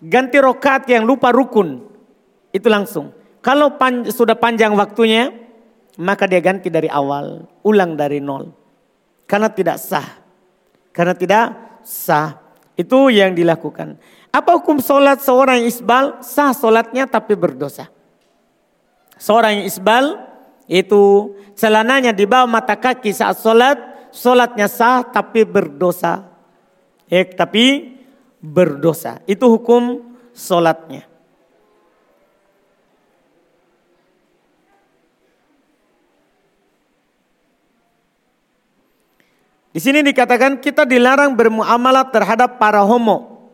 ganti 0.04 0.36
rokat 0.36 0.84
yang 0.92 1.08
lupa 1.08 1.32
rukun. 1.32 1.88
Itu 2.52 2.68
langsung. 2.68 3.16
Kalau 3.40 3.80
pan, 3.80 4.04
sudah 4.04 4.36
panjang 4.36 4.76
waktunya, 4.76 5.32
maka 5.96 6.28
dia 6.28 6.44
ganti 6.44 6.68
dari 6.68 6.92
awal, 6.92 7.48
ulang 7.64 7.96
dari 7.96 8.20
nol. 8.20 8.52
Karena 9.24 9.48
tidak 9.48 9.80
sah. 9.80 10.20
Karena 10.92 11.16
tidak 11.16 11.63
sah. 11.84 12.42
Itu 12.74 13.06
yang 13.12 13.38
dilakukan. 13.38 14.00
Apa 14.34 14.58
hukum 14.58 14.82
sholat 14.82 15.22
seorang 15.22 15.62
isbal? 15.62 16.18
Sah 16.26 16.50
sholatnya 16.50 17.06
tapi 17.06 17.38
berdosa. 17.38 17.86
Seorang 19.14 19.62
isbal 19.62 20.18
itu 20.66 21.36
celananya 21.54 22.10
di 22.10 22.26
bawah 22.26 22.50
mata 22.50 22.74
kaki 22.74 23.14
saat 23.14 23.38
sholat. 23.38 23.78
Sholatnya 24.10 24.66
sah 24.66 25.06
tapi 25.06 25.46
berdosa. 25.46 26.26
Eh, 27.06 27.22
tapi 27.30 27.94
berdosa. 28.42 29.22
Itu 29.30 29.54
hukum 29.54 30.02
solatnya. 30.34 31.13
Di 39.74 39.82
sini 39.82 40.06
dikatakan 40.06 40.62
kita 40.62 40.86
dilarang 40.86 41.34
bermuamalah 41.34 42.06
terhadap 42.14 42.62
para 42.62 42.86
homo. 42.86 43.50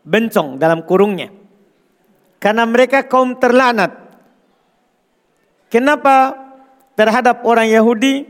Bencong 0.00 0.56
dalam 0.56 0.80
kurungnya. 0.80 1.28
Karena 2.40 2.64
mereka 2.64 3.04
kaum 3.04 3.36
terlanat. 3.36 3.92
Kenapa 5.68 6.32
terhadap 6.96 7.44
orang 7.44 7.68
Yahudi 7.68 8.24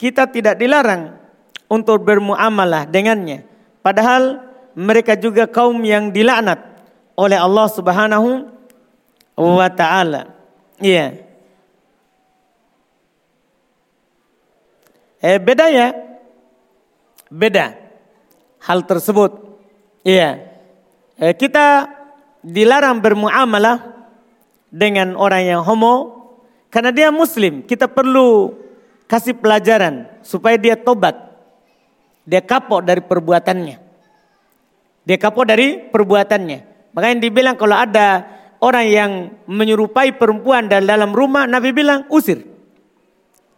kita 0.00 0.24
tidak 0.32 0.56
dilarang 0.56 1.20
untuk 1.68 2.00
bermuamalah 2.00 2.88
dengannya. 2.88 3.44
Padahal 3.84 4.40
mereka 4.72 5.12
juga 5.12 5.44
kaum 5.44 5.76
yang 5.84 6.08
dilaknat 6.08 6.64
oleh 7.18 7.36
Allah 7.36 7.66
Subhanahu 7.68 8.48
wa 9.36 9.68
taala. 9.68 10.32
Iya. 10.80 11.20
Eh 15.18 15.36
beda 15.36 15.66
ya? 15.68 16.07
Beda 17.28 17.76
hal 18.64 18.84
tersebut. 18.84 19.60
Iya. 20.04 20.44
Eh, 21.18 21.34
kita 21.34 21.88
dilarang 22.42 23.02
bermuamalah 23.02 23.82
dengan 24.68 25.16
orang 25.18 25.42
yang 25.44 25.60
homo 25.64 26.24
karena 26.72 26.92
dia 26.92 27.08
muslim. 27.12 27.64
Kita 27.64 27.88
perlu 27.88 28.54
kasih 29.08 29.36
pelajaran 29.36 30.08
supaya 30.20 30.56
dia 30.60 30.76
tobat. 30.76 31.16
Dia 32.28 32.44
kapok 32.44 32.84
dari 32.84 33.00
perbuatannya. 33.00 33.76
Dia 35.08 35.16
kapok 35.16 35.48
dari 35.48 35.80
perbuatannya. 35.88 36.92
Makanya 36.92 37.16
dibilang 37.24 37.56
kalau 37.56 37.72
ada 37.72 38.28
orang 38.60 38.86
yang 38.86 39.10
menyerupai 39.48 40.12
perempuan 40.12 40.68
dalam 40.68 41.16
rumah, 41.16 41.48
Nabi 41.48 41.72
bilang 41.72 42.04
usir. 42.12 42.44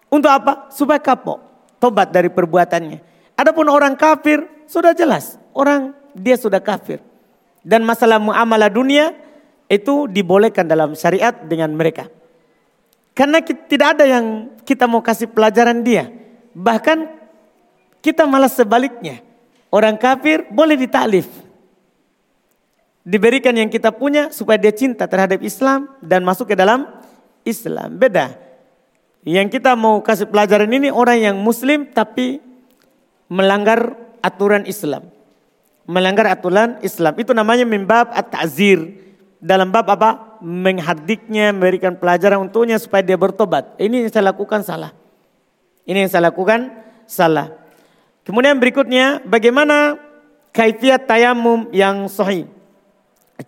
Untuk 0.06 0.30
apa? 0.30 0.70
Supaya 0.70 1.02
kapok. 1.02 1.42
Tobat 1.82 2.14
dari 2.14 2.30
perbuatannya. 2.30 3.09
Adapun 3.40 3.72
orang 3.72 3.96
kafir, 3.96 4.44
sudah 4.68 4.92
jelas. 4.92 5.40
Orang 5.56 5.96
dia 6.12 6.36
sudah 6.36 6.60
kafir. 6.60 7.00
Dan 7.64 7.88
masalah 7.88 8.20
muamalah 8.20 8.68
dunia, 8.68 9.16
itu 9.64 10.04
dibolehkan 10.04 10.68
dalam 10.68 10.92
syariat 10.92 11.32
dengan 11.48 11.72
mereka. 11.72 12.12
Karena 13.16 13.40
tidak 13.40 13.96
ada 13.96 14.04
yang 14.04 14.52
kita 14.68 14.84
mau 14.84 15.00
kasih 15.00 15.32
pelajaran 15.32 15.80
dia. 15.80 16.12
Bahkan 16.52 16.98
kita 18.04 18.28
malah 18.28 18.52
sebaliknya. 18.52 19.24
Orang 19.72 19.96
kafir 19.96 20.44
boleh 20.52 20.76
ditaklif. 20.76 21.30
Diberikan 23.00 23.56
yang 23.56 23.72
kita 23.72 23.88
punya 23.88 24.28
supaya 24.28 24.60
dia 24.60 24.74
cinta 24.76 25.08
terhadap 25.08 25.40
Islam 25.40 25.88
dan 26.04 26.20
masuk 26.28 26.52
ke 26.52 26.56
dalam 26.58 26.84
Islam. 27.48 27.96
Beda. 27.96 28.36
Yang 29.24 29.60
kita 29.60 29.72
mau 29.78 30.04
kasih 30.04 30.28
pelajaran 30.28 30.68
ini 30.68 30.92
orang 30.92 31.18
yang 31.32 31.36
muslim 31.40 31.88
tapi 31.88 32.49
melanggar 33.30 33.94
aturan 34.20 34.66
Islam. 34.66 35.08
melanggar 35.90 36.30
aturan 36.30 36.78
Islam. 36.86 37.18
Itu 37.18 37.34
namanya 37.34 37.66
mimbab 37.66 38.14
at-ta'zir. 38.14 38.94
Dalam 39.42 39.74
bab 39.74 39.90
apa? 39.90 40.38
Menghardiknya, 40.38 41.50
memberikan 41.50 41.98
pelajaran 41.98 42.46
untuknya 42.46 42.78
supaya 42.78 43.02
dia 43.02 43.18
bertobat. 43.18 43.74
Ini 43.74 44.06
yang 44.06 44.10
saya 44.12 44.30
lakukan 44.30 44.62
salah. 44.62 44.94
Ini 45.82 46.06
yang 46.06 46.10
saya 46.12 46.30
lakukan 46.30 46.70
salah. 47.10 47.50
Kemudian 48.22 48.54
berikutnya, 48.62 49.18
bagaimana 49.26 49.98
kaifiat 50.54 51.10
tayamum 51.10 51.66
yang 51.74 52.06
sahih. 52.06 52.46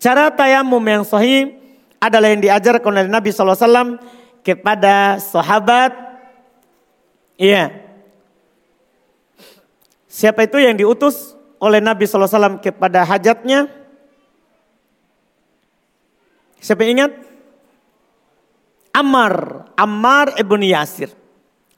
Cara 0.03 0.33
tayamum 0.35 0.83
yang 0.83 1.07
sahih 1.07 1.55
adalah 2.03 2.35
yang 2.35 2.43
diajarkan 2.43 2.91
oleh 2.91 3.07
Nabi 3.07 3.30
SAW 3.30 4.03
kepada 4.43 5.22
sahabat. 5.22 5.95
Iya. 7.39 7.70
Siapa 10.13 10.45
itu 10.45 10.61
yang 10.61 10.77
diutus 10.77 11.33
oleh 11.57 11.81
Nabi 11.81 12.05
SAW 12.05 12.61
kepada 12.61 13.01
hajatnya? 13.01 13.65
Siapa 16.61 16.85
ingat? 16.85 17.17
Ammar, 18.93 19.65
Ammar 19.73 20.37
ibn 20.37 20.61
Yasir. 20.61 21.09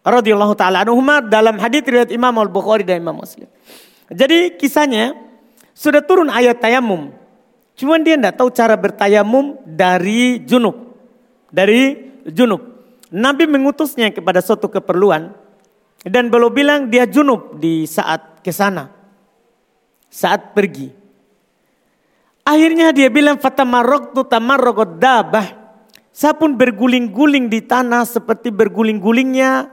radhiyallahu 0.05 0.53
taala 0.53 0.85
anhuma 0.85 1.25
dalam 1.25 1.57
hadis 1.57 1.81
riwayat 1.81 2.13
Imam 2.13 2.35
Al-Bukhari 2.37 2.85
dan 2.85 3.01
Imam 3.01 3.17
Muslim. 3.23 3.49
Jadi 4.13 4.53
kisahnya 4.61 5.17
sudah 5.73 6.05
turun 6.05 6.29
ayat 6.29 6.61
tayamum. 6.61 7.15
Cuman 7.79 8.05
dia 8.05 8.19
tidak 8.19 8.37
tahu 8.37 8.53
cara 8.53 8.77
bertayamum 8.77 9.63
dari 9.65 10.45
junub. 10.45 10.99
Dari 11.49 12.13
junub. 12.29 12.61
Nabi 13.09 13.49
mengutusnya 13.49 14.13
kepada 14.13 14.45
suatu 14.45 14.69
keperluan. 14.69 15.33
Dan 16.05 16.29
belum 16.29 16.53
bilang 16.53 16.81
dia 16.93 17.09
junub 17.09 17.57
di 17.57 17.89
saat 17.89 18.45
ke 18.45 18.53
sana 18.53 18.93
saat 20.15 20.55
pergi. 20.55 20.95
Akhirnya 22.47 22.95
dia 22.95 23.11
bilang 23.11 23.35
fatamarok 23.43 24.15
tu 24.15 24.23
tamarrokot 24.23 25.03
dabah. 25.03 25.65
Saya 26.15 26.39
pun 26.39 26.55
berguling-guling 26.55 27.51
di 27.51 27.59
tanah 27.59 28.07
seperti 28.07 28.55
berguling-gulingnya 28.55 29.67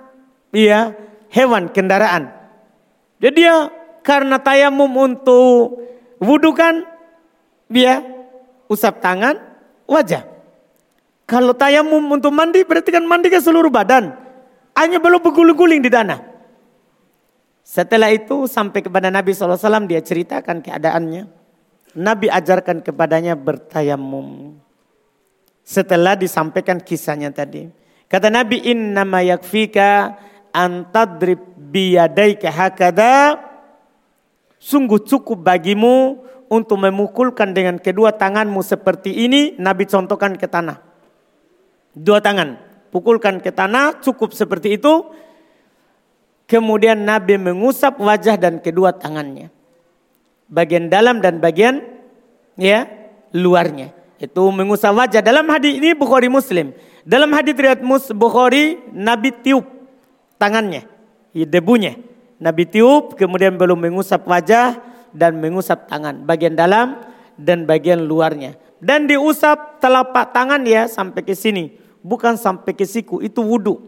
ya 0.49 0.97
hewan 1.29 1.69
kendaraan. 1.69 2.33
Jadi 3.21 3.45
dia 3.45 3.69
karena 4.01 4.41
tayamum 4.41 4.89
untuk 4.89 5.77
wudhu 6.17 6.57
kan 6.57 6.81
dia 7.69 8.01
usap 8.65 8.97
tangan 8.97 9.37
wajah. 9.85 10.25
Kalau 11.29 11.53
tayamum 11.53 12.01
untuk 12.09 12.33
mandi 12.33 12.65
berarti 12.65 12.89
kan 12.89 13.05
mandi 13.05 13.29
ke 13.29 13.37
seluruh 13.37 13.69
badan. 13.69 14.17
Hanya 14.75 14.97
belum 14.97 15.19
berguling-guling 15.19 15.83
di 15.83 15.91
tanah. 15.91 16.31
Setelah 17.61 18.11
itu 18.11 18.51
sampai 18.51 18.83
kepada 18.83 19.07
Nabi 19.07 19.31
SAW 19.31 19.87
dia 19.87 20.01
ceritakan 20.03 20.59
keadaannya. 20.59 21.23
Nabi 21.95 22.27
ajarkan 22.31 22.83
kepadanya 22.83 23.35
bertayamum. 23.35 24.55
Setelah 25.61 26.19
disampaikan 26.19 26.79
kisahnya 26.79 27.31
tadi. 27.31 27.67
Kata 28.11 28.27
Nabi 28.27 28.59
innama 28.67 29.23
yakfika 29.23 30.19
antadrib 30.51 31.39
biyadaika 31.55 32.51
hakada. 32.51 33.39
Sungguh 34.59 35.01
cukup 35.07 35.41
bagimu 35.41 36.21
untuk 36.51 36.75
memukulkan 36.75 37.55
dengan 37.55 37.79
kedua 37.79 38.11
tanganmu 38.11 38.59
seperti 38.59 39.25
ini. 39.25 39.55
Nabi 39.55 39.87
contohkan 39.87 40.35
ke 40.35 40.47
tanah. 40.47 40.79
Dua 41.95 42.19
tangan. 42.19 42.70
Pukulkan 42.91 43.39
ke 43.39 43.55
tanah 43.55 44.03
cukup 44.03 44.35
seperti 44.35 44.75
itu 44.75 45.07
Kemudian 46.51 47.07
Nabi 47.07 47.39
mengusap 47.39 47.95
wajah 47.95 48.35
dan 48.35 48.59
kedua 48.59 48.91
tangannya. 48.91 49.47
Bagian 50.51 50.91
dalam 50.91 51.23
dan 51.23 51.39
bagian 51.39 51.79
ya 52.59 52.91
luarnya. 53.31 53.95
Itu 54.19 54.51
mengusap 54.51 54.91
wajah. 54.91 55.23
Dalam 55.23 55.47
hadis 55.47 55.79
ini 55.79 55.95
Bukhari 55.95 56.27
Muslim. 56.27 56.75
Dalam 57.07 57.31
hadis 57.31 57.55
riwayat 57.55 57.79
Mus 57.79 58.11
Bukhari 58.11 58.83
Nabi 58.91 59.31
tiup 59.31 59.63
tangannya, 60.35 60.83
ya, 61.31 61.47
debunya. 61.47 61.95
Nabi 62.35 62.67
tiup 62.67 63.15
kemudian 63.15 63.55
belum 63.55 63.87
mengusap 63.87 64.27
wajah 64.27 64.75
dan 65.15 65.39
mengusap 65.39 65.87
tangan 65.87 66.27
bagian 66.27 66.59
dalam 66.59 66.99
dan 67.39 67.63
bagian 67.63 68.03
luarnya. 68.03 68.59
Dan 68.83 69.07
diusap 69.07 69.79
telapak 69.79 70.35
tangan 70.35 70.67
ya 70.67 70.91
sampai 70.91 71.23
ke 71.23 71.31
sini, 71.31 71.80
bukan 72.01 72.37
sampai 72.37 72.73
ke 72.73 72.85
siku. 72.85 73.21
Itu 73.21 73.45
wudhu. 73.45 73.81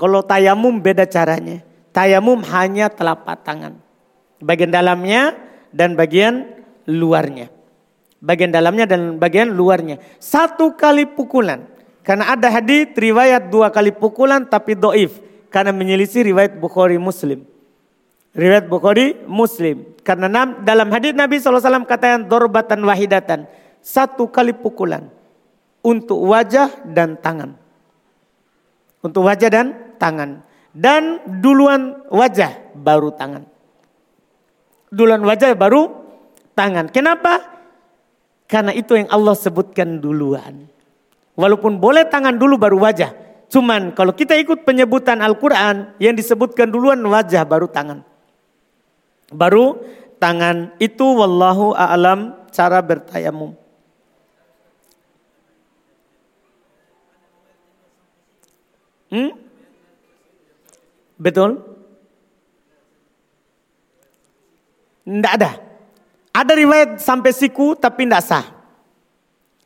Kalau 0.00 0.24
tayamum 0.24 0.80
beda 0.80 1.04
caranya. 1.04 1.60
Tayamum 1.92 2.40
hanya 2.48 2.88
telapak 2.88 3.44
tangan. 3.44 3.76
Bagian 4.40 4.72
dalamnya 4.72 5.36
dan 5.70 5.94
bagian 5.94 6.48
luarnya. 6.88 7.52
Bagian 8.20 8.52
dalamnya 8.52 8.84
dan 8.88 9.16
bagian 9.16 9.52
luarnya. 9.52 10.00
Satu 10.20 10.76
kali 10.76 11.08
pukulan. 11.08 11.68
Karena 12.00 12.32
ada 12.32 12.48
hadis 12.48 12.88
riwayat 12.96 13.52
dua 13.52 13.68
kali 13.68 13.92
pukulan 13.92 14.44
tapi 14.48 14.76
doif. 14.76 15.20
Karena 15.52 15.74
menyelisih 15.74 16.24
riwayat 16.24 16.56
Bukhari 16.56 16.96
Muslim. 16.96 17.44
Riwayat 18.32 18.70
Bukhari 18.70 19.18
Muslim. 19.26 19.98
Karena 20.00 20.46
dalam 20.62 20.88
hadis 20.94 21.12
Nabi 21.12 21.42
SAW 21.42 21.84
katakan 21.84 22.24
dorbatan 22.24 22.80
wahidatan. 22.86 23.44
Satu 23.82 24.30
kali 24.30 24.54
pukulan. 24.54 25.19
Untuk 25.80 26.20
wajah 26.20 26.84
dan 26.84 27.16
tangan. 27.16 27.56
Untuk 29.00 29.24
wajah 29.24 29.48
dan 29.48 29.96
tangan. 29.96 30.44
Dan 30.70 31.24
duluan 31.40 32.04
wajah 32.12 32.76
baru 32.76 33.10
tangan. 33.16 33.48
Duluan 34.92 35.22
wajah 35.24 35.56
baru 35.56 35.88
tangan. 36.52 36.92
Kenapa? 36.92 37.40
Karena 38.50 38.74
itu 38.74 38.98
yang 38.98 39.08
Allah 39.08 39.38
sebutkan 39.38 40.02
duluan. 40.02 40.66
Walaupun 41.38 41.78
boleh 41.78 42.04
tangan 42.10 42.36
dulu 42.36 42.58
baru 42.58 42.76
wajah. 42.82 43.14
Cuman 43.50 43.94
kalau 43.94 44.14
kita 44.14 44.38
ikut 44.38 44.62
penyebutan 44.62 45.18
Al-Quran 45.22 45.98
yang 45.98 46.14
disebutkan 46.14 46.70
duluan 46.70 47.00
wajah 47.02 47.42
baru 47.42 47.66
tangan. 47.66 48.06
Baru 49.30 49.78
tangan 50.18 50.74
itu 50.82 51.02
wallahu 51.02 51.74
a'lam 51.74 52.34
cara 52.50 52.82
bertayamum. 52.82 53.59
Hmm? 59.10 59.34
Betul? 61.20 61.60
Tidak 65.04 65.32
ada. 65.36 65.50
Ada 66.30 66.52
riwayat 66.54 67.02
sampai 67.02 67.34
siku 67.34 67.74
tapi 67.74 68.06
tidak 68.06 68.22
sah. 68.22 68.46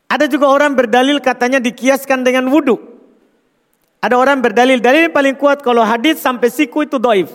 Ada 0.09 0.25
juga 0.27 0.49
orang 0.49 0.73
berdalil 0.73 1.21
katanya 1.21 1.61
dikiaskan 1.61 2.25
dengan 2.25 2.49
wudhu. 2.49 2.81
Ada 4.01 4.21
orang 4.21 4.41
berdalil, 4.45 4.81
dalil 4.81 5.09
paling 5.09 5.37
kuat 5.37 5.65
kalau 5.65 5.81
hadis 5.81 6.21
sampai 6.21 6.53
siku 6.53 6.85
itu 6.85 7.01
doif. 7.01 7.33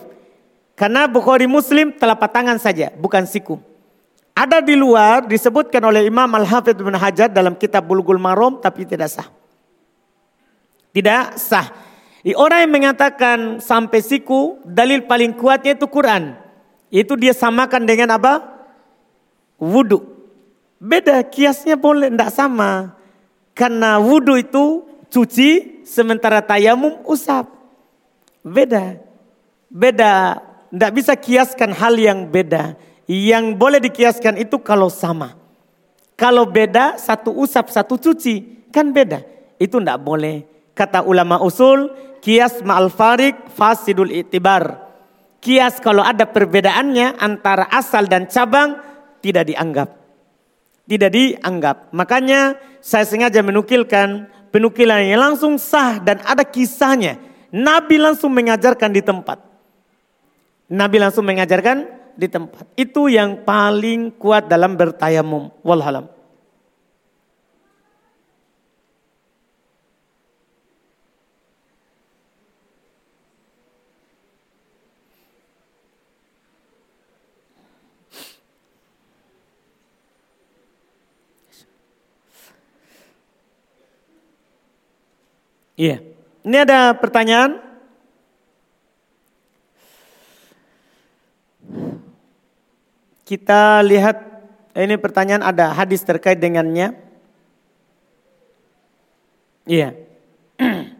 Karena 0.77 1.09
Bukhari 1.09 1.49
Muslim 1.49 1.91
telapak 1.91 2.29
tangan 2.29 2.61
saja, 2.61 2.93
bukan 2.93 3.25
siku. 3.25 3.57
Ada 4.37 4.63
di 4.63 4.77
luar 4.79 5.27
disebutkan 5.27 5.83
oleh 5.83 6.07
Imam 6.07 6.29
Al-Hafidh 6.31 6.79
bin 6.79 6.95
Hajar 6.95 7.27
dalam 7.27 7.59
kitab 7.59 7.83
Bulgul 7.83 8.15
Marom 8.21 8.63
tapi 8.63 8.87
tidak 8.87 9.11
sah. 9.11 9.27
Tidak 10.95 11.35
sah. 11.35 11.67
Orang 12.35 12.67
yang 12.67 12.73
mengatakan 12.75 13.63
sampai 13.63 14.03
siku, 14.03 14.59
dalil 14.67 15.07
paling 15.07 15.31
kuatnya 15.39 15.79
itu 15.79 15.87
Quran. 15.87 16.35
Itu 16.91 17.15
dia 17.15 17.31
samakan 17.31 17.87
dengan 17.87 18.19
apa? 18.19 18.43
Wudhu. 19.55 20.03
Beda, 20.79 21.23
kiasnya 21.23 21.79
boleh, 21.79 22.11
tidak 22.11 22.31
sama. 22.35 22.95
Karena 23.55 23.99
wudhu 23.99 24.35
itu 24.35 24.83
cuci, 25.07 25.83
sementara 25.87 26.43
tayamum 26.43 26.99
usap. 27.07 27.47
Beda. 28.43 28.99
Beda, 29.71 30.43
tidak 30.71 30.91
bisa 30.91 31.13
kiaskan 31.15 31.71
hal 31.71 31.95
yang 31.95 32.27
beda. 32.27 32.75
Yang 33.07 33.55
boleh 33.55 33.79
dikiaskan 33.79 34.39
itu 34.43 34.59
kalau 34.59 34.91
sama. 34.91 35.39
Kalau 36.19 36.43
beda, 36.43 36.99
satu 36.99 37.31
usap, 37.31 37.71
satu 37.71 37.95
cuci. 37.95 38.67
Kan 38.75 38.91
beda. 38.91 39.23
Itu 39.55 39.79
tidak 39.79 40.03
boleh. 40.03 40.58
Kata 40.79 41.03
ulama 41.03 41.43
usul, 41.43 41.91
kias 42.23 42.63
ma'al 42.63 42.87
farik 42.87 43.51
fasidul 43.51 44.15
itibar. 44.15 44.87
Kias 45.43 45.83
kalau 45.83 45.99
ada 45.99 46.23
perbedaannya 46.23 47.19
antara 47.19 47.67
asal 47.67 48.07
dan 48.07 48.31
cabang 48.31 48.79
tidak 49.19 49.51
dianggap. 49.51 49.91
Tidak 50.87 51.11
dianggap. 51.11 51.91
Makanya 51.91 52.55
saya 52.79 53.03
sengaja 53.03 53.43
menukilkan 53.43 54.31
penukilan 54.55 55.03
yang 55.03 55.19
langsung 55.19 55.59
sah 55.59 55.99
dan 55.99 56.23
ada 56.23 56.47
kisahnya. 56.47 57.19
Nabi 57.51 57.99
langsung 57.99 58.31
mengajarkan 58.31 58.95
di 58.95 59.03
tempat. 59.03 59.43
Nabi 60.71 60.95
langsung 60.95 61.27
mengajarkan 61.27 61.91
di 62.15 62.31
tempat. 62.31 62.63
Itu 62.79 63.11
yang 63.11 63.43
paling 63.43 64.15
kuat 64.15 64.47
dalam 64.47 64.79
bertayamum. 64.79 65.51
Walhalam. 65.59 66.18
Iya. 85.79 86.03
Ini 86.43 86.57
ada 86.67 86.91
pertanyaan. 86.91 87.55
Kita 93.23 93.79
lihat 93.87 94.17
ini 94.75 94.99
pertanyaan 94.99 95.39
ada 95.39 95.71
hadis 95.71 96.03
terkait 96.03 96.35
dengannya. 96.35 96.99
Iya. 99.63 99.95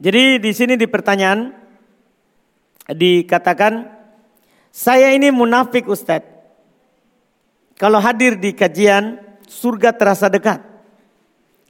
Jadi 0.00 0.40
di 0.40 0.50
sini 0.56 0.80
di 0.80 0.88
pertanyaan 0.88 1.52
dikatakan 2.88 3.84
saya 4.72 5.12
ini 5.12 5.28
munafik 5.28 5.84
Ustadz. 5.84 6.40
Kalau 7.76 8.00
hadir 8.00 8.40
di 8.40 8.56
kajian 8.56 9.20
surga 9.44 9.92
terasa 9.92 10.32
dekat. 10.32 10.64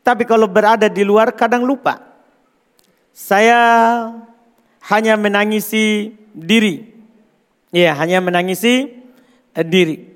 Tapi 0.06 0.22
kalau 0.26 0.46
berada 0.46 0.86
di 0.86 1.02
luar 1.02 1.34
kadang 1.34 1.66
lupa. 1.66 2.02
Saya 3.10 3.58
hanya 4.86 5.18
menangisi 5.18 6.14
diri. 6.30 6.86
Ya, 7.74 7.94
hanya 7.98 8.22
menangisi 8.22 8.90
diri. 9.54 10.06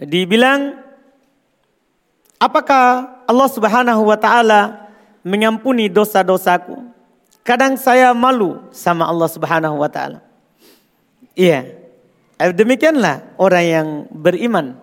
Dibilang 0.00 0.80
apakah 2.40 3.20
Allah 3.28 3.48
Subhanahu 3.52 4.08
wa 4.08 4.16
taala 4.16 4.79
mengampuni 5.26 5.88
dosa-dosaku. 5.88 6.80
Kadang 7.40 7.76
saya 7.80 8.12
malu 8.12 8.60
sama 8.70 9.08
Allah 9.08 9.28
Subhanahu 9.28 9.80
wa 9.80 9.88
taala. 9.88 10.20
Iya. 11.34 11.76
Demikianlah 12.40 13.36
orang 13.36 13.64
yang 13.64 13.86
beriman. 14.08 14.76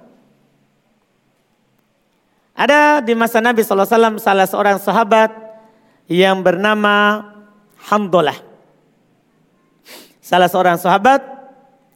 Ada 2.58 3.06
di 3.06 3.14
masa 3.14 3.38
Nabi 3.38 3.62
SAW 3.62 4.18
salah 4.18 4.50
seorang 4.50 4.78
sahabat 4.82 5.30
yang 6.10 6.42
bernama 6.42 7.22
Hamdolah. 7.90 8.38
Salah 10.22 10.50
seorang 10.50 10.82
sahabat 10.82 11.22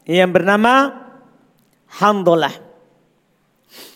yang 0.06 0.30
bernama 0.30 0.94
Hamdolah. 2.00 2.54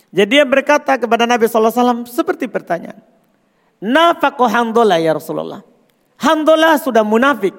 Jadi 0.10 0.42
dia 0.42 0.46
berkata 0.48 0.98
kepada 0.98 1.30
Nabi 1.30 1.46
SAW 1.46 2.06
seperti 2.10 2.50
pertanyaan. 2.50 3.15
Nafakoh 3.86 4.50
Hamdolah 4.50 4.98
ya 4.98 5.14
Rasulullah. 5.14 5.62
Hamdolah 6.18 6.82
sudah 6.82 7.06
munafik. 7.06 7.54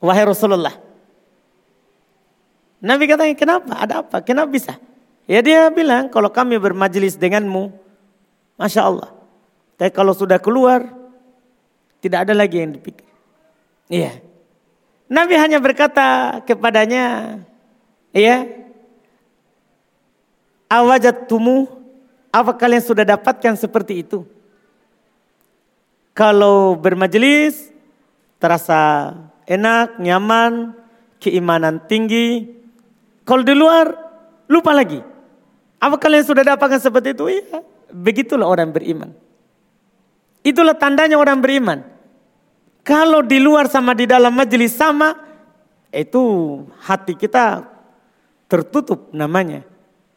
Wahai 0.00 0.24
Rasulullah. 0.24 0.72
Nabi 2.80 3.04
katanya 3.04 3.34
kenapa? 3.36 3.76
Ada 3.76 4.00
apa? 4.00 4.24
Kenapa 4.24 4.48
bisa? 4.48 4.80
Ya 5.28 5.44
dia 5.44 5.68
bilang 5.68 6.08
kalau 6.08 6.32
kami 6.32 6.56
bermajelis 6.56 7.20
denganmu. 7.20 7.68
Masya 8.56 8.88
Allah. 8.88 9.12
Tapi 9.76 9.92
kalau 9.92 10.16
sudah 10.16 10.40
keluar. 10.40 10.96
Tidak 11.98 12.24
ada 12.24 12.32
lagi 12.32 12.62
yang 12.62 12.72
dipikir. 12.72 13.04
Iya. 13.90 14.22
Nabi 15.10 15.34
hanya 15.36 15.60
berkata 15.60 16.38
kepadanya. 16.48 17.36
Iya. 18.14 18.46
Awajat 20.70 21.28
tumu. 21.28 21.68
Apa 22.32 22.54
kalian 22.54 22.80
sudah 22.80 23.02
dapatkan 23.02 23.58
seperti 23.58 24.06
itu? 24.06 24.37
Kalau 26.18 26.74
bermajelis 26.74 27.70
terasa 28.42 29.14
enak, 29.46 30.02
nyaman, 30.02 30.74
keimanan 31.22 31.78
tinggi. 31.86 32.58
Kalau 33.22 33.46
di 33.46 33.54
luar 33.54 33.86
lupa 34.50 34.74
lagi. 34.74 34.98
Apa 35.78 35.94
kalian 35.94 36.26
sudah 36.26 36.42
dapatkan 36.42 36.82
seperti 36.82 37.14
itu? 37.14 37.30
Iya. 37.30 37.62
Begitulah 37.94 38.50
orang 38.50 38.74
beriman. 38.74 39.14
Itulah 40.42 40.74
tandanya 40.74 41.14
orang 41.14 41.38
beriman. 41.38 41.86
Kalau 42.82 43.22
di 43.22 43.38
luar 43.38 43.70
sama 43.70 43.94
di 43.94 44.10
dalam 44.10 44.34
majelis 44.34 44.74
sama, 44.74 45.14
itu 45.94 46.18
hati 46.82 47.14
kita 47.14 47.62
tertutup 48.50 49.14
namanya. 49.14 49.62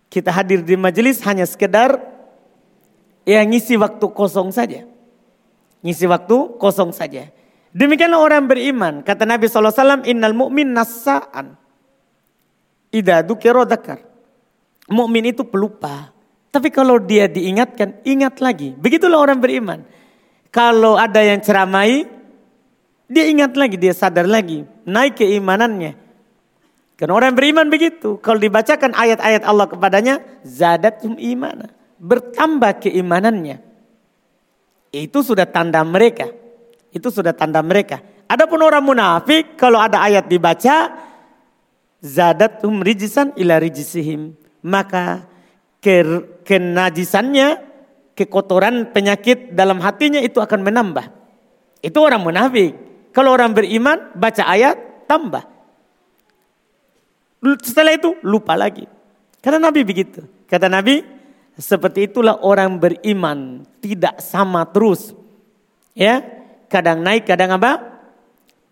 Kita 0.09 0.33
hadir 0.33 0.65
di 0.65 0.73
majelis 0.73 1.21
hanya 1.29 1.45
sekedar 1.45 2.01
ya 3.21 3.45
ngisi 3.45 3.77
waktu 3.77 4.01
kosong 4.09 4.49
saja. 4.49 4.90
Ngisi 5.81 6.05
waktu 6.05 6.61
kosong 6.61 6.93
saja. 6.93 7.29
Demikianlah 7.71 8.21
orang 8.21 8.45
beriman. 8.45 9.01
Kata 9.01 9.25
Nabi 9.25 9.47
SAW, 9.47 10.05
innal 10.05 10.35
mu'min 10.35 10.75
nasa'an. 10.75 11.55
Ida 12.91 13.23
dukiro 13.23 13.63
dakar. 13.63 14.03
Mukmin 14.91 15.31
itu 15.31 15.47
pelupa. 15.47 16.11
Tapi 16.51 16.67
kalau 16.67 16.99
dia 16.99 17.31
diingatkan, 17.31 18.03
ingat 18.03 18.43
lagi. 18.43 18.75
Begitulah 18.75 19.23
orang 19.23 19.39
beriman. 19.39 19.87
Kalau 20.51 20.99
ada 20.99 21.23
yang 21.23 21.39
ceramai, 21.39 22.03
dia 23.07 23.23
ingat 23.31 23.55
lagi, 23.55 23.79
dia 23.79 23.95
sadar 23.95 24.27
lagi. 24.27 24.67
Naik 24.83 25.23
keimanannya. 25.23 25.95
Karena 26.99 27.13
orang 27.15 27.33
beriman 27.33 27.71
begitu. 27.71 28.19
Kalau 28.19 28.35
dibacakan 28.35 28.91
ayat-ayat 28.91 29.47
Allah 29.47 29.71
kepadanya, 29.71 30.19
zadatum 30.43 31.15
imana. 31.15 31.71
Bertambah 32.03 32.83
keimanannya. 32.83 33.70
Itu 34.91 35.23
sudah 35.23 35.47
tanda 35.47 35.79
mereka. 35.87 36.27
Itu 36.91 37.07
sudah 37.07 37.31
tanda 37.31 37.63
mereka. 37.63 38.03
Adapun 38.27 38.59
orang 38.59 38.83
munafik 38.83 39.55
kalau 39.55 39.79
ada 39.79 40.03
ayat 40.03 40.27
dibaca 40.27 40.91
zadatum 42.03 42.83
rijisan 42.83 43.31
ila 43.39 43.55
rijisihim. 43.59 44.35
Maka 44.61 45.25
ke, 45.79 46.03
kenajisannya, 46.43 47.59
kekotoran 48.13 48.91
penyakit 48.91 49.55
dalam 49.55 49.79
hatinya 49.79 50.19
itu 50.19 50.43
akan 50.43 50.59
menambah. 50.61 51.07
Itu 51.81 52.03
orang 52.03 52.21
munafik. 52.21 52.75
Kalau 53.15 53.31
orang 53.31 53.55
beriman 53.55 54.11
baca 54.15 54.43
ayat 54.43 55.07
tambah. 55.07 55.43
Setelah 57.63 57.97
itu 57.97 58.15
lupa 58.21 58.53
lagi. 58.53 58.85
Karena 59.41 59.71
Nabi 59.71 59.81
begitu. 59.81 60.21
Kata 60.45 60.69
Nabi, 60.69 61.01
seperti 61.59 62.07
itulah 62.07 62.39
orang 62.39 62.79
beriman, 62.79 63.67
tidak 63.83 64.23
sama 64.23 64.63
terus. 64.69 65.11
Ya, 65.91 66.23
kadang 66.71 67.03
naik, 67.03 67.27
kadang 67.27 67.59
apa? 67.59 67.99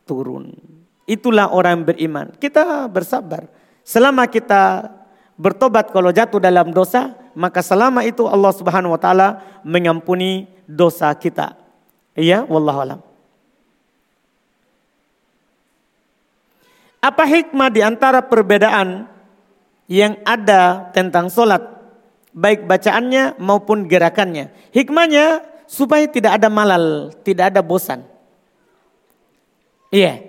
Turun. 0.08 0.56
Itulah 1.04 1.52
orang 1.52 1.84
beriman. 1.84 2.32
Kita 2.40 2.88
bersabar. 2.88 3.50
Selama 3.84 4.30
kita 4.30 4.94
bertobat 5.36 5.92
kalau 5.92 6.14
jatuh 6.14 6.40
dalam 6.40 6.72
dosa, 6.72 7.16
maka 7.34 7.64
selama 7.64 8.04
itu 8.04 8.28
Allah 8.28 8.52
Subhanahu 8.52 8.96
wa 8.96 9.02
taala 9.02 9.28
mengampuni 9.64 10.48
dosa 10.68 11.12
kita. 11.16 11.56
Iya, 12.16 12.44
wallahu 12.48 12.80
alam. 12.84 13.00
Apa 17.00 17.24
hikmah 17.24 17.72
di 17.72 17.80
antara 17.80 18.20
perbedaan 18.20 19.08
yang 19.88 20.20
ada 20.28 20.92
tentang 20.92 21.32
solat 21.32 21.79
baik 22.40 22.64
bacaannya 22.64 23.36
maupun 23.36 23.84
gerakannya. 23.84 24.56
Hikmahnya 24.72 25.44
supaya 25.68 26.08
tidak 26.08 26.40
ada 26.40 26.48
malal, 26.48 27.12
tidak 27.28 27.52
ada 27.52 27.60
bosan. 27.60 28.08
Iya. 29.92 30.24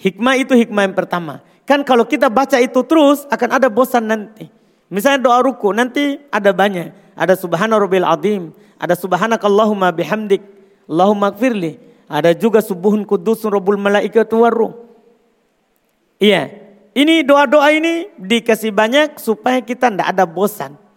Hikmah 0.00 0.34
itu 0.40 0.56
hikmah 0.56 0.88
yang 0.88 0.96
pertama. 0.96 1.44
Kan 1.68 1.84
kalau 1.84 2.08
kita 2.08 2.32
baca 2.32 2.56
itu 2.56 2.80
terus 2.88 3.28
akan 3.28 3.60
ada 3.60 3.68
bosan 3.68 4.08
nanti. 4.08 4.48
Misalnya 4.88 5.28
doa 5.28 5.44
ruku 5.44 5.68
nanti 5.76 6.16
ada 6.32 6.48
banyak. 6.54 7.12
Ada 7.18 7.36
subhana 7.36 7.76
rabbil 7.76 8.06
azim, 8.06 8.54
ada 8.78 8.94
subhanakallahumma 8.94 9.90
bihamdik, 9.92 10.40
Allahumma 10.88 11.34
gfirli. 11.34 11.76
Ada 12.08 12.32
juga 12.32 12.64
subuhun 12.64 13.04
kudusun 13.04 13.52
rabbul 13.52 13.76
malaikatu 13.76 14.40
waruh. 14.40 14.72
Iya. 16.16 16.48
Ini 16.96 17.20
doa-doa 17.22 17.68
ini 17.74 18.10
dikasih 18.16 18.72
banyak 18.72 19.20
supaya 19.20 19.60
kita 19.60 19.92
tidak 19.92 20.08
ada 20.08 20.24
bosan. 20.24 20.87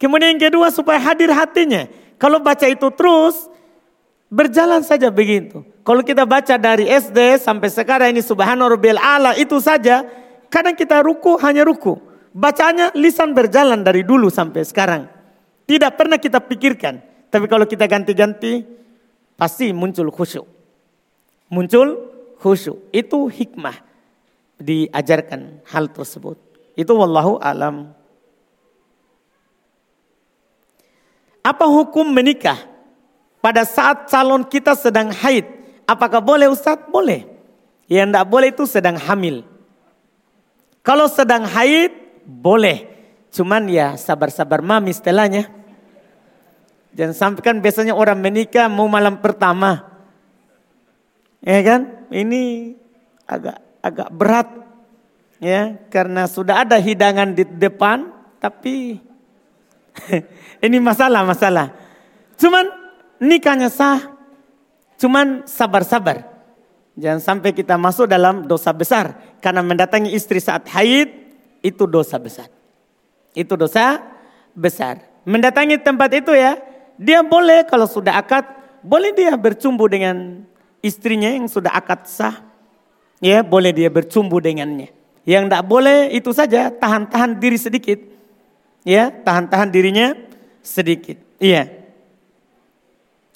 Kemudian 0.00 0.32
yang 0.34 0.48
kedua 0.48 0.72
supaya 0.72 0.96
hadir 0.96 1.28
hatinya. 1.28 1.84
Kalau 2.16 2.40
baca 2.40 2.64
itu 2.64 2.88
terus, 2.96 3.52
berjalan 4.32 4.80
saja 4.80 5.12
begitu. 5.12 5.60
Kalau 5.84 6.00
kita 6.00 6.24
baca 6.24 6.56
dari 6.56 6.88
SD 6.88 7.36
sampai 7.36 7.68
sekarang 7.68 8.16
ini 8.16 8.24
subhanallah 8.24 8.80
ala 8.96 9.36
itu 9.36 9.60
saja, 9.60 10.08
kadang 10.48 10.72
kita 10.72 11.04
ruku 11.04 11.36
hanya 11.44 11.68
ruku. 11.68 12.00
Bacanya 12.32 12.94
lisan 12.96 13.36
berjalan 13.36 13.84
dari 13.84 14.00
dulu 14.00 14.32
sampai 14.32 14.64
sekarang. 14.64 15.04
Tidak 15.68 15.92
pernah 15.98 16.16
kita 16.16 16.40
pikirkan. 16.40 17.02
Tapi 17.28 17.46
kalau 17.50 17.66
kita 17.68 17.84
ganti-ganti, 17.84 18.64
pasti 19.36 19.74
muncul 19.74 20.08
khusyuk. 20.08 20.46
Muncul 21.50 22.08
khusyuk. 22.38 22.88
Itu 22.94 23.26
hikmah 23.26 23.76
diajarkan 24.62 25.66
hal 25.68 25.90
tersebut. 25.90 26.38
Itu 26.78 26.94
wallahu 26.94 27.36
alam. 27.42 27.99
Apa 31.40 31.64
hukum 31.64 32.04
menikah 32.04 32.58
pada 33.40 33.64
saat 33.64 34.08
calon 34.12 34.44
kita 34.44 34.76
sedang 34.76 35.08
haid. 35.08 35.48
Apakah 35.88 36.20
boleh 36.20 36.46
Ustadz? 36.52 36.92
Boleh. 36.92 37.26
Yang 37.90 38.08
tidak 38.12 38.26
boleh 38.28 38.48
itu 38.52 38.64
sedang 38.68 38.96
hamil. 39.00 39.42
Kalau 40.84 41.10
sedang 41.10 41.48
haid, 41.48 41.90
boleh. 42.24 42.86
Cuman 43.32 43.66
ya 43.66 43.96
sabar-sabar 43.96 44.62
mami 44.62 44.94
setelahnya. 44.94 45.50
Jangan 46.94 47.14
sampai 47.16 47.42
kan 47.42 47.56
biasanya 47.58 47.94
orang 47.94 48.18
menikah 48.18 48.66
mau 48.66 48.86
malam 48.86 49.18
pertama. 49.18 49.86
Ya 51.40 51.58
kan? 51.64 52.06
Ini 52.12 52.74
agak 53.24 53.58
agak 53.80 54.08
berat. 54.12 54.48
Ya, 55.40 55.80
karena 55.88 56.28
sudah 56.28 56.68
ada 56.68 56.76
hidangan 56.76 57.32
di 57.32 57.48
depan, 57.48 58.12
tapi 58.44 59.00
ini 60.66 60.78
masalah, 60.80 61.22
masalah. 61.24 61.72
Cuman 62.40 62.66
nikahnya 63.20 63.68
sah, 63.68 64.16
cuman 64.96 65.44
sabar-sabar. 65.44 66.26
Jangan 67.00 67.20
sampai 67.22 67.56
kita 67.56 67.80
masuk 67.80 68.10
dalam 68.10 68.44
dosa 68.44 68.74
besar. 68.74 69.16
Karena 69.40 69.64
mendatangi 69.64 70.12
istri 70.12 70.36
saat 70.36 70.68
haid, 70.68 71.08
itu 71.64 71.84
dosa 71.88 72.20
besar. 72.20 72.48
Itu 73.32 73.56
dosa 73.56 74.00
besar. 74.52 75.00
Mendatangi 75.24 75.80
tempat 75.80 76.10
itu 76.16 76.34
ya, 76.34 76.58
dia 77.00 77.24
boleh 77.24 77.64
kalau 77.64 77.88
sudah 77.88 78.20
akad, 78.20 78.44
boleh 78.84 79.16
dia 79.16 79.32
bercumbu 79.36 79.88
dengan 79.88 80.44
istrinya 80.84 81.32
yang 81.32 81.48
sudah 81.48 81.72
akad 81.72 82.04
sah. 82.04 82.36
Ya, 83.20 83.44
boleh 83.44 83.72
dia 83.72 83.92
bercumbu 83.92 84.40
dengannya. 84.40 84.92
Yang 85.28 85.44
tidak 85.46 85.64
boleh 85.68 85.98
itu 86.16 86.32
saja 86.32 86.72
tahan-tahan 86.72 87.36
diri 87.36 87.60
sedikit. 87.60 88.09
Ya, 88.84 89.12
tahan-tahan 89.12 89.68
dirinya 89.68 90.16
sedikit. 90.64 91.20
Iya. 91.36 91.68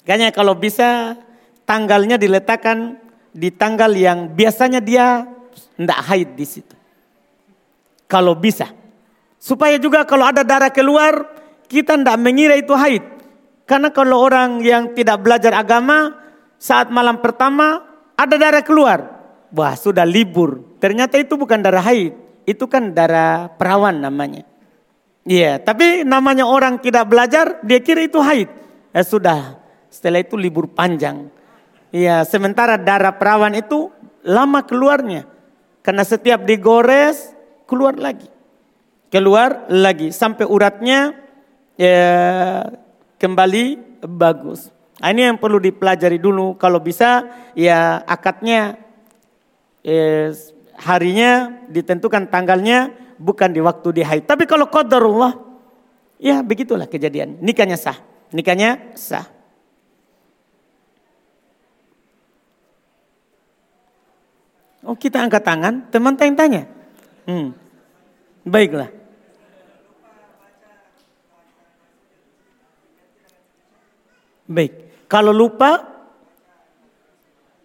Kayaknya 0.05 0.29
kalau 0.33 0.53
bisa 0.57 1.17
tanggalnya 1.65 2.17
diletakkan 2.21 3.01
di 3.33 3.49
tanggal 3.49 3.91
yang 3.93 4.31
biasanya 4.31 4.79
dia 4.79 5.25
tidak 5.75 5.99
haid 6.05 6.29
di 6.37 6.45
situ. 6.45 6.75
Kalau 8.05 8.37
bisa. 8.37 8.69
Supaya 9.41 9.77
juga 9.81 10.05
kalau 10.05 10.29
ada 10.29 10.41
darah 10.41 10.73
keluar, 10.73 11.25
kita 11.65 11.97
tidak 11.97 12.17
mengira 12.21 12.53
itu 12.57 12.73
haid. 12.73 13.03
Karena 13.65 13.89
kalau 13.89 14.21
orang 14.21 14.61
yang 14.61 14.93
tidak 14.93 15.25
belajar 15.25 15.57
agama, 15.57 16.13
saat 16.61 16.93
malam 16.93 17.17
pertama 17.21 17.81
ada 18.13 18.35
darah 18.37 18.61
keluar. 18.61 18.99
Wah 19.53 19.73
sudah 19.73 20.05
libur. 20.05 20.77
Ternyata 20.77 21.17
itu 21.17 21.33
bukan 21.33 21.61
darah 21.61 21.81
haid. 21.81 22.13
Itu 22.45 22.69
kan 22.69 22.93
darah 22.93 23.49
perawan 23.57 24.05
namanya. 24.05 24.45
Iya, 25.25 25.41
yeah, 25.41 25.55
tapi 25.57 26.05
namanya 26.05 26.45
orang 26.45 26.77
tidak 26.77 27.09
belajar, 27.09 27.57
dia 27.65 27.81
kira 27.81 28.05
itu 28.05 28.21
haid. 28.21 28.45
Ya 28.93 29.01
sudah, 29.01 29.57
setelah 29.89 30.21
itu 30.21 30.37
libur 30.37 30.69
panjang. 30.69 31.33
Iya, 31.89 32.21
sementara 32.29 32.77
darah 32.77 33.17
perawan 33.17 33.57
itu 33.57 33.89
lama 34.21 34.61
keluarnya. 34.61 35.25
Karena 35.81 36.05
setiap 36.05 36.45
digores, 36.45 37.33
keluar 37.65 37.97
lagi. 37.97 38.29
Keluar 39.09 39.65
lagi, 39.65 40.13
sampai 40.13 40.45
uratnya 40.45 41.17
ya, 41.73 42.69
kembali 43.17 43.97
bagus. 44.05 44.69
Nah, 45.01 45.09
ini 45.09 45.25
yang 45.25 45.41
perlu 45.41 45.57
dipelajari 45.57 46.21
dulu. 46.21 46.53
Kalau 46.55 46.79
bisa 46.79 47.25
ya 47.57 48.05
akadnya 48.05 48.77
eh, 49.81 50.29
harinya 50.79 51.65
ditentukan 51.67 52.31
tanggalnya 52.31 52.93
bukan 53.17 53.49
di 53.51 53.61
waktu 53.63 53.87
di 53.91 54.01
haid. 54.03 54.27
Tapi 54.27 54.43
kalau 54.47 54.67
qadarullah 54.67 55.33
ya 56.19 56.41
begitulah 56.41 56.87
kejadian. 56.87 57.39
Nikahnya 57.39 57.77
sah. 57.79 57.97
Nikahnya 58.31 58.95
sah. 58.95 59.27
Oh 64.85 64.93
kita 64.93 65.17
angkat 65.17 65.41
tangan, 65.41 65.89
teman 65.89 66.13
tanya-tanya. 66.13 66.69
Hmm. 67.25 67.57
Baiklah. 68.45 68.93
Baik. 74.45 74.73
Kalau 75.09 75.33
lupa 75.33 75.81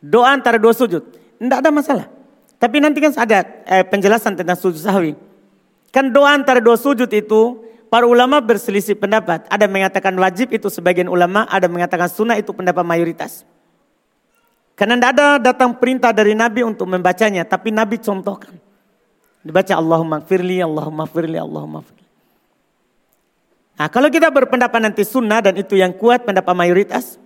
doa 0.00 0.32
antara 0.32 0.56
dua 0.56 0.72
sujud, 0.72 1.04
tidak 1.36 1.58
ada 1.60 1.68
masalah. 1.68 2.06
Tapi 2.56 2.76
nanti 2.80 3.04
kan 3.04 3.12
ada 3.20 3.44
eh, 3.68 3.84
penjelasan 3.84 4.32
tentang 4.36 4.56
sujud 4.56 4.80
sahwi. 4.80 5.12
Kan 5.90 6.14
doa 6.14 6.34
antara 6.34 6.62
dua 6.62 6.78
sujud 6.78 7.10
itu 7.10 7.42
para 7.90 8.06
ulama 8.06 8.38
berselisih 8.38 8.94
pendapat. 8.94 9.44
Ada 9.50 9.66
yang 9.66 9.74
mengatakan 9.74 10.14
wajib 10.14 10.54
itu 10.54 10.70
sebagian 10.70 11.10
ulama, 11.10 11.44
ada 11.50 11.66
yang 11.66 11.74
mengatakan 11.82 12.06
sunnah 12.06 12.38
itu 12.38 12.54
pendapat 12.54 12.86
mayoritas. 12.86 13.42
Karena 14.78 14.96
tidak 14.96 15.10
ada 15.18 15.26
datang 15.52 15.76
perintah 15.76 16.14
dari 16.14 16.32
Nabi 16.32 16.64
untuk 16.64 16.88
membacanya, 16.88 17.44
tapi 17.44 17.68
Nabi 17.74 18.00
contohkan. 18.00 18.56
Dibaca 19.44 19.74
Allahumma 19.76 20.24
firli, 20.24 20.62
Allahumma 20.62 21.04
firli, 21.04 21.36
Allahumma 21.36 21.84
firli. 21.84 22.06
Nah, 23.76 23.88
kalau 23.88 24.08
kita 24.12 24.28
berpendapat 24.28 24.80
nanti 24.80 25.04
sunnah 25.04 25.40
dan 25.40 25.56
itu 25.56 25.76
yang 25.76 25.96
kuat 25.96 26.24
pendapat 26.24 26.52
mayoritas, 26.52 27.16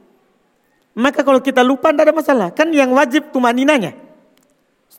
maka 0.94 1.26
kalau 1.26 1.42
kita 1.42 1.66
lupa 1.66 1.90
tidak 1.90 2.10
ada 2.10 2.14
masalah. 2.14 2.48
Kan 2.54 2.70
yang 2.70 2.94
wajib 2.94 3.34
tumaninanya. 3.34 3.98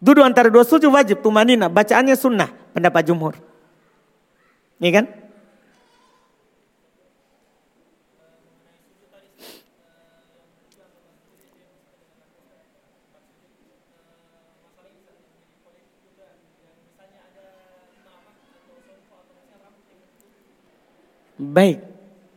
Duduk 0.04 0.28
antara 0.28 0.52
dua 0.52 0.68
sujud 0.68 0.92
wajib 0.92 1.24
tumanina, 1.24 1.72
bacaannya 1.72 2.16
sunnah 2.20 2.52
pendapat 2.76 3.08
jumhur. 3.08 3.40
Iya 4.80 4.92
kan? 4.92 5.06
Baik. 21.36 21.78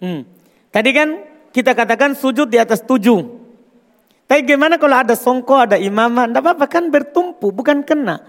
Hmm. 0.03 0.23
Tadi 0.75 0.91
kan 0.95 1.09
kita 1.55 1.75
katakan 1.75 2.15
sujud 2.19 2.51
di 2.51 2.59
atas 2.59 2.83
tujuh. 2.83 3.39
Tapi 4.29 4.45
gimana 4.45 4.77
kalau 4.77 5.01
ada 5.01 5.17
songko, 5.17 5.57
ada 5.57 5.81
imamah, 5.81 6.29
tidak 6.29 6.43
apa-apa 6.45 6.67
kan 6.69 6.85
bertumpu, 6.93 7.49
bukan 7.49 7.81
kena. 7.81 8.21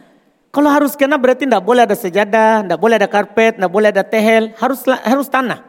Kalau 0.50 0.70
harus 0.74 0.98
kena 0.98 1.22
berarti 1.22 1.46
tidak 1.46 1.62
boleh 1.62 1.86
ada 1.86 1.94
sejadah, 1.94 2.66
tidak 2.66 2.80
boleh 2.82 2.96
ada 2.98 3.06
karpet, 3.06 3.62
tidak 3.62 3.70
boleh 3.70 3.94
ada 3.94 4.02
tehel, 4.02 4.50
harus 4.58 4.82
harus 5.06 5.30
tanah. 5.30 5.62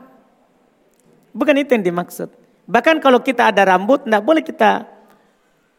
Bukan 1.37 1.55
itu 1.61 1.77
yang 1.77 1.85
dimaksud. 1.85 2.33
Bahkan 2.65 3.05
kalau 3.05 3.21
kita 3.21 3.53
ada 3.53 3.77
rambut, 3.77 4.09
tidak 4.09 4.25
boleh 4.25 4.41
kita 4.41 4.89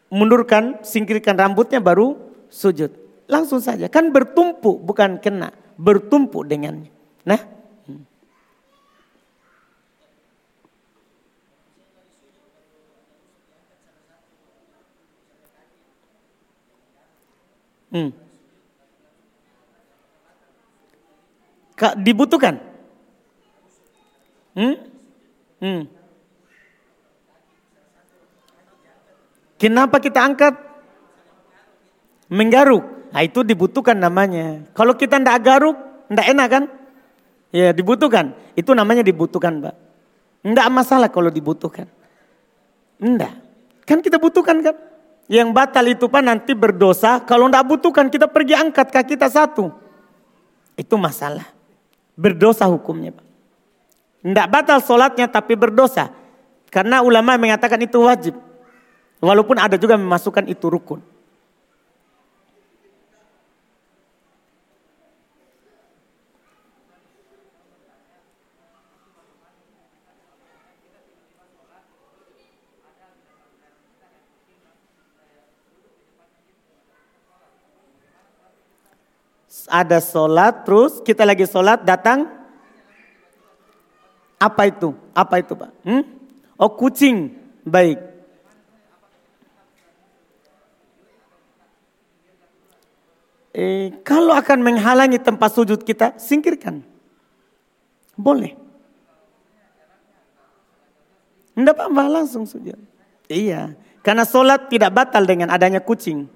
mundurkan, 0.06 0.78
singkirkan 0.86 1.34
rambutnya 1.34 1.82
baru 1.82 2.14
sujud. 2.46 2.94
Langsung 3.26 3.58
saja, 3.58 3.90
kan 3.90 4.14
bertumpu 4.14 4.78
bukan 4.78 5.18
kena, 5.18 5.50
bertumpu 5.74 6.46
dengannya. 6.46 6.92
Nah, 7.26 7.40
Hmm. 17.92 18.21
Dibutuhkan? 21.98 22.62
Hmm? 24.52 24.76
Hmm. 25.62 25.82
Kenapa 29.58 30.02
kita 30.02 30.18
angkat? 30.22 30.54
Menggaruk. 32.32 32.82
Nah 33.12 33.22
itu 33.22 33.44
dibutuhkan 33.46 33.94
namanya. 33.94 34.66
Kalau 34.74 34.96
kita 34.96 35.20
ndak 35.22 35.38
garuk, 35.44 35.76
ndak 36.10 36.26
enak 36.32 36.48
kan? 36.48 36.64
Ya 37.52 37.70
dibutuhkan. 37.70 38.32
Itu 38.56 38.72
namanya 38.72 39.04
dibutuhkan, 39.04 39.60
Mbak. 39.60 39.76
Ndak 40.42 40.68
masalah 40.72 41.08
kalau 41.12 41.30
dibutuhkan. 41.30 41.86
Ndak. 42.98 43.34
Kan 43.86 44.00
kita 44.00 44.18
butuhkan 44.18 44.64
kan? 44.64 44.76
Yang 45.30 45.48
batal 45.54 45.84
itu 45.86 46.10
pak 46.10 46.22
nanti 46.26 46.52
berdosa. 46.56 47.22
Kalau 47.22 47.46
tidak 47.46 47.64
butuhkan 47.68 48.06
kita 48.10 48.26
pergi 48.26 48.58
angkat 48.58 48.90
kaki 48.90 49.14
kita 49.14 49.30
satu. 49.30 49.70
Itu 50.74 50.98
masalah. 50.98 51.46
Berdosa 52.22 52.70
hukumnya. 52.70 53.10
Tidak 54.22 54.46
batal 54.46 54.78
sholatnya 54.78 55.26
tapi 55.26 55.58
berdosa. 55.58 56.14
Karena 56.70 57.02
ulama 57.02 57.34
mengatakan 57.34 57.82
itu 57.82 57.98
wajib. 58.06 58.38
Walaupun 59.18 59.58
ada 59.58 59.74
juga 59.74 59.98
memasukkan 59.98 60.46
itu 60.46 60.70
rukun. 60.70 61.02
Ada 79.72 80.04
sholat 80.04 80.68
terus 80.68 81.00
kita 81.00 81.24
lagi 81.24 81.48
sholat 81.48 81.80
datang 81.80 82.28
apa 84.36 84.68
itu? 84.68 84.92
Apa 85.16 85.40
itu 85.40 85.56
Pak? 85.56 85.70
Hmm? 85.80 86.04
Oh 86.60 86.76
kucing. 86.76 87.32
Baik. 87.64 87.96
Eh, 93.52 94.00
kalau 94.02 94.32
akan 94.32 94.64
menghalangi 94.64 95.20
tempat 95.20 95.52
sujud 95.52 95.84
kita, 95.84 96.16
singkirkan. 96.16 96.80
Boleh. 98.16 98.56
Tidak 101.52 101.74
apa-apa 101.76 102.20
langsung 102.20 102.48
sujud. 102.48 102.80
Iya. 103.28 103.76
Karena 104.00 104.24
sholat 104.24 104.72
tidak 104.72 104.90
batal 104.90 105.22
dengan 105.28 105.52
adanya 105.52 105.84
kucing. 105.84 106.26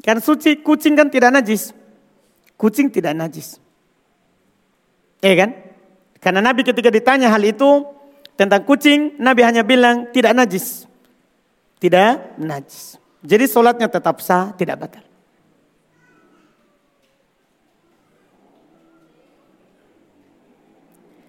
Kan 0.00 0.22
suci, 0.22 0.62
kucing 0.62 0.94
kan 0.94 1.10
tidak 1.10 1.34
najis. 1.34 1.74
Kucing 2.58 2.90
tidak 2.90 3.14
najis. 3.14 3.62
Iya 5.22 5.34
kan? 5.46 5.50
Karena 6.18 6.42
Nabi 6.42 6.66
ketika 6.66 6.90
ditanya 6.90 7.30
hal 7.30 7.42
itu 7.46 7.86
tentang 8.34 8.66
kucing, 8.66 9.14
Nabi 9.22 9.46
hanya 9.46 9.62
bilang 9.62 10.10
tidak 10.10 10.34
najis. 10.34 10.90
Tidak 11.78 12.38
najis. 12.42 12.98
Jadi 13.22 13.46
sholatnya 13.46 13.86
tetap 13.86 14.18
sah, 14.18 14.50
tidak 14.58 14.78
batal. 14.82 15.06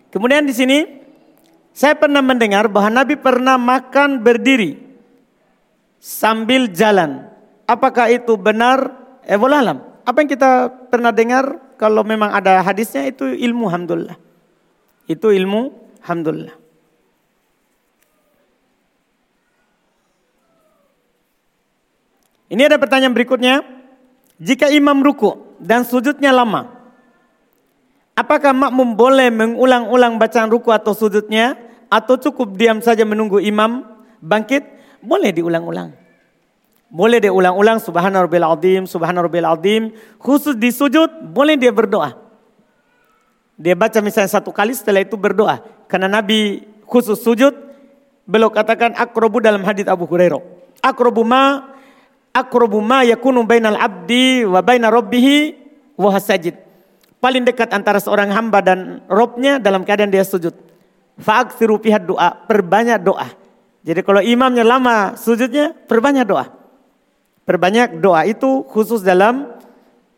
Kemudian 0.10 0.41
di 0.49 0.53
sini 0.57 0.80
saya 1.69 1.93
pernah 1.93 2.26
mendengar 2.26 2.65
bahwa 2.65 2.89
Nabi 2.89 3.14
pernah 3.14 3.61
makan 3.61 4.26
berdiri 4.26 4.81
sambil 6.01 6.69
jalan. 6.73 7.30
Apakah 7.69 8.10
itu 8.10 8.34
benar? 8.34 8.97
Alam. 9.30 9.89
Apa 10.10 10.26
yang 10.26 10.30
kita 10.34 10.73
pernah 10.90 11.14
dengar 11.14 11.77
kalau 11.77 12.02
memang 12.02 12.34
ada 12.34 12.65
hadisnya 12.65 13.06
itu 13.06 13.30
ilmu 13.30 13.69
alhamdulillah. 13.69 14.18
Itu 15.06 15.30
ilmu 15.30 15.69
alhamdulillah. 16.02 16.57
Ini 22.49 22.61
ada 22.65 22.81
pertanyaan 22.81 23.14
berikutnya. 23.14 23.61
Jika 24.41 24.73
imam 24.73 24.98
ruku 25.06 25.61
dan 25.61 25.86
sujudnya 25.86 26.34
lama, 26.34 26.73
apakah 28.18 28.49
makmum 28.49 28.98
boleh 28.98 29.30
mengulang-ulang 29.30 30.18
bacaan 30.18 30.49
ruku 30.49 30.73
atau 30.73 30.98
sujudnya 30.98 31.53
atau 31.86 32.18
cukup 32.18 32.57
diam 32.57 32.81
saja 32.81 33.06
menunggu 33.06 33.38
imam 33.38 33.86
bangkit? 34.18 34.65
Boleh 35.06 35.30
diulang-ulang. 35.30 36.09
Boleh 36.90 37.22
dia 37.22 37.30
ulang-ulang 37.30 37.78
subhana 37.78 38.26
rabbil 38.26 38.45
azim, 38.49 38.90
subhana 38.90 39.22
rabbil 39.22 39.45
azim. 39.45 39.94
Khusus 40.18 40.57
di 40.57 40.74
sujud 40.74 41.10
boleh 41.30 41.53
dia 41.53 41.70
berdoa. 41.70 42.18
Dia 43.61 43.78
baca 43.78 44.02
misalnya 44.02 44.34
satu 44.34 44.49
kali 44.49 44.74
setelah 44.74 45.06
itu 45.06 45.14
berdoa. 45.14 45.61
Karena 45.86 46.10
Nabi 46.10 46.66
khusus 46.90 47.22
sujud 47.22 47.53
beliau 48.26 48.49
katakan 48.49 48.98
akrobu 48.98 49.38
dalam 49.38 49.61
hadis 49.61 49.86
Abu 49.86 50.10
Hurairah. 50.10 50.41
Akrobu 50.82 51.22
ma 51.22 51.78
akrobu 52.34 52.82
ma 52.82 53.06
yakunu 53.06 53.45
bainal 53.45 53.78
abdi 53.78 54.41
wa 54.49 54.57
baina 54.66 54.90
rabbih 54.90 55.53
wa 55.94 56.18
sajid. 56.18 56.57
Paling 57.20 57.44
dekat 57.44 57.70
antara 57.76 57.99
seorang 57.99 58.32
hamba 58.32 58.64
dan 58.64 59.03
Robnya 59.11 59.60
dalam 59.60 59.84
keadaan 59.84 60.10
dia 60.10 60.24
sujud. 60.24 60.56
Fa'aksiru 61.20 61.84
pihak 61.84 62.07
doa, 62.07 62.32
perbanyak 62.48 63.03
doa. 63.03 63.28
Jadi 63.84 64.02
kalau 64.07 64.24
imamnya 64.24 64.64
lama 64.64 65.20
sujudnya, 65.20 65.76
perbanyak 65.76 66.24
doa. 66.24 66.59
Perbanyak 67.50 67.98
doa 67.98 68.30
itu 68.30 68.62
khusus 68.70 69.02
dalam 69.02 69.50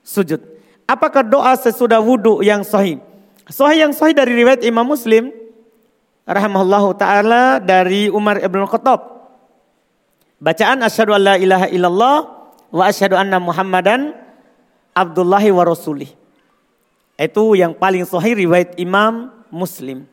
sujud. 0.03 0.43
Apakah 0.83 1.23
doa 1.23 1.55
sesudah 1.55 2.03
wudhu 2.03 2.43
yang 2.43 2.59
sahih? 2.59 2.99
Sahih 3.47 3.87
yang 3.87 3.95
sahih 3.95 4.11
dari 4.11 4.35
riwayat 4.35 4.67
Imam 4.67 4.83
Muslim 4.83 5.31
rahimahullahu 6.27 6.91
taala 6.99 7.63
dari 7.63 8.11
Umar 8.11 8.35
ibn 8.43 8.59
Khattab. 8.67 9.31
Bacaan 10.43 10.83
asyhadu 10.83 11.15
alla 11.15 11.39
ilaha 11.39 11.71
illallah 11.71 12.17
wa 12.67 12.83
asyhadu 12.83 13.15
anna 13.15 13.39
Muhammadan 13.39 14.11
abdullahi 14.91 15.55
wa 15.55 15.63
rasulih. 15.63 16.11
Itu 17.15 17.55
yang 17.55 17.71
paling 17.79 18.03
sahih 18.03 18.35
riwayat 18.35 18.75
Imam 18.75 19.31
Muslim. 19.47 20.03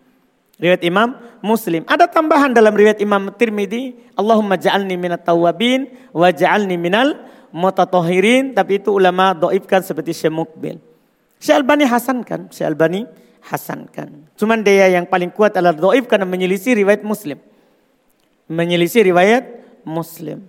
Riwayat 0.58 0.82
Imam 0.82 1.14
Muslim. 1.38 1.86
Ada 1.86 2.10
tambahan 2.10 2.50
dalam 2.50 2.74
riwayat 2.74 2.98
Imam 2.98 3.30
Tirmidzi, 3.30 3.94
Allahumma 4.18 4.58
ja'alni 4.58 4.98
minat 4.98 5.22
tawabin 5.22 5.86
wa 6.10 6.34
ja'alni 6.34 6.74
minal 6.74 7.14
mutatahirin. 7.54 8.58
Tapi 8.58 8.82
itu 8.82 8.90
ulama 8.90 9.38
doibkan 9.38 9.86
seperti 9.86 10.10
Syekh 10.10 10.34
Mukbil. 10.34 10.82
Syekh 11.38 11.62
Albani 11.62 11.86
hasankan, 11.86 12.50
Syekh 12.50 12.66
Albani 12.74 13.06
hasankan. 13.46 14.34
Cuman 14.34 14.66
dia 14.66 14.90
yang 14.90 15.06
paling 15.06 15.30
kuat 15.30 15.54
adalah 15.54 15.78
doib 15.78 16.10
karena 16.10 16.26
menyelisih 16.26 16.74
riwayat 16.74 17.06
Muslim. 17.06 17.38
Menyelisih 18.50 19.06
riwayat 19.06 19.46
Muslim. 19.86 20.42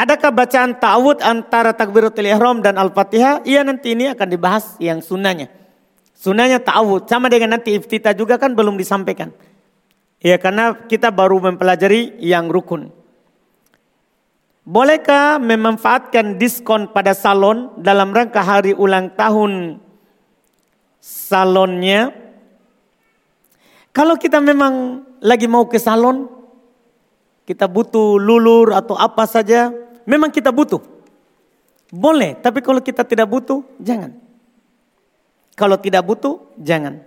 Adakah 0.00 0.32
bacaan 0.32 0.80
ta'awud 0.80 1.20
antara 1.20 1.76
takbiratul 1.76 2.24
ihram 2.24 2.64
dan 2.64 2.80
al-fatihah? 2.80 3.44
Iya 3.44 3.60
nanti 3.60 3.92
ini 3.92 4.08
akan 4.08 4.28
dibahas 4.32 4.80
yang 4.80 5.04
sunnahnya. 5.04 5.52
Sunnahnya 6.16 6.56
ta'awud. 6.56 7.04
Sama 7.04 7.28
dengan 7.28 7.60
nanti 7.60 7.76
iftitah 7.76 8.16
juga 8.16 8.40
kan 8.40 8.56
belum 8.56 8.80
disampaikan. 8.80 9.28
Ya 10.24 10.40
karena 10.40 10.72
kita 10.88 11.12
baru 11.12 11.36
mempelajari 11.44 12.16
yang 12.16 12.48
rukun. 12.48 12.88
Bolehkah 14.64 15.36
memanfaatkan 15.36 16.40
diskon 16.40 16.88
pada 16.96 17.12
salon 17.12 17.68
dalam 17.76 18.08
rangka 18.16 18.40
hari 18.40 18.72
ulang 18.72 19.12
tahun 19.12 19.84
salonnya? 20.96 22.16
Kalau 23.92 24.16
kita 24.16 24.40
memang 24.40 25.04
lagi 25.20 25.44
mau 25.44 25.68
ke 25.68 25.76
salon, 25.76 26.24
kita 27.44 27.68
butuh 27.68 28.16
lulur 28.16 28.72
atau 28.72 28.96
apa 28.96 29.28
saja, 29.28 29.89
Memang 30.06 30.32
kita 30.32 30.52
butuh. 30.54 30.80
Boleh, 31.90 32.38
tapi 32.38 32.62
kalau 32.62 32.78
kita 32.78 33.02
tidak 33.02 33.26
butuh, 33.26 33.66
jangan. 33.82 34.14
Kalau 35.58 35.76
tidak 35.76 36.06
butuh, 36.06 36.38
jangan. 36.56 37.02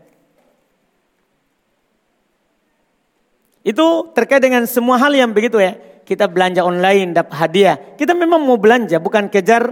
Itu 3.64 4.12
terkait 4.12 4.44
dengan 4.44 4.68
semua 4.68 5.00
hal 5.00 5.16
yang 5.16 5.32
begitu 5.32 5.56
ya. 5.58 5.80
Kita 6.04 6.28
belanja 6.28 6.68
online, 6.68 7.16
dapat 7.16 7.36
hadiah. 7.40 7.80
Kita 7.96 8.12
memang 8.12 8.44
mau 8.44 8.60
belanja, 8.60 9.00
bukan 9.00 9.32
kejar 9.32 9.72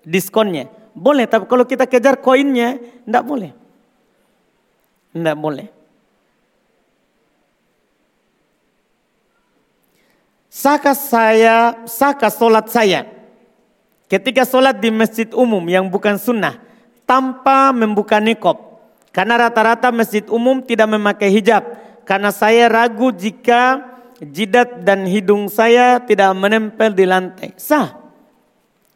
diskonnya. 0.00 0.72
Boleh, 0.96 1.28
tapi 1.28 1.44
kalau 1.44 1.68
kita 1.68 1.84
kejar 1.84 2.16
koinnya, 2.24 2.80
tidak 3.04 3.24
boleh. 3.28 3.52
Tidak 5.12 5.36
boleh. 5.36 5.75
Sahkah 10.56 10.96
saya, 10.96 11.84
sahkah 11.84 12.32
solat 12.32 12.72
saya 12.72 13.04
ketika 14.08 14.48
solat 14.48 14.80
di 14.80 14.88
masjid 14.88 15.28
umum 15.36 15.60
yang 15.68 15.84
bukan 15.92 16.16
sunnah 16.16 16.56
tanpa 17.04 17.76
membuka 17.76 18.16
nikob. 18.16 18.56
Karena 19.12 19.36
rata-rata 19.36 19.92
masjid 19.92 20.24
umum 20.32 20.64
tidak 20.64 20.88
memakai 20.88 21.28
hijab. 21.28 21.60
Karena 22.08 22.32
saya 22.32 22.72
ragu 22.72 23.12
jika 23.12 23.84
jidat 24.16 24.80
dan 24.80 25.04
hidung 25.04 25.52
saya 25.52 26.00
tidak 26.00 26.32
menempel 26.32 26.88
di 26.96 27.04
lantai. 27.04 27.52
Sah. 27.60 27.92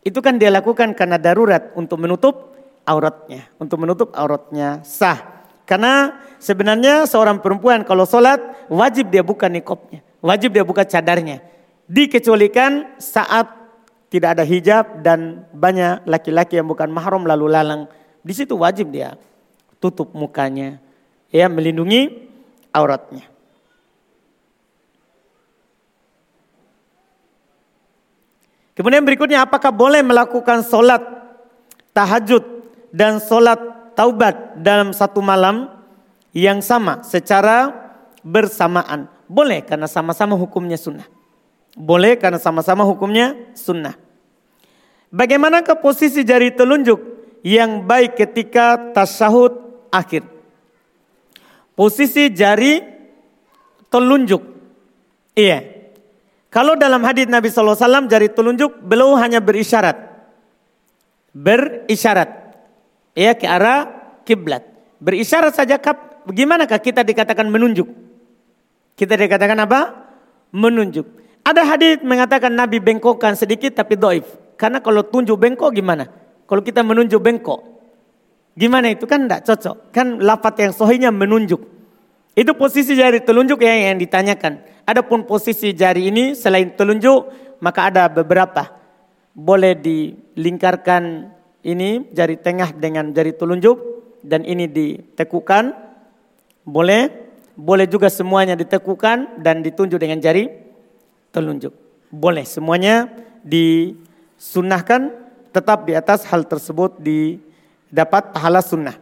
Itu 0.00 0.24
kan 0.24 0.40
dia 0.40 0.48
lakukan 0.48 0.96
karena 0.96 1.20
darurat 1.20 1.76
untuk 1.76 2.00
menutup 2.00 2.56
auratnya. 2.88 3.52
Untuk 3.60 3.84
menutup 3.84 4.16
auratnya 4.16 4.80
sah. 4.80 5.44
Karena 5.68 6.24
sebenarnya 6.40 7.04
seorang 7.04 7.44
perempuan 7.44 7.84
kalau 7.84 8.08
sholat 8.08 8.40
wajib 8.72 9.12
dia 9.12 9.20
buka 9.20 9.44
nikobnya. 9.44 10.00
Wajib 10.20 10.52
dia 10.52 10.64
buka 10.64 10.84
cadarnya. 10.84 11.40
Dikecualikan 11.88 13.00
saat 13.00 13.50
tidak 14.12 14.38
ada 14.38 14.44
hijab 14.44 15.00
dan 15.00 15.48
banyak 15.50 16.04
laki-laki 16.04 16.60
yang 16.60 16.68
bukan 16.68 16.92
mahram 16.92 17.24
lalu 17.24 17.48
lalang. 17.48 17.88
Di 18.20 18.36
situ 18.36 18.54
wajib 18.58 18.92
dia 18.92 19.16
tutup 19.80 20.12
mukanya. 20.12 20.76
Ya 21.32 21.48
melindungi 21.48 22.28
auratnya. 22.74 23.30
Kemudian 28.74 29.04
berikutnya 29.04 29.44
apakah 29.44 29.68
boleh 29.68 30.00
melakukan 30.00 30.64
solat 30.64 31.04
tahajud 31.92 32.42
dan 32.88 33.20
solat 33.20 33.60
taubat 33.92 34.56
dalam 34.56 34.96
satu 34.96 35.20
malam 35.20 35.68
yang 36.32 36.64
sama 36.64 37.04
secara 37.04 37.70
bersamaan? 38.24 39.19
Boleh 39.30 39.62
karena 39.62 39.86
sama-sama 39.86 40.34
hukumnya 40.34 40.74
sunnah. 40.74 41.06
Boleh 41.78 42.18
karena 42.18 42.42
sama-sama 42.42 42.82
hukumnya 42.82 43.38
sunnah. 43.54 43.94
Bagaimanakah 45.14 45.78
posisi 45.78 46.26
jari 46.26 46.50
telunjuk 46.50 46.98
yang 47.46 47.86
baik 47.86 48.18
ketika 48.18 48.90
tasyahud 48.90 49.54
akhir? 49.94 50.26
Posisi 51.78 52.26
jari 52.34 52.82
telunjuk. 53.86 54.42
Iya. 55.38 55.78
Kalau 56.50 56.74
dalam 56.74 57.06
hadis 57.06 57.30
Nabi 57.30 57.54
SAW 57.54 58.10
jari 58.10 58.34
telunjuk 58.34 58.82
beliau 58.82 59.14
hanya 59.14 59.38
berisyarat. 59.38 60.10
Berisyarat. 61.30 62.58
Ya 63.14 63.38
ke 63.38 63.46
arah 63.46 63.86
kiblat. 64.26 64.66
Berisyarat 64.98 65.54
saja 65.54 65.78
kap 65.78 66.26
bagaimanakah 66.26 66.82
kita 66.82 67.06
dikatakan 67.06 67.46
menunjuk? 67.46 68.09
Kita 68.94 69.16
dikatakan 69.16 69.58
apa? 69.64 69.80
Menunjuk. 70.54 71.06
Ada 71.46 71.62
hadis 71.64 72.04
mengatakan 72.04 72.52
Nabi 72.52 72.78
bengkokkan 72.78 73.34
sedikit 73.34 73.72
tapi 73.74 73.96
doif. 73.96 74.26
Karena 74.60 74.78
kalau 74.84 75.00
tunjuk 75.02 75.40
bengkok 75.40 75.72
gimana? 75.72 76.06
Kalau 76.44 76.60
kita 76.60 76.84
menunjuk 76.84 77.22
bengkok. 77.22 77.64
Gimana 78.58 78.92
itu 78.92 79.08
kan 79.08 79.24
tidak 79.24 79.48
cocok. 79.48 79.76
Kan 79.94 80.20
lapat 80.20 80.54
yang 80.60 80.72
sohinya 80.76 81.08
menunjuk. 81.08 81.62
Itu 82.36 82.52
posisi 82.54 82.92
jari 82.94 83.24
telunjuk 83.24 83.62
yang, 83.64 83.94
yang 83.94 83.96
ditanyakan. 83.98 84.60
Adapun 84.84 85.24
posisi 85.24 85.72
jari 85.72 86.12
ini 86.12 86.36
selain 86.36 86.74
telunjuk 86.76 87.32
maka 87.64 87.88
ada 87.88 88.10
beberapa. 88.10 88.68
Boleh 89.32 89.78
dilingkarkan 89.78 91.32
ini 91.64 92.10
jari 92.10 92.36
tengah 92.40 92.74
dengan 92.74 93.14
jari 93.14 93.32
telunjuk 93.36 93.78
dan 94.24 94.44
ini 94.44 94.66
ditekukan. 94.68 95.72
Boleh. 96.66 97.29
Boleh 97.60 97.84
juga 97.84 98.08
semuanya 98.08 98.56
ditekukan 98.56 99.44
dan 99.44 99.60
ditunjuk 99.60 100.00
dengan 100.00 100.16
jari 100.16 100.48
telunjuk. 101.28 101.76
Boleh 102.08 102.48
semuanya 102.48 103.12
disunahkan 103.44 105.12
tetap 105.52 105.84
di 105.84 105.92
atas 105.92 106.24
hal 106.24 106.48
tersebut 106.48 106.96
didapat 106.96 108.32
pahala 108.32 108.64
sunnah. 108.64 108.96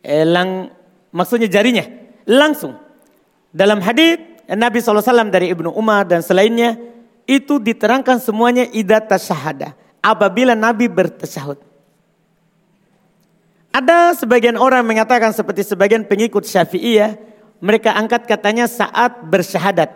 Elang 0.00 0.72
maksudnya 1.12 1.52
jarinya 1.52 1.84
langsung. 2.24 2.72
Dalam 3.52 3.84
hadis 3.84 4.16
Nabi 4.48 4.80
SAW 4.80 5.28
dari 5.28 5.52
Ibnu 5.52 5.76
Umar 5.76 6.08
dan 6.08 6.24
selainnya 6.24 6.80
itu 7.28 7.60
diterangkan 7.60 8.16
semuanya 8.22 8.64
idat 8.70 9.12
syahada 9.20 9.76
apabila 10.00 10.54
Nabi 10.56 10.86
bertasyahud. 10.86 11.65
Ada 13.76 14.16
sebagian 14.16 14.56
orang 14.56 14.88
mengatakan 14.88 15.36
seperti 15.36 15.60
sebagian 15.60 16.08
pengikut 16.08 16.48
Syafi'iyah, 16.48 17.20
mereka 17.60 17.92
angkat 17.92 18.24
katanya 18.24 18.64
saat 18.64 19.20
bersyahadat. 19.28 19.92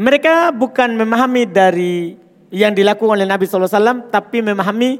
Mereka 0.00 0.56
bukan 0.56 0.96
memahami 0.96 1.44
dari 1.44 2.16
yang 2.48 2.72
dilakukan 2.72 3.20
oleh 3.20 3.28
Nabi 3.28 3.44
SAW, 3.44 4.08
tapi 4.08 4.40
memahami 4.40 4.96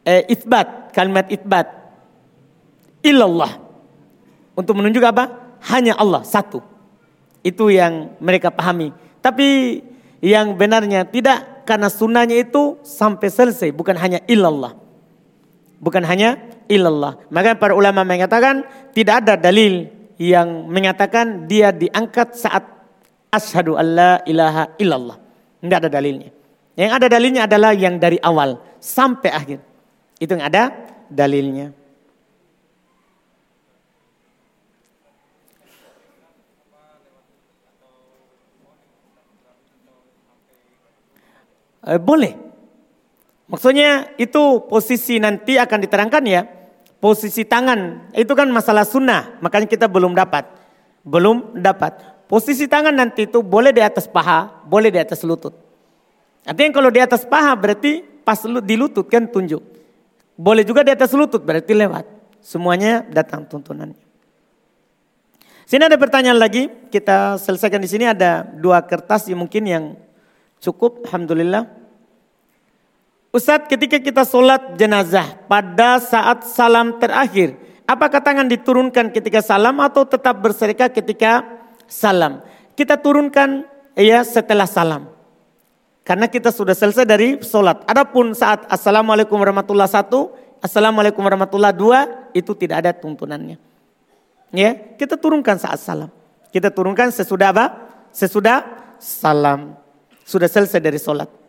eh, 0.00 0.24
itbat, 0.32 0.96
kalimat 0.96 1.28
itbat. 1.28 1.68
Ilallah. 3.04 3.60
Untuk 4.56 4.80
menunjuk 4.80 5.04
apa? 5.04 5.56
Hanya 5.68 5.92
Allah, 6.00 6.24
satu. 6.24 6.64
Itu 7.44 7.68
yang 7.68 8.16
mereka 8.16 8.48
pahami. 8.48 8.96
Tapi 9.20 9.84
yang 10.24 10.56
benarnya 10.56 11.04
tidak, 11.04 11.68
karena 11.68 11.92
sunnahnya 11.92 12.40
itu 12.40 12.80
sampai 12.80 13.28
selesai, 13.28 13.76
bukan 13.76 14.00
hanya 14.00 14.24
ilallah. 14.24 14.72
Bukan 15.76 16.00
hanya 16.08 16.40
illallah. 16.68 17.18
Maka 17.30 17.58
para 17.58 17.74
ulama 17.74 18.02
mengatakan 18.02 18.62
tidak 18.92 19.24
ada 19.26 19.34
dalil 19.38 19.90
yang 20.16 20.68
mengatakan 20.68 21.44
dia 21.44 21.70
diangkat 21.72 22.36
saat 22.36 22.64
asyhadu 23.30 23.76
alla 23.76 24.22
ilaha 24.24 24.72
illallah. 24.80 25.18
Tidak 25.60 25.78
ada 25.82 25.90
dalilnya. 25.90 26.30
Yang 26.76 26.92
ada 26.92 27.06
dalilnya 27.08 27.42
adalah 27.48 27.72
yang 27.72 27.96
dari 27.96 28.20
awal 28.20 28.60
sampai 28.80 29.30
akhir. 29.32 29.58
Itu 30.20 30.36
yang 30.36 30.44
ada 30.44 30.72
dalilnya. 31.08 31.72
Eh, 41.86 42.02
boleh. 42.02 42.34
Maksudnya 43.46 44.10
itu 44.18 44.66
posisi 44.66 45.22
nanti 45.22 45.54
akan 45.54 45.78
diterangkan 45.86 46.24
ya. 46.26 46.42
Posisi 46.96 47.44
tangan 47.44 48.10
itu 48.16 48.32
kan 48.32 48.48
masalah 48.48 48.88
sunnah. 48.88 49.36
Makanya 49.44 49.68
kita 49.68 49.86
belum 49.86 50.16
dapat. 50.16 50.48
Belum 51.04 51.54
dapat. 51.54 52.00
Posisi 52.26 52.66
tangan 52.66 52.90
nanti 52.90 53.30
itu 53.30 53.44
boleh 53.44 53.70
di 53.70 53.78
atas 53.78 54.10
paha, 54.10 54.64
boleh 54.66 54.90
di 54.90 54.98
atas 54.98 55.22
lutut. 55.22 55.54
Artinya 56.42 56.72
kalau 56.74 56.90
di 56.90 56.98
atas 56.98 57.22
paha 57.22 57.54
berarti 57.54 58.02
pas 58.26 58.42
di 58.42 58.74
lutut 58.74 59.06
kan 59.06 59.28
tunjuk. 59.30 59.62
Boleh 60.34 60.66
juga 60.66 60.82
di 60.82 60.90
atas 60.90 61.14
lutut 61.14 61.40
berarti 61.42 61.72
lewat. 61.76 62.04
Semuanya 62.42 63.06
datang 63.06 63.46
tuntunannya. 63.46 63.98
Sini 65.66 65.82
ada 65.82 65.98
pertanyaan 65.98 66.38
lagi. 66.38 66.70
Kita 66.90 67.38
selesaikan 67.42 67.82
di 67.82 67.90
sini 67.90 68.06
ada 68.06 68.46
dua 68.46 68.82
kertas 68.86 69.26
yang 69.26 69.42
mungkin 69.42 69.66
yang 69.66 69.84
cukup. 70.62 71.02
Alhamdulillah. 71.06 71.85
Ustadz 73.36 73.68
ketika 73.68 74.00
kita 74.00 74.24
sholat 74.24 74.80
jenazah 74.80 75.36
pada 75.44 76.00
saat 76.00 76.48
salam 76.48 76.96
terakhir. 76.96 77.52
Apakah 77.84 78.24
tangan 78.24 78.48
diturunkan 78.48 79.12
ketika 79.12 79.44
salam 79.44 79.76
atau 79.84 80.08
tetap 80.08 80.40
berserika 80.40 80.88
ketika 80.88 81.44
salam? 81.84 82.40
Kita 82.72 82.96
turunkan 82.96 83.68
ya 83.92 84.24
setelah 84.24 84.64
salam. 84.64 85.12
Karena 86.00 86.32
kita 86.32 86.48
sudah 86.48 86.72
selesai 86.72 87.04
dari 87.04 87.36
sholat. 87.44 87.84
Adapun 87.84 88.32
saat 88.32 88.64
Assalamualaikum 88.72 89.36
warahmatullahi 89.36 89.92
satu, 89.92 90.32
Assalamualaikum 90.64 91.20
warahmatullahi 91.20 91.76
dua, 91.76 92.08
itu 92.32 92.56
tidak 92.56 92.88
ada 92.88 92.96
tuntunannya. 92.96 93.60
Ya, 94.48 94.96
kita 94.96 95.20
turunkan 95.20 95.60
saat 95.60 95.76
salam. 95.76 96.08
Kita 96.48 96.72
turunkan 96.72 97.12
sesudah 97.12 97.52
apa? 97.52 97.66
Sesudah 98.16 98.64
salam. 98.96 99.76
Sudah 100.24 100.48
selesai 100.48 100.80
dari 100.80 100.96
sholat. 100.96 101.45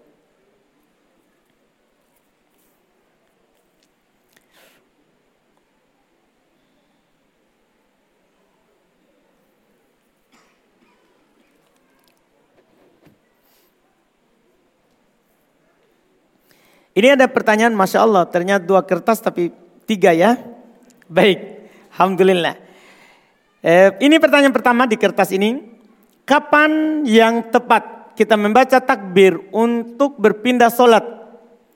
Ini 16.97 17.13
ada 17.13 17.29
pertanyaan, 17.29 17.77
Masya 17.77 18.01
Allah, 18.01 18.25
ternyata 18.25 18.65
dua 18.65 18.81
kertas 18.81 19.21
tapi 19.21 19.53
tiga 19.85 20.17
ya. 20.17 20.33
Baik, 21.05 21.69
Alhamdulillah. 21.93 22.57
Eh, 23.61 23.93
ini 24.01 24.17
pertanyaan 24.17 24.49
pertama 24.49 24.89
di 24.89 24.97
kertas 24.97 25.29
ini. 25.29 25.77
Kapan 26.25 27.05
yang 27.05 27.53
tepat 27.53 28.17
kita 28.17 28.33
membaca 28.33 28.81
takbir 28.81 29.37
untuk 29.53 30.17
berpindah 30.17 30.73
sholat? 30.73 31.05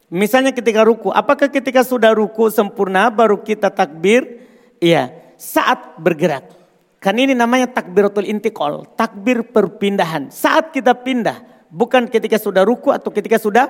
Misalnya 0.10 0.58
ketika 0.58 0.82
ruku, 0.82 1.14
apakah 1.14 1.54
ketika 1.54 1.86
sudah 1.86 2.18
ruku 2.18 2.50
sempurna 2.50 3.14
baru 3.14 3.46
kita 3.46 3.70
takbir? 3.70 4.42
Iya, 4.82 5.14
saat 5.38 6.02
bergerak. 6.02 6.50
Kan 6.98 7.22
ini 7.22 7.38
namanya 7.38 7.70
takbiratul 7.70 8.26
intikal, 8.26 8.90
takbir 8.98 9.46
perpindahan. 9.46 10.34
Saat 10.34 10.74
kita 10.74 10.98
pindah, 10.98 11.70
bukan 11.70 12.10
ketika 12.10 12.42
sudah 12.42 12.66
ruku 12.66 12.90
atau 12.90 13.14
ketika 13.14 13.38
sudah 13.38 13.70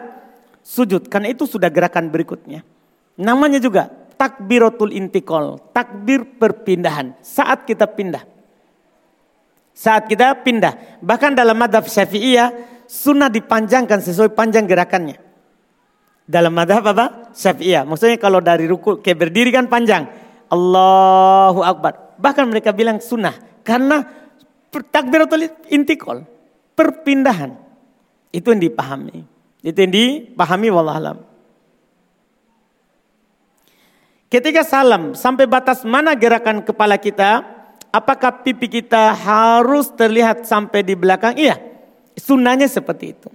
sujud. 0.62 1.10
Karena 1.10 1.34
itu 1.34 1.50
sudah 1.50 1.68
gerakan 1.68 2.10
berikutnya. 2.10 2.66
Namanya 3.20 3.60
juga 3.62 3.90
takbiratul 4.16 4.94
intikal, 4.94 5.58
takbir 5.74 6.38
perpindahan. 6.38 7.18
Saat 7.26 7.66
kita 7.66 7.90
pindah. 7.90 8.24
Saat 9.74 10.06
kita 10.06 10.38
pindah. 10.46 11.02
Bahkan 11.02 11.34
dalam 11.34 11.58
madhab 11.58 11.90
syafi'iyah, 11.90 12.54
sunnah 12.86 13.34
dipanjangkan 13.34 13.98
sesuai 13.98 14.38
panjang 14.38 14.70
gerakannya. 14.70 15.18
Dalam 16.30 16.54
madhab 16.54 16.86
apa? 16.86 17.34
Syafi'iyah. 17.34 17.84
Maksudnya 17.84 18.22
kalau 18.22 18.40
dari 18.40 18.70
ruku 18.70 19.02
ke 19.02 19.18
berdiri 19.18 19.50
kan 19.50 19.66
panjang. 19.66 20.06
Allahu 20.52 21.66
Akbar. 21.66 22.20
Bahkan 22.22 22.46
mereka 22.46 22.76
bilang 22.76 23.02
sunnah. 23.02 23.34
Karena 23.66 24.06
takbiratul 24.70 25.50
intikal, 25.74 26.22
perpindahan. 26.78 27.58
Itu 28.32 28.54
yang 28.54 28.62
dipahami. 28.64 29.31
Itu 29.62 29.78
yang 29.78 29.94
dipahami 29.94 30.74
wallahualam. 30.74 31.18
Ketika 34.32 34.64
salam 34.64 35.14
sampai 35.14 35.46
batas 35.46 35.84
mana 35.86 36.16
gerakan 36.18 36.66
kepala 36.66 36.96
kita, 36.98 37.46
apakah 37.92 38.42
pipi 38.42 38.82
kita 38.82 39.12
harus 39.14 39.92
terlihat 39.94 40.48
sampai 40.48 40.82
di 40.82 40.96
belakang? 40.96 41.36
Iya, 41.36 41.60
sunnahnya 42.16 42.66
seperti 42.72 43.06
itu. 43.12 43.30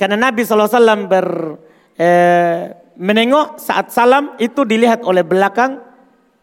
Karena 0.00 0.16
Nabi 0.16 0.40
SAW 0.40 1.04
ber, 1.04 1.60
eh, 2.00 2.72
menengok 2.96 3.60
saat 3.60 3.92
salam 3.92 4.32
itu 4.40 4.64
dilihat 4.64 5.04
oleh 5.04 5.20
belakang 5.20 5.76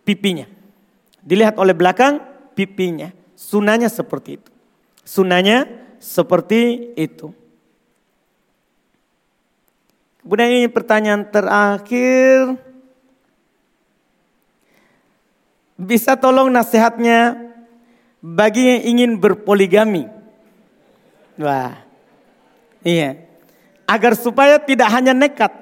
pipinya. 0.06 0.46
Dilihat 1.26 1.58
oleh 1.58 1.74
belakang 1.74 2.22
pipinya. 2.54 3.10
Sunnahnya 3.34 3.90
seperti 3.90 4.38
itu. 4.38 4.52
Sunnahnya 5.02 5.66
seperti 5.98 6.94
itu. 6.94 7.34
Kemudian 10.28 10.52
ini 10.60 10.68
pertanyaan 10.68 11.24
terakhir. 11.24 12.60
Bisa 15.80 16.20
tolong 16.20 16.52
nasihatnya 16.52 17.48
bagi 18.20 18.76
yang 18.76 18.82
ingin 18.92 19.12
berpoligami. 19.16 20.04
Wah, 21.40 21.80
iya. 22.84 23.24
Agar 23.88 24.20
supaya 24.20 24.60
tidak 24.60 24.92
hanya 24.92 25.16
nekat 25.16 25.56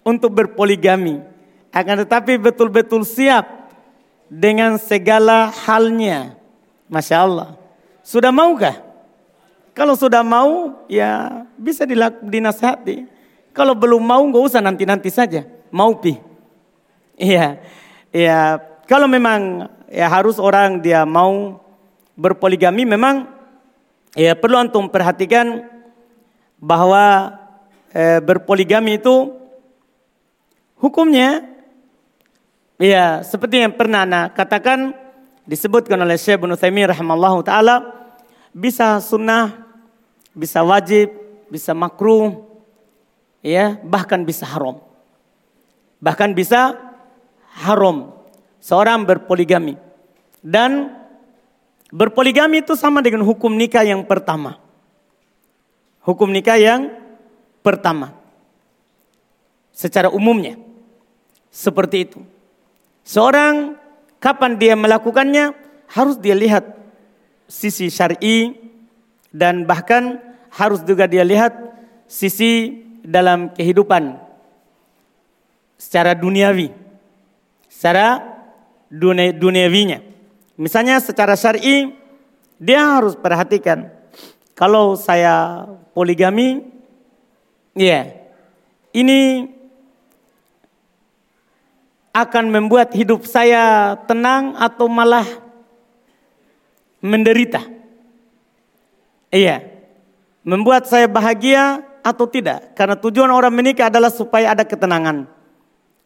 untuk 0.00 0.32
berpoligami. 0.40 1.20
Akan 1.68 2.00
tetapi 2.00 2.40
betul-betul 2.40 3.04
siap 3.04 3.44
dengan 4.24 4.80
segala 4.80 5.52
halnya. 5.68 6.32
Masya 6.88 7.16
Allah. 7.20 7.60
Sudah 8.00 8.32
maukah? 8.32 8.80
Kalau 9.76 9.92
sudah 10.00 10.24
mau, 10.24 10.80
ya 10.88 11.44
bisa 11.60 11.84
dinasihati. 12.24 13.20
Kalau 13.52 13.76
belum 13.76 14.00
mau, 14.00 14.24
nggak 14.24 14.44
usah 14.48 14.60
nanti-nanti 14.64 15.12
saja. 15.12 15.44
Mau 15.72 15.96
pi. 16.00 16.16
Iya, 17.20 17.60
iya. 18.12 18.60
Kalau 18.88 19.08
memang 19.08 19.68
ya 19.92 20.08
harus 20.08 20.40
orang 20.40 20.80
dia 20.80 21.04
mau 21.04 21.60
berpoligami, 22.16 22.88
memang 22.88 23.28
ya 24.16 24.36
perlu 24.36 24.56
antum 24.60 24.88
perhatikan 24.88 25.64
bahwa 26.60 27.36
eh, 27.92 28.20
berpoligami 28.20 29.00
itu 29.00 29.32
hukumnya 30.80 31.44
ya 32.80 33.22
seperti 33.22 33.62
yang 33.62 33.72
pernah 33.72 34.04
anak 34.04 34.34
katakan 34.36 34.92
disebutkan 35.46 35.98
oleh 36.00 36.18
Syekh 36.18 36.40
Ibnu 36.42 36.54
Taimiyah 36.58 36.94
rahimallahu 36.94 37.42
taala 37.46 38.02
bisa 38.52 39.00
sunnah, 39.00 39.64
bisa 40.36 40.60
wajib, 40.60 41.08
bisa 41.48 41.72
makruh, 41.72 42.51
ya 43.42 43.76
bahkan 43.82 44.22
bisa 44.22 44.46
haram. 44.46 44.80
Bahkan 45.98 46.34
bisa 46.34 46.78
haram 47.62 48.14
seorang 48.62 49.02
berpoligami. 49.02 49.76
Dan 50.42 50.90
berpoligami 51.90 52.62
itu 52.62 52.74
sama 52.74 53.02
dengan 53.02 53.22
hukum 53.22 53.52
nikah 53.54 53.86
yang 53.86 54.02
pertama. 54.06 54.58
Hukum 56.02 56.30
nikah 56.30 56.58
yang 56.58 56.90
pertama. 57.62 58.14
Secara 59.70 60.10
umumnya. 60.10 60.58
Seperti 61.52 62.08
itu. 62.10 62.18
Seorang 63.06 63.78
kapan 64.22 64.58
dia 64.58 64.74
melakukannya 64.74 65.54
harus 65.90 66.18
dia 66.18 66.34
lihat 66.34 66.64
sisi 67.50 67.92
syar'i 67.92 68.56
dan 69.34 69.68
bahkan 69.68 70.16
harus 70.48 70.80
juga 70.86 71.04
dia 71.04 71.26
lihat 71.26 71.52
sisi 72.08 72.80
dalam 73.02 73.50
kehidupan 73.52 74.16
secara 75.76 76.14
duniawi. 76.14 76.70
Secara 77.66 78.22
dunia, 78.86 79.34
duniawinya. 79.34 79.98
Misalnya 80.54 81.02
secara 81.02 81.34
syar'i 81.34 81.90
dia 82.62 82.78
harus 82.98 83.18
perhatikan 83.18 83.90
kalau 84.54 84.94
saya 84.94 85.66
poligami 85.90 86.62
ya 87.74 87.90
yeah, 87.90 88.04
ini 88.94 89.50
akan 92.12 92.52
membuat 92.52 92.92
hidup 92.92 93.24
saya 93.24 93.96
tenang 94.04 94.52
atau 94.60 94.84
malah 94.86 95.24
menderita. 97.00 97.64
Iya. 99.32 99.64
Membuat 100.44 100.84
saya 100.86 101.08
bahagia 101.08 101.80
atau 102.02 102.26
tidak. 102.26 102.74
Karena 102.74 102.98
tujuan 102.98 103.30
orang 103.30 103.54
menikah 103.54 103.88
adalah 103.88 104.10
supaya 104.10 104.52
ada 104.52 104.66
ketenangan. 104.66 105.24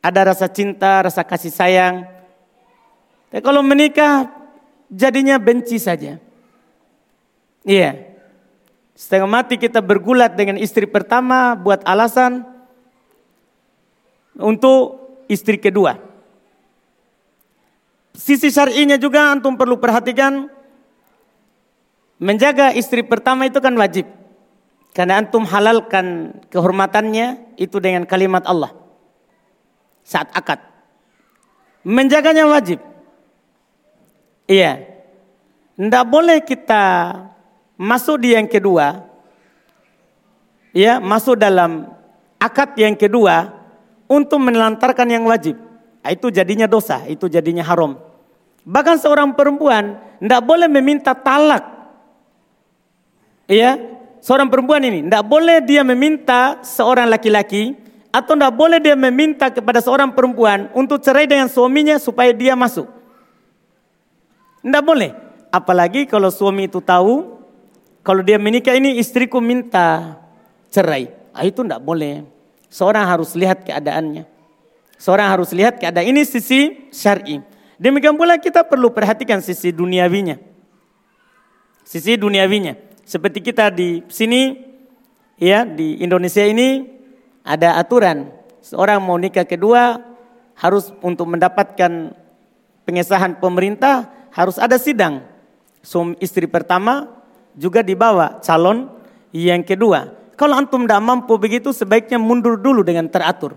Ada 0.05 0.21
rasa 0.33 0.47
cinta, 0.47 1.03
rasa 1.03 1.27
kasih 1.27 1.51
sayang. 1.51 2.07
Tapi 3.33 3.43
kalau 3.43 3.65
menikah 3.65 4.31
jadinya 4.93 5.41
benci 5.41 5.81
saja. 5.83 6.23
Iya. 7.67 8.15
Setengah 8.97 9.29
mati 9.29 9.61
kita 9.61 9.83
bergulat 9.83 10.39
dengan 10.39 10.57
istri 10.57 10.87
pertama 10.89 11.53
buat 11.59 11.85
alasan 11.85 12.47
untuk 14.39 15.03
istri 15.27 15.59
kedua. 15.59 15.99
Sisi 18.17 18.49
syar'inya 18.49 18.97
juga 18.97 19.29
antum 19.29 19.61
perlu 19.61 19.77
perhatikan 19.77 20.49
Menjaga 22.17 22.73
istri 22.73 23.05
pertama 23.05 23.45
itu 23.45 23.61
kan 23.61 23.77
wajib. 23.77 24.09
Karena 24.97 25.21
antum 25.21 25.45
halalkan 25.45 26.33
kehormatannya 26.49 27.53
itu 27.61 27.77
dengan 27.77 28.09
kalimat 28.09 28.41
Allah. 28.49 28.73
Saat 30.01 30.33
akad. 30.33 30.57
Menjaganya 31.85 32.49
wajib. 32.49 32.81
Iya. 34.49 34.89
Tidak 35.77 36.05
boleh 36.09 36.41
kita 36.41 37.13
masuk 37.77 38.25
di 38.25 38.33
yang 38.33 38.49
kedua. 38.49 39.05
Ya, 40.73 40.97
masuk 40.97 41.37
dalam 41.37 41.93
akad 42.41 42.73
yang 42.81 42.97
kedua 42.97 43.53
untuk 44.09 44.41
menelantarkan 44.41 45.13
yang 45.13 45.29
wajib. 45.29 45.61
Nah, 46.01 46.11
itu 46.13 46.33
jadinya 46.33 46.65
dosa, 46.65 47.05
itu 47.05 47.29
jadinya 47.29 47.61
haram. 47.61 48.01
Bahkan 48.65 48.97
seorang 48.97 49.37
perempuan 49.37 50.01
tidak 50.21 50.43
boleh 50.45 50.69
meminta 50.73 51.13
talak 51.13 51.77
Iya, 53.47 53.79
seorang 54.27 54.51
perempuan 54.51 54.83
ini 54.83 55.07
tidak 55.07 55.23
boleh 55.23 55.63
dia 55.63 55.87
meminta 55.87 56.59
seorang 56.67 57.07
laki-laki 57.07 57.79
atau 58.11 58.35
tidak 58.35 58.59
boleh 58.59 58.83
dia 58.83 58.99
meminta 58.99 59.47
kepada 59.55 59.79
seorang 59.79 60.11
perempuan 60.11 60.67
untuk 60.75 60.99
cerai 60.99 61.31
dengan 61.31 61.47
suaminya 61.47 61.95
supaya 62.03 62.35
dia 62.35 62.59
masuk. 62.59 62.91
Tidak 64.65 64.83
boleh. 64.83 65.15
Apalagi 65.55 66.11
kalau 66.11 66.27
suami 66.33 66.67
itu 66.67 66.83
tahu 66.83 67.39
kalau 68.01 68.25
dia 68.25 68.41
menikah 68.41 68.75
ini 68.75 68.97
istriku 68.97 69.39
minta 69.39 70.19
cerai. 70.73 71.13
Ah, 71.37 71.45
itu 71.45 71.61
tidak 71.61 71.85
boleh. 71.85 72.25
Seorang 72.73 73.05
harus 73.05 73.37
lihat 73.37 73.63
keadaannya. 73.63 74.25
Seorang 74.97 75.29
harus 75.29 75.53
lihat 75.53 75.77
keadaan 75.77 76.09
ini 76.09 76.25
sisi 76.25 76.89
syar'i. 76.89 77.45
Demikian 77.77 78.17
pula 78.17 78.41
kita 78.41 78.65
perlu 78.65 78.89
perhatikan 78.89 79.45
sisi 79.45 79.69
duniawinya. 79.69 80.41
Sisi 81.85 82.17
duniawinya. 82.17 82.86
Seperti 83.07 83.39
kita 83.39 83.71
di 83.71 84.03
sini, 84.11 84.59
ya 85.39 85.63
di 85.63 86.03
Indonesia 86.03 86.43
ini 86.43 86.83
ada 87.47 87.79
aturan. 87.79 88.35
Seorang 88.67 88.99
mau 88.99 89.15
nikah 89.15 89.47
kedua 89.47 90.03
harus 90.59 90.91
untuk 91.07 91.31
mendapatkan 91.31 92.11
pengesahan 92.83 93.39
pemerintah 93.39 94.11
harus 94.35 94.59
ada 94.59 94.75
sidang. 94.75 95.23
Suami 95.87 96.19
istri 96.19 96.51
pertama 96.51 97.07
juga 97.55 97.87
dibawa 97.87 98.43
calon 98.43 98.91
yang 99.31 99.63
kedua. 99.63 100.11
Kalau 100.35 100.59
antum 100.59 100.83
tidak 100.85 101.01
mampu 101.01 101.39
begitu 101.39 101.71
sebaiknya 101.71 102.19
mundur 102.19 102.59
dulu 102.59 102.83
dengan 102.83 103.07
teratur. 103.07 103.55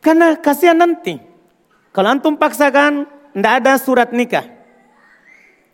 Karena 0.00 0.32
kasihan 0.40 0.80
nanti. 0.80 1.20
Kalau 1.92 2.08
antum 2.08 2.40
paksakan, 2.40 3.04
tidak 3.36 3.52
ada 3.62 3.72
surat 3.76 4.10
nikah. 4.16 4.57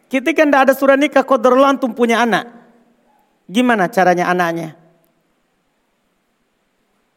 Ketika 0.09 0.45
tidak 0.45 0.61
ada 0.71 0.75
surat 0.77 1.01
nikah, 1.01 1.25
kodarullah 1.25 1.75
antum 1.75 1.91
punya 1.91 2.23
anak. 2.23 2.49
Gimana 3.49 3.89
caranya 3.89 4.29
anaknya? 4.31 4.77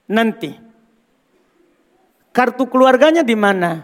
Nanti. 0.07 0.55
Kartu 2.31 2.69
keluarganya 2.69 3.23
di 3.25 3.35
mana? 3.35 3.83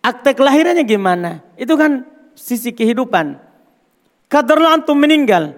Akte 0.00 0.32
kelahirannya 0.32 0.84
gimana? 0.86 1.42
Itu 1.58 1.74
kan 1.74 2.06
sisi 2.38 2.72
kehidupan. 2.72 3.36
Kadarullah 4.30 4.80
antum 4.80 4.96
meninggal. 4.96 5.54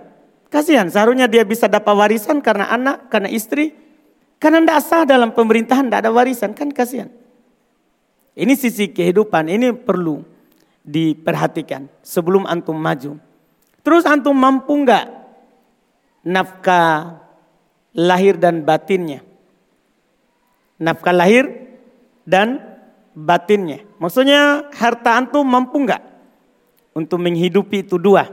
Kasihan, 0.49 0.89
seharusnya 0.89 1.29
dia 1.29 1.45
bisa 1.45 1.69
dapat 1.69 1.93
warisan 1.93 2.41
karena 2.41 2.73
anak, 2.73 3.13
karena 3.13 3.29
istri. 3.29 3.77
Karena 4.41 4.65
tidak 4.65 4.81
sah 4.87 5.03
dalam 5.05 5.37
pemerintahan, 5.37 5.91
tidak 5.91 6.01
ada 6.09 6.11
warisan. 6.15 6.57
Kan 6.57 6.73
kasihan. 6.73 7.13
Ini 8.39 8.55
sisi 8.55 8.89
kehidupan, 8.89 9.51
ini 9.51 9.75
perlu 9.75 10.38
diperhatikan 10.89 11.85
sebelum 12.01 12.49
antum 12.49 12.73
maju. 12.73 13.21
Terus 13.85 14.09
antum 14.09 14.33
mampu 14.33 14.73
nggak 14.73 15.05
nafkah 16.25 17.21
lahir 17.93 18.41
dan 18.41 18.65
batinnya? 18.65 19.21
Nafkah 20.81 21.13
lahir 21.13 21.45
dan 22.25 22.65
batinnya. 23.13 23.85
Maksudnya 24.01 24.73
harta 24.73 25.21
antum 25.21 25.45
mampu 25.45 25.85
nggak 25.85 26.01
untuk 26.97 27.21
menghidupi 27.21 27.85
itu 27.85 28.01
dua? 28.01 28.25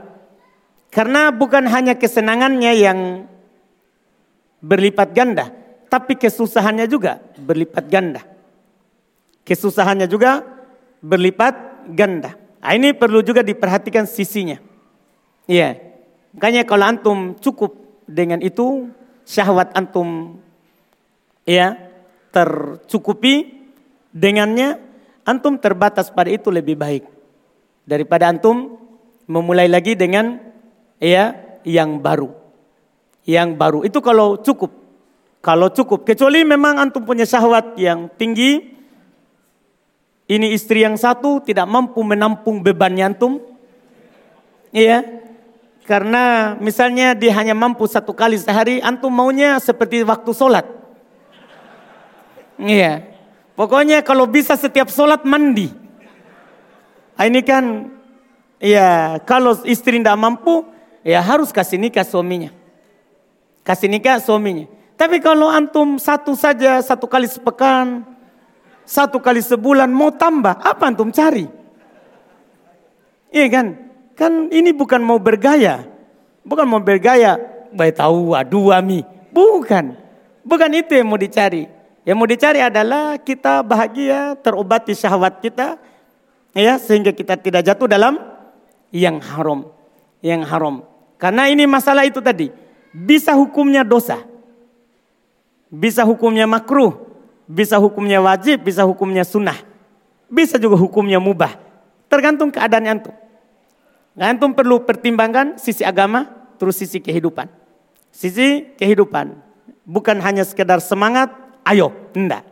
Karena 0.88 1.28
bukan 1.28 1.68
hanya 1.68 1.92
kesenangannya 1.92 2.72
yang 2.72 2.98
berlipat 4.64 5.12
ganda, 5.12 5.52
tapi 5.92 6.16
kesusahannya 6.16 6.88
juga 6.88 7.20
berlipat 7.36 7.84
ganda. 7.92 8.22
Kesusahannya 9.44 10.08
juga 10.08 10.40
berlipat 11.04 11.54
ganda. 11.92 12.45
Nah, 12.60 12.72
ini 12.74 12.96
perlu 12.96 13.22
juga 13.22 13.44
diperhatikan 13.46 14.08
sisinya. 14.08 14.58
Iya. 15.46 15.78
Makanya 16.34 16.62
kalau 16.68 16.84
antum 16.84 17.18
cukup 17.38 17.76
dengan 18.04 18.42
itu, 18.42 18.90
syahwat 19.24 19.72
antum 19.72 20.38
ya 21.48 21.78
tercukupi 22.34 23.64
dengannya, 24.12 24.76
antum 25.24 25.56
terbatas 25.56 26.12
pada 26.12 26.28
itu 26.28 26.52
lebih 26.52 26.76
baik 26.76 27.04
daripada 27.88 28.28
antum 28.28 28.76
memulai 29.24 29.70
lagi 29.70 29.96
dengan 29.96 30.38
ya 31.00 31.34
yang 31.64 32.02
baru. 32.02 32.34
Yang 33.26 33.48
baru 33.58 33.78
itu 33.82 33.98
kalau 34.04 34.38
cukup. 34.38 34.70
Kalau 35.40 35.70
cukup, 35.70 36.02
kecuali 36.02 36.42
memang 36.42 36.74
antum 36.82 37.06
punya 37.06 37.22
syahwat 37.22 37.78
yang 37.78 38.10
tinggi, 38.18 38.75
ini 40.26 40.50
istri 40.58 40.82
yang 40.82 40.98
satu 40.98 41.38
tidak 41.38 41.70
mampu 41.70 42.02
menampung 42.02 42.58
beban 42.58 42.98
antum. 42.98 43.38
Iya. 44.74 45.22
Karena 45.86 46.58
misalnya 46.58 47.14
dia 47.14 47.30
hanya 47.38 47.54
mampu 47.54 47.86
satu 47.86 48.10
kali 48.10 48.34
sehari, 48.34 48.82
antum 48.82 49.14
maunya 49.14 49.54
seperti 49.62 50.02
waktu 50.02 50.34
sholat. 50.34 50.66
Iya. 52.58 53.06
Pokoknya 53.54 54.02
kalau 54.02 54.26
bisa 54.26 54.58
setiap 54.58 54.90
sholat 54.90 55.22
mandi. 55.22 55.70
Ah, 57.16 57.30
ini 57.30 57.40
kan, 57.40 57.88
ya 58.58 59.22
kalau 59.24 59.56
istri 59.62 59.96
tidak 60.02 60.18
mampu, 60.18 60.66
ya 61.06 61.22
harus 61.22 61.54
kasih 61.54 61.78
nikah 61.78 62.04
suaminya. 62.04 62.50
Kasih 63.62 63.86
nikah 63.86 64.18
suaminya. 64.18 64.66
Tapi 64.98 65.22
kalau 65.22 65.46
antum 65.46 66.02
satu 66.02 66.34
saja, 66.34 66.82
satu 66.82 67.06
kali 67.06 67.30
sepekan, 67.30 68.15
satu 68.86 69.18
kali 69.18 69.42
sebulan 69.42 69.90
mau 69.90 70.14
tambah, 70.14 70.62
apa 70.62 70.86
antum 70.86 71.10
cari? 71.10 71.50
Iya 73.34 73.46
kan? 73.50 73.66
Kan 74.14 74.32
ini 74.54 74.70
bukan 74.70 75.02
mau 75.02 75.18
bergaya. 75.18 75.84
Bukan 76.46 76.64
mau 76.64 76.78
bergaya, 76.78 77.36
baik 77.74 77.98
tahu 77.98 78.38
aduh 78.38 78.70
ami. 78.70 79.02
Bukan. 79.34 79.98
Bukan 80.46 80.70
itu 80.72 80.94
yang 80.94 81.10
mau 81.10 81.18
dicari. 81.18 81.66
Yang 82.06 82.16
mau 82.16 82.28
dicari 82.30 82.62
adalah 82.62 83.18
kita 83.18 83.66
bahagia, 83.66 84.38
terobati 84.38 84.94
syahwat 84.94 85.42
kita. 85.42 85.74
Ya, 86.54 86.78
sehingga 86.78 87.10
kita 87.10 87.34
tidak 87.36 87.66
jatuh 87.66 87.90
dalam 87.90 88.16
yang 88.94 89.18
haram. 89.18 89.68
Yang 90.22 90.46
haram. 90.46 90.86
Karena 91.18 91.50
ini 91.50 91.66
masalah 91.66 92.06
itu 92.06 92.22
tadi. 92.22 92.54
Bisa 92.94 93.34
hukumnya 93.34 93.82
dosa. 93.82 94.22
Bisa 95.66 96.06
hukumnya 96.06 96.46
makruh. 96.46 96.94
Bisa 97.46 97.78
hukumnya 97.78 98.18
wajib, 98.18 98.66
bisa 98.66 98.82
hukumnya 98.82 99.22
sunnah. 99.22 99.56
Bisa 100.26 100.58
juga 100.58 100.74
hukumnya 100.74 101.22
mubah. 101.22 101.54
Tergantung 102.10 102.50
keadaan 102.50 102.98
antum. 102.98 103.14
Antum 104.18 104.50
perlu 104.50 104.82
pertimbangkan 104.82 105.54
sisi 105.54 105.86
agama, 105.86 106.26
terus 106.58 106.74
sisi 106.74 106.98
kehidupan. 106.98 107.46
Sisi 108.10 108.74
kehidupan. 108.74 109.38
Bukan 109.86 110.18
hanya 110.18 110.42
sekedar 110.42 110.82
semangat, 110.82 111.30
ayo, 111.62 111.94
enggak. 112.16 112.42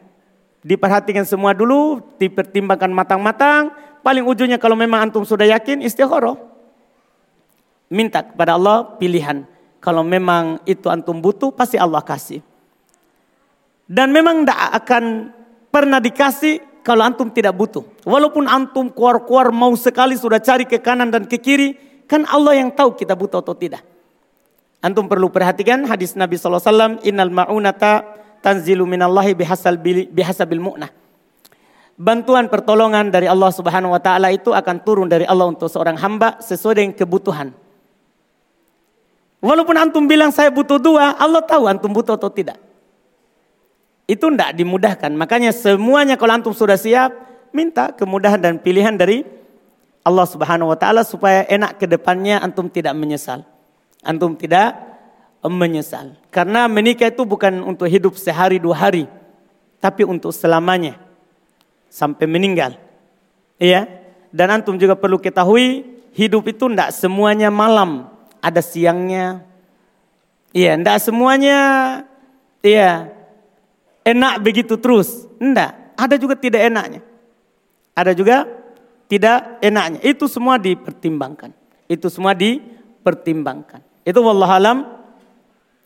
Diperhatikan 0.62 1.26
semua 1.26 1.50
dulu, 1.50 1.98
dipertimbangkan 2.16 2.94
matang-matang. 2.94 3.74
Paling 4.06 4.22
ujungnya 4.22 4.60
kalau 4.60 4.78
memang 4.78 5.10
antum 5.10 5.26
sudah 5.26 5.48
yakin, 5.50 5.82
istikharah. 5.82 6.38
Minta 7.90 8.22
kepada 8.22 8.54
Allah 8.54 8.94
pilihan. 8.96 9.42
Kalau 9.82 10.06
memang 10.06 10.62
itu 10.64 10.86
antum 10.88 11.18
butuh, 11.18 11.50
pasti 11.50 11.76
Allah 11.76 12.00
kasih. 12.00 12.40
Dan 13.84 14.12
memang 14.12 14.44
tidak 14.44 14.60
akan 14.84 15.04
pernah 15.68 16.00
dikasih 16.00 16.82
kalau 16.84 17.04
antum 17.04 17.28
tidak 17.32 17.56
butuh. 17.56 17.84
Walaupun 18.04 18.48
antum 18.48 18.92
kuar-kuar 18.92 19.52
mau 19.52 19.72
sekali 19.76 20.16
sudah 20.16 20.40
cari 20.40 20.68
ke 20.68 20.80
kanan 20.80 21.08
dan 21.08 21.24
ke 21.24 21.40
kiri, 21.40 21.76
kan 22.04 22.24
Allah 22.28 22.60
yang 22.60 22.72
tahu 22.72 22.96
kita 22.96 23.16
butuh 23.16 23.40
atau 23.40 23.56
tidak. 23.56 23.84
Antum 24.84 25.08
perlu 25.08 25.32
perhatikan 25.32 25.88
hadis 25.88 26.12
Nabi 26.12 26.36
SAW, 26.36 27.00
Innal 27.08 27.32
ma'unata 27.32 28.04
tanzilu 28.44 28.84
minallahi 28.84 29.32
bihasal 29.32 29.80
bihasabil 30.12 30.60
mu'nah. 30.60 30.92
Bantuan 31.94 32.52
pertolongan 32.52 33.08
dari 33.08 33.24
Allah 33.24 33.48
Subhanahu 33.54 33.94
wa 33.94 34.02
taala 34.02 34.28
itu 34.34 34.50
akan 34.50 34.76
turun 34.82 35.08
dari 35.08 35.24
Allah 35.24 35.48
untuk 35.48 35.70
seorang 35.70 35.96
hamba 35.96 36.36
sesuai 36.42 36.74
dengan 36.76 36.92
kebutuhan. 36.92 37.48
Walaupun 39.40 39.76
antum 39.78 40.04
bilang 40.04 40.34
saya 40.34 40.50
butuh 40.50 40.76
dua, 40.76 41.16
Allah 41.16 41.40
tahu 41.44 41.64
antum 41.70 41.92
butuh 41.94 42.18
atau 42.18 42.28
tidak. 42.28 42.63
Itu 44.04 44.28
tidak 44.28 44.52
dimudahkan. 44.56 45.12
Makanya 45.16 45.50
semuanya 45.56 46.20
kalau 46.20 46.36
antum 46.36 46.52
sudah 46.52 46.76
siap, 46.76 47.12
minta 47.56 47.88
kemudahan 47.94 48.36
dan 48.36 48.60
pilihan 48.60 48.92
dari 48.92 49.24
Allah 50.04 50.28
Subhanahu 50.28 50.68
wa 50.68 50.76
taala 50.76 51.00
supaya 51.00 51.48
enak 51.48 51.80
ke 51.80 51.88
depannya 51.88 52.36
antum 52.44 52.68
tidak 52.68 52.92
menyesal. 52.92 53.48
Antum 54.04 54.36
tidak 54.36 54.76
menyesal. 55.40 56.12
Karena 56.28 56.68
menikah 56.68 57.08
itu 57.08 57.24
bukan 57.24 57.64
untuk 57.64 57.88
hidup 57.88 58.12
sehari 58.20 58.60
dua 58.60 58.76
hari, 58.76 59.08
tapi 59.80 60.04
untuk 60.04 60.36
selamanya 60.36 61.00
sampai 61.88 62.28
meninggal. 62.28 62.76
Iya. 63.56 63.88
Dan 64.34 64.50
antum 64.50 64.74
juga 64.76 64.98
perlu 64.98 65.16
ketahui 65.16 65.86
hidup 66.12 66.44
itu 66.50 66.66
tidak 66.66 66.90
semuanya 66.92 67.48
malam, 67.54 68.10
ada 68.42 68.60
siangnya. 68.60 69.46
Iya, 70.50 70.74
tidak 70.76 70.98
semuanya 71.00 71.58
iya 72.60 73.10
enak 74.04 74.34
begitu 74.44 74.76
terus. 74.76 75.26
Enggak, 75.40 75.74
ada 75.96 76.14
juga 76.20 76.36
tidak 76.36 76.60
enaknya. 76.68 77.00
Ada 77.96 78.12
juga 78.12 78.46
tidak 79.08 79.58
enaknya. 79.64 80.00
Itu 80.04 80.28
semua 80.28 80.60
dipertimbangkan. 80.60 81.50
Itu 81.88 82.12
semua 82.12 82.36
dipertimbangkan. 82.36 83.80
Itu 84.04 84.20
wallahualam 84.20 84.84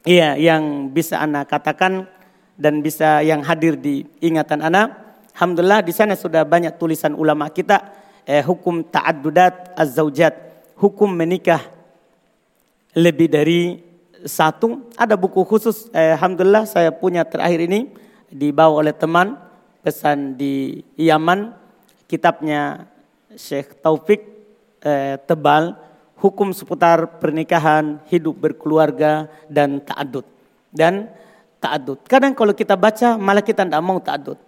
iya 0.03 0.35
yang 0.35 0.91
bisa 0.91 1.23
anak 1.23 1.47
katakan 1.47 2.11
dan 2.59 2.83
bisa 2.83 3.23
yang 3.23 3.41
hadir 3.47 3.79
di 3.79 4.03
ingatan 4.19 4.61
anak. 4.67 5.07
Alhamdulillah 5.39 5.87
di 5.87 5.95
sana 5.95 6.19
sudah 6.19 6.43
banyak 6.43 6.75
tulisan 6.83 7.15
ulama 7.15 7.47
kita 7.47 7.95
eh, 8.27 8.43
hukum 8.43 8.83
ta'addudat 8.83 9.79
az-zaujat, 9.79 10.35
hukum 10.75 11.07
menikah 11.15 11.63
lebih 12.99 13.31
dari 13.31 13.79
satu. 14.27 14.91
Ada 14.99 15.15
buku 15.15 15.47
khusus, 15.47 15.87
eh, 15.95 16.19
Alhamdulillah 16.19 16.67
saya 16.67 16.91
punya 16.91 17.23
terakhir 17.23 17.71
ini 17.71 17.95
dibawa 18.29 18.85
oleh 18.85 18.95
teman 18.95 19.37
pesan 19.81 20.37
di 20.37 20.85
Yaman 21.01 21.53
kitabnya 22.09 22.89
Syekh 23.37 23.81
Taufik 23.81 24.25
eh, 24.85 25.21
tebal 25.25 25.77
hukum 26.19 26.51
seputar 26.51 27.23
pernikahan, 27.23 28.03
hidup 28.11 28.35
berkeluarga 28.37 29.31
dan 29.47 29.79
ta'adud. 29.79 30.27
Dan 30.75 31.09
ta'adud. 31.63 32.03
Kadang 32.05 32.35
kalau 32.35 32.53
kita 32.53 32.75
baca 32.75 33.15
malah 33.17 33.43
kita 33.43 33.65
tidak 33.65 33.83
mau 33.83 33.99
ta'adud. 34.03 34.39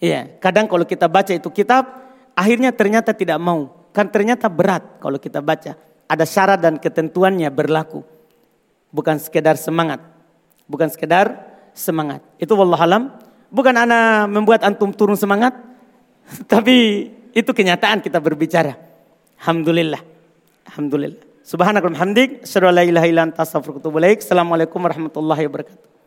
Iya, 0.00 0.40
kadang 0.40 0.64
kalau 0.64 0.88
kita 0.88 1.08
baca 1.08 1.32
itu 1.32 1.48
kitab 1.52 1.84
akhirnya 2.32 2.72
ternyata 2.72 3.12
tidak 3.12 3.36
mau. 3.40 3.68
Kan 3.92 4.08
ternyata 4.08 4.48
berat 4.48 5.00
kalau 5.02 5.20
kita 5.20 5.44
baca. 5.44 5.76
Ada 6.10 6.24
syarat 6.26 6.58
dan 6.58 6.80
ketentuannya 6.80 7.48
berlaku. 7.52 8.02
Bukan 8.90 9.20
sekedar 9.22 9.54
semangat. 9.54 10.02
Bukan 10.66 10.90
sekedar 10.90 11.49
semangat. 11.74 12.24
Itu 12.36 12.54
wallahualam. 12.56 13.10
Bukan 13.50 13.74
ana 13.74 14.30
membuat 14.30 14.62
antum 14.62 14.94
turun 14.94 15.18
semangat. 15.18 15.56
Tapi 16.52 17.10
itu 17.34 17.50
kenyataan 17.50 18.02
kita 18.02 18.18
berbicara. 18.22 18.74
Alhamdulillah. 19.42 20.02
Alhamdulillah. 20.70 21.22
Subhanakallahumma 21.42 22.02
hamdik. 22.02 22.46
La 22.70 22.82
ilaha 22.86 23.06
illa. 23.10 23.26
Assalamualaikum 23.34 24.78
warahmatullahi 24.78 25.44
wabarakatuh. 25.50 25.99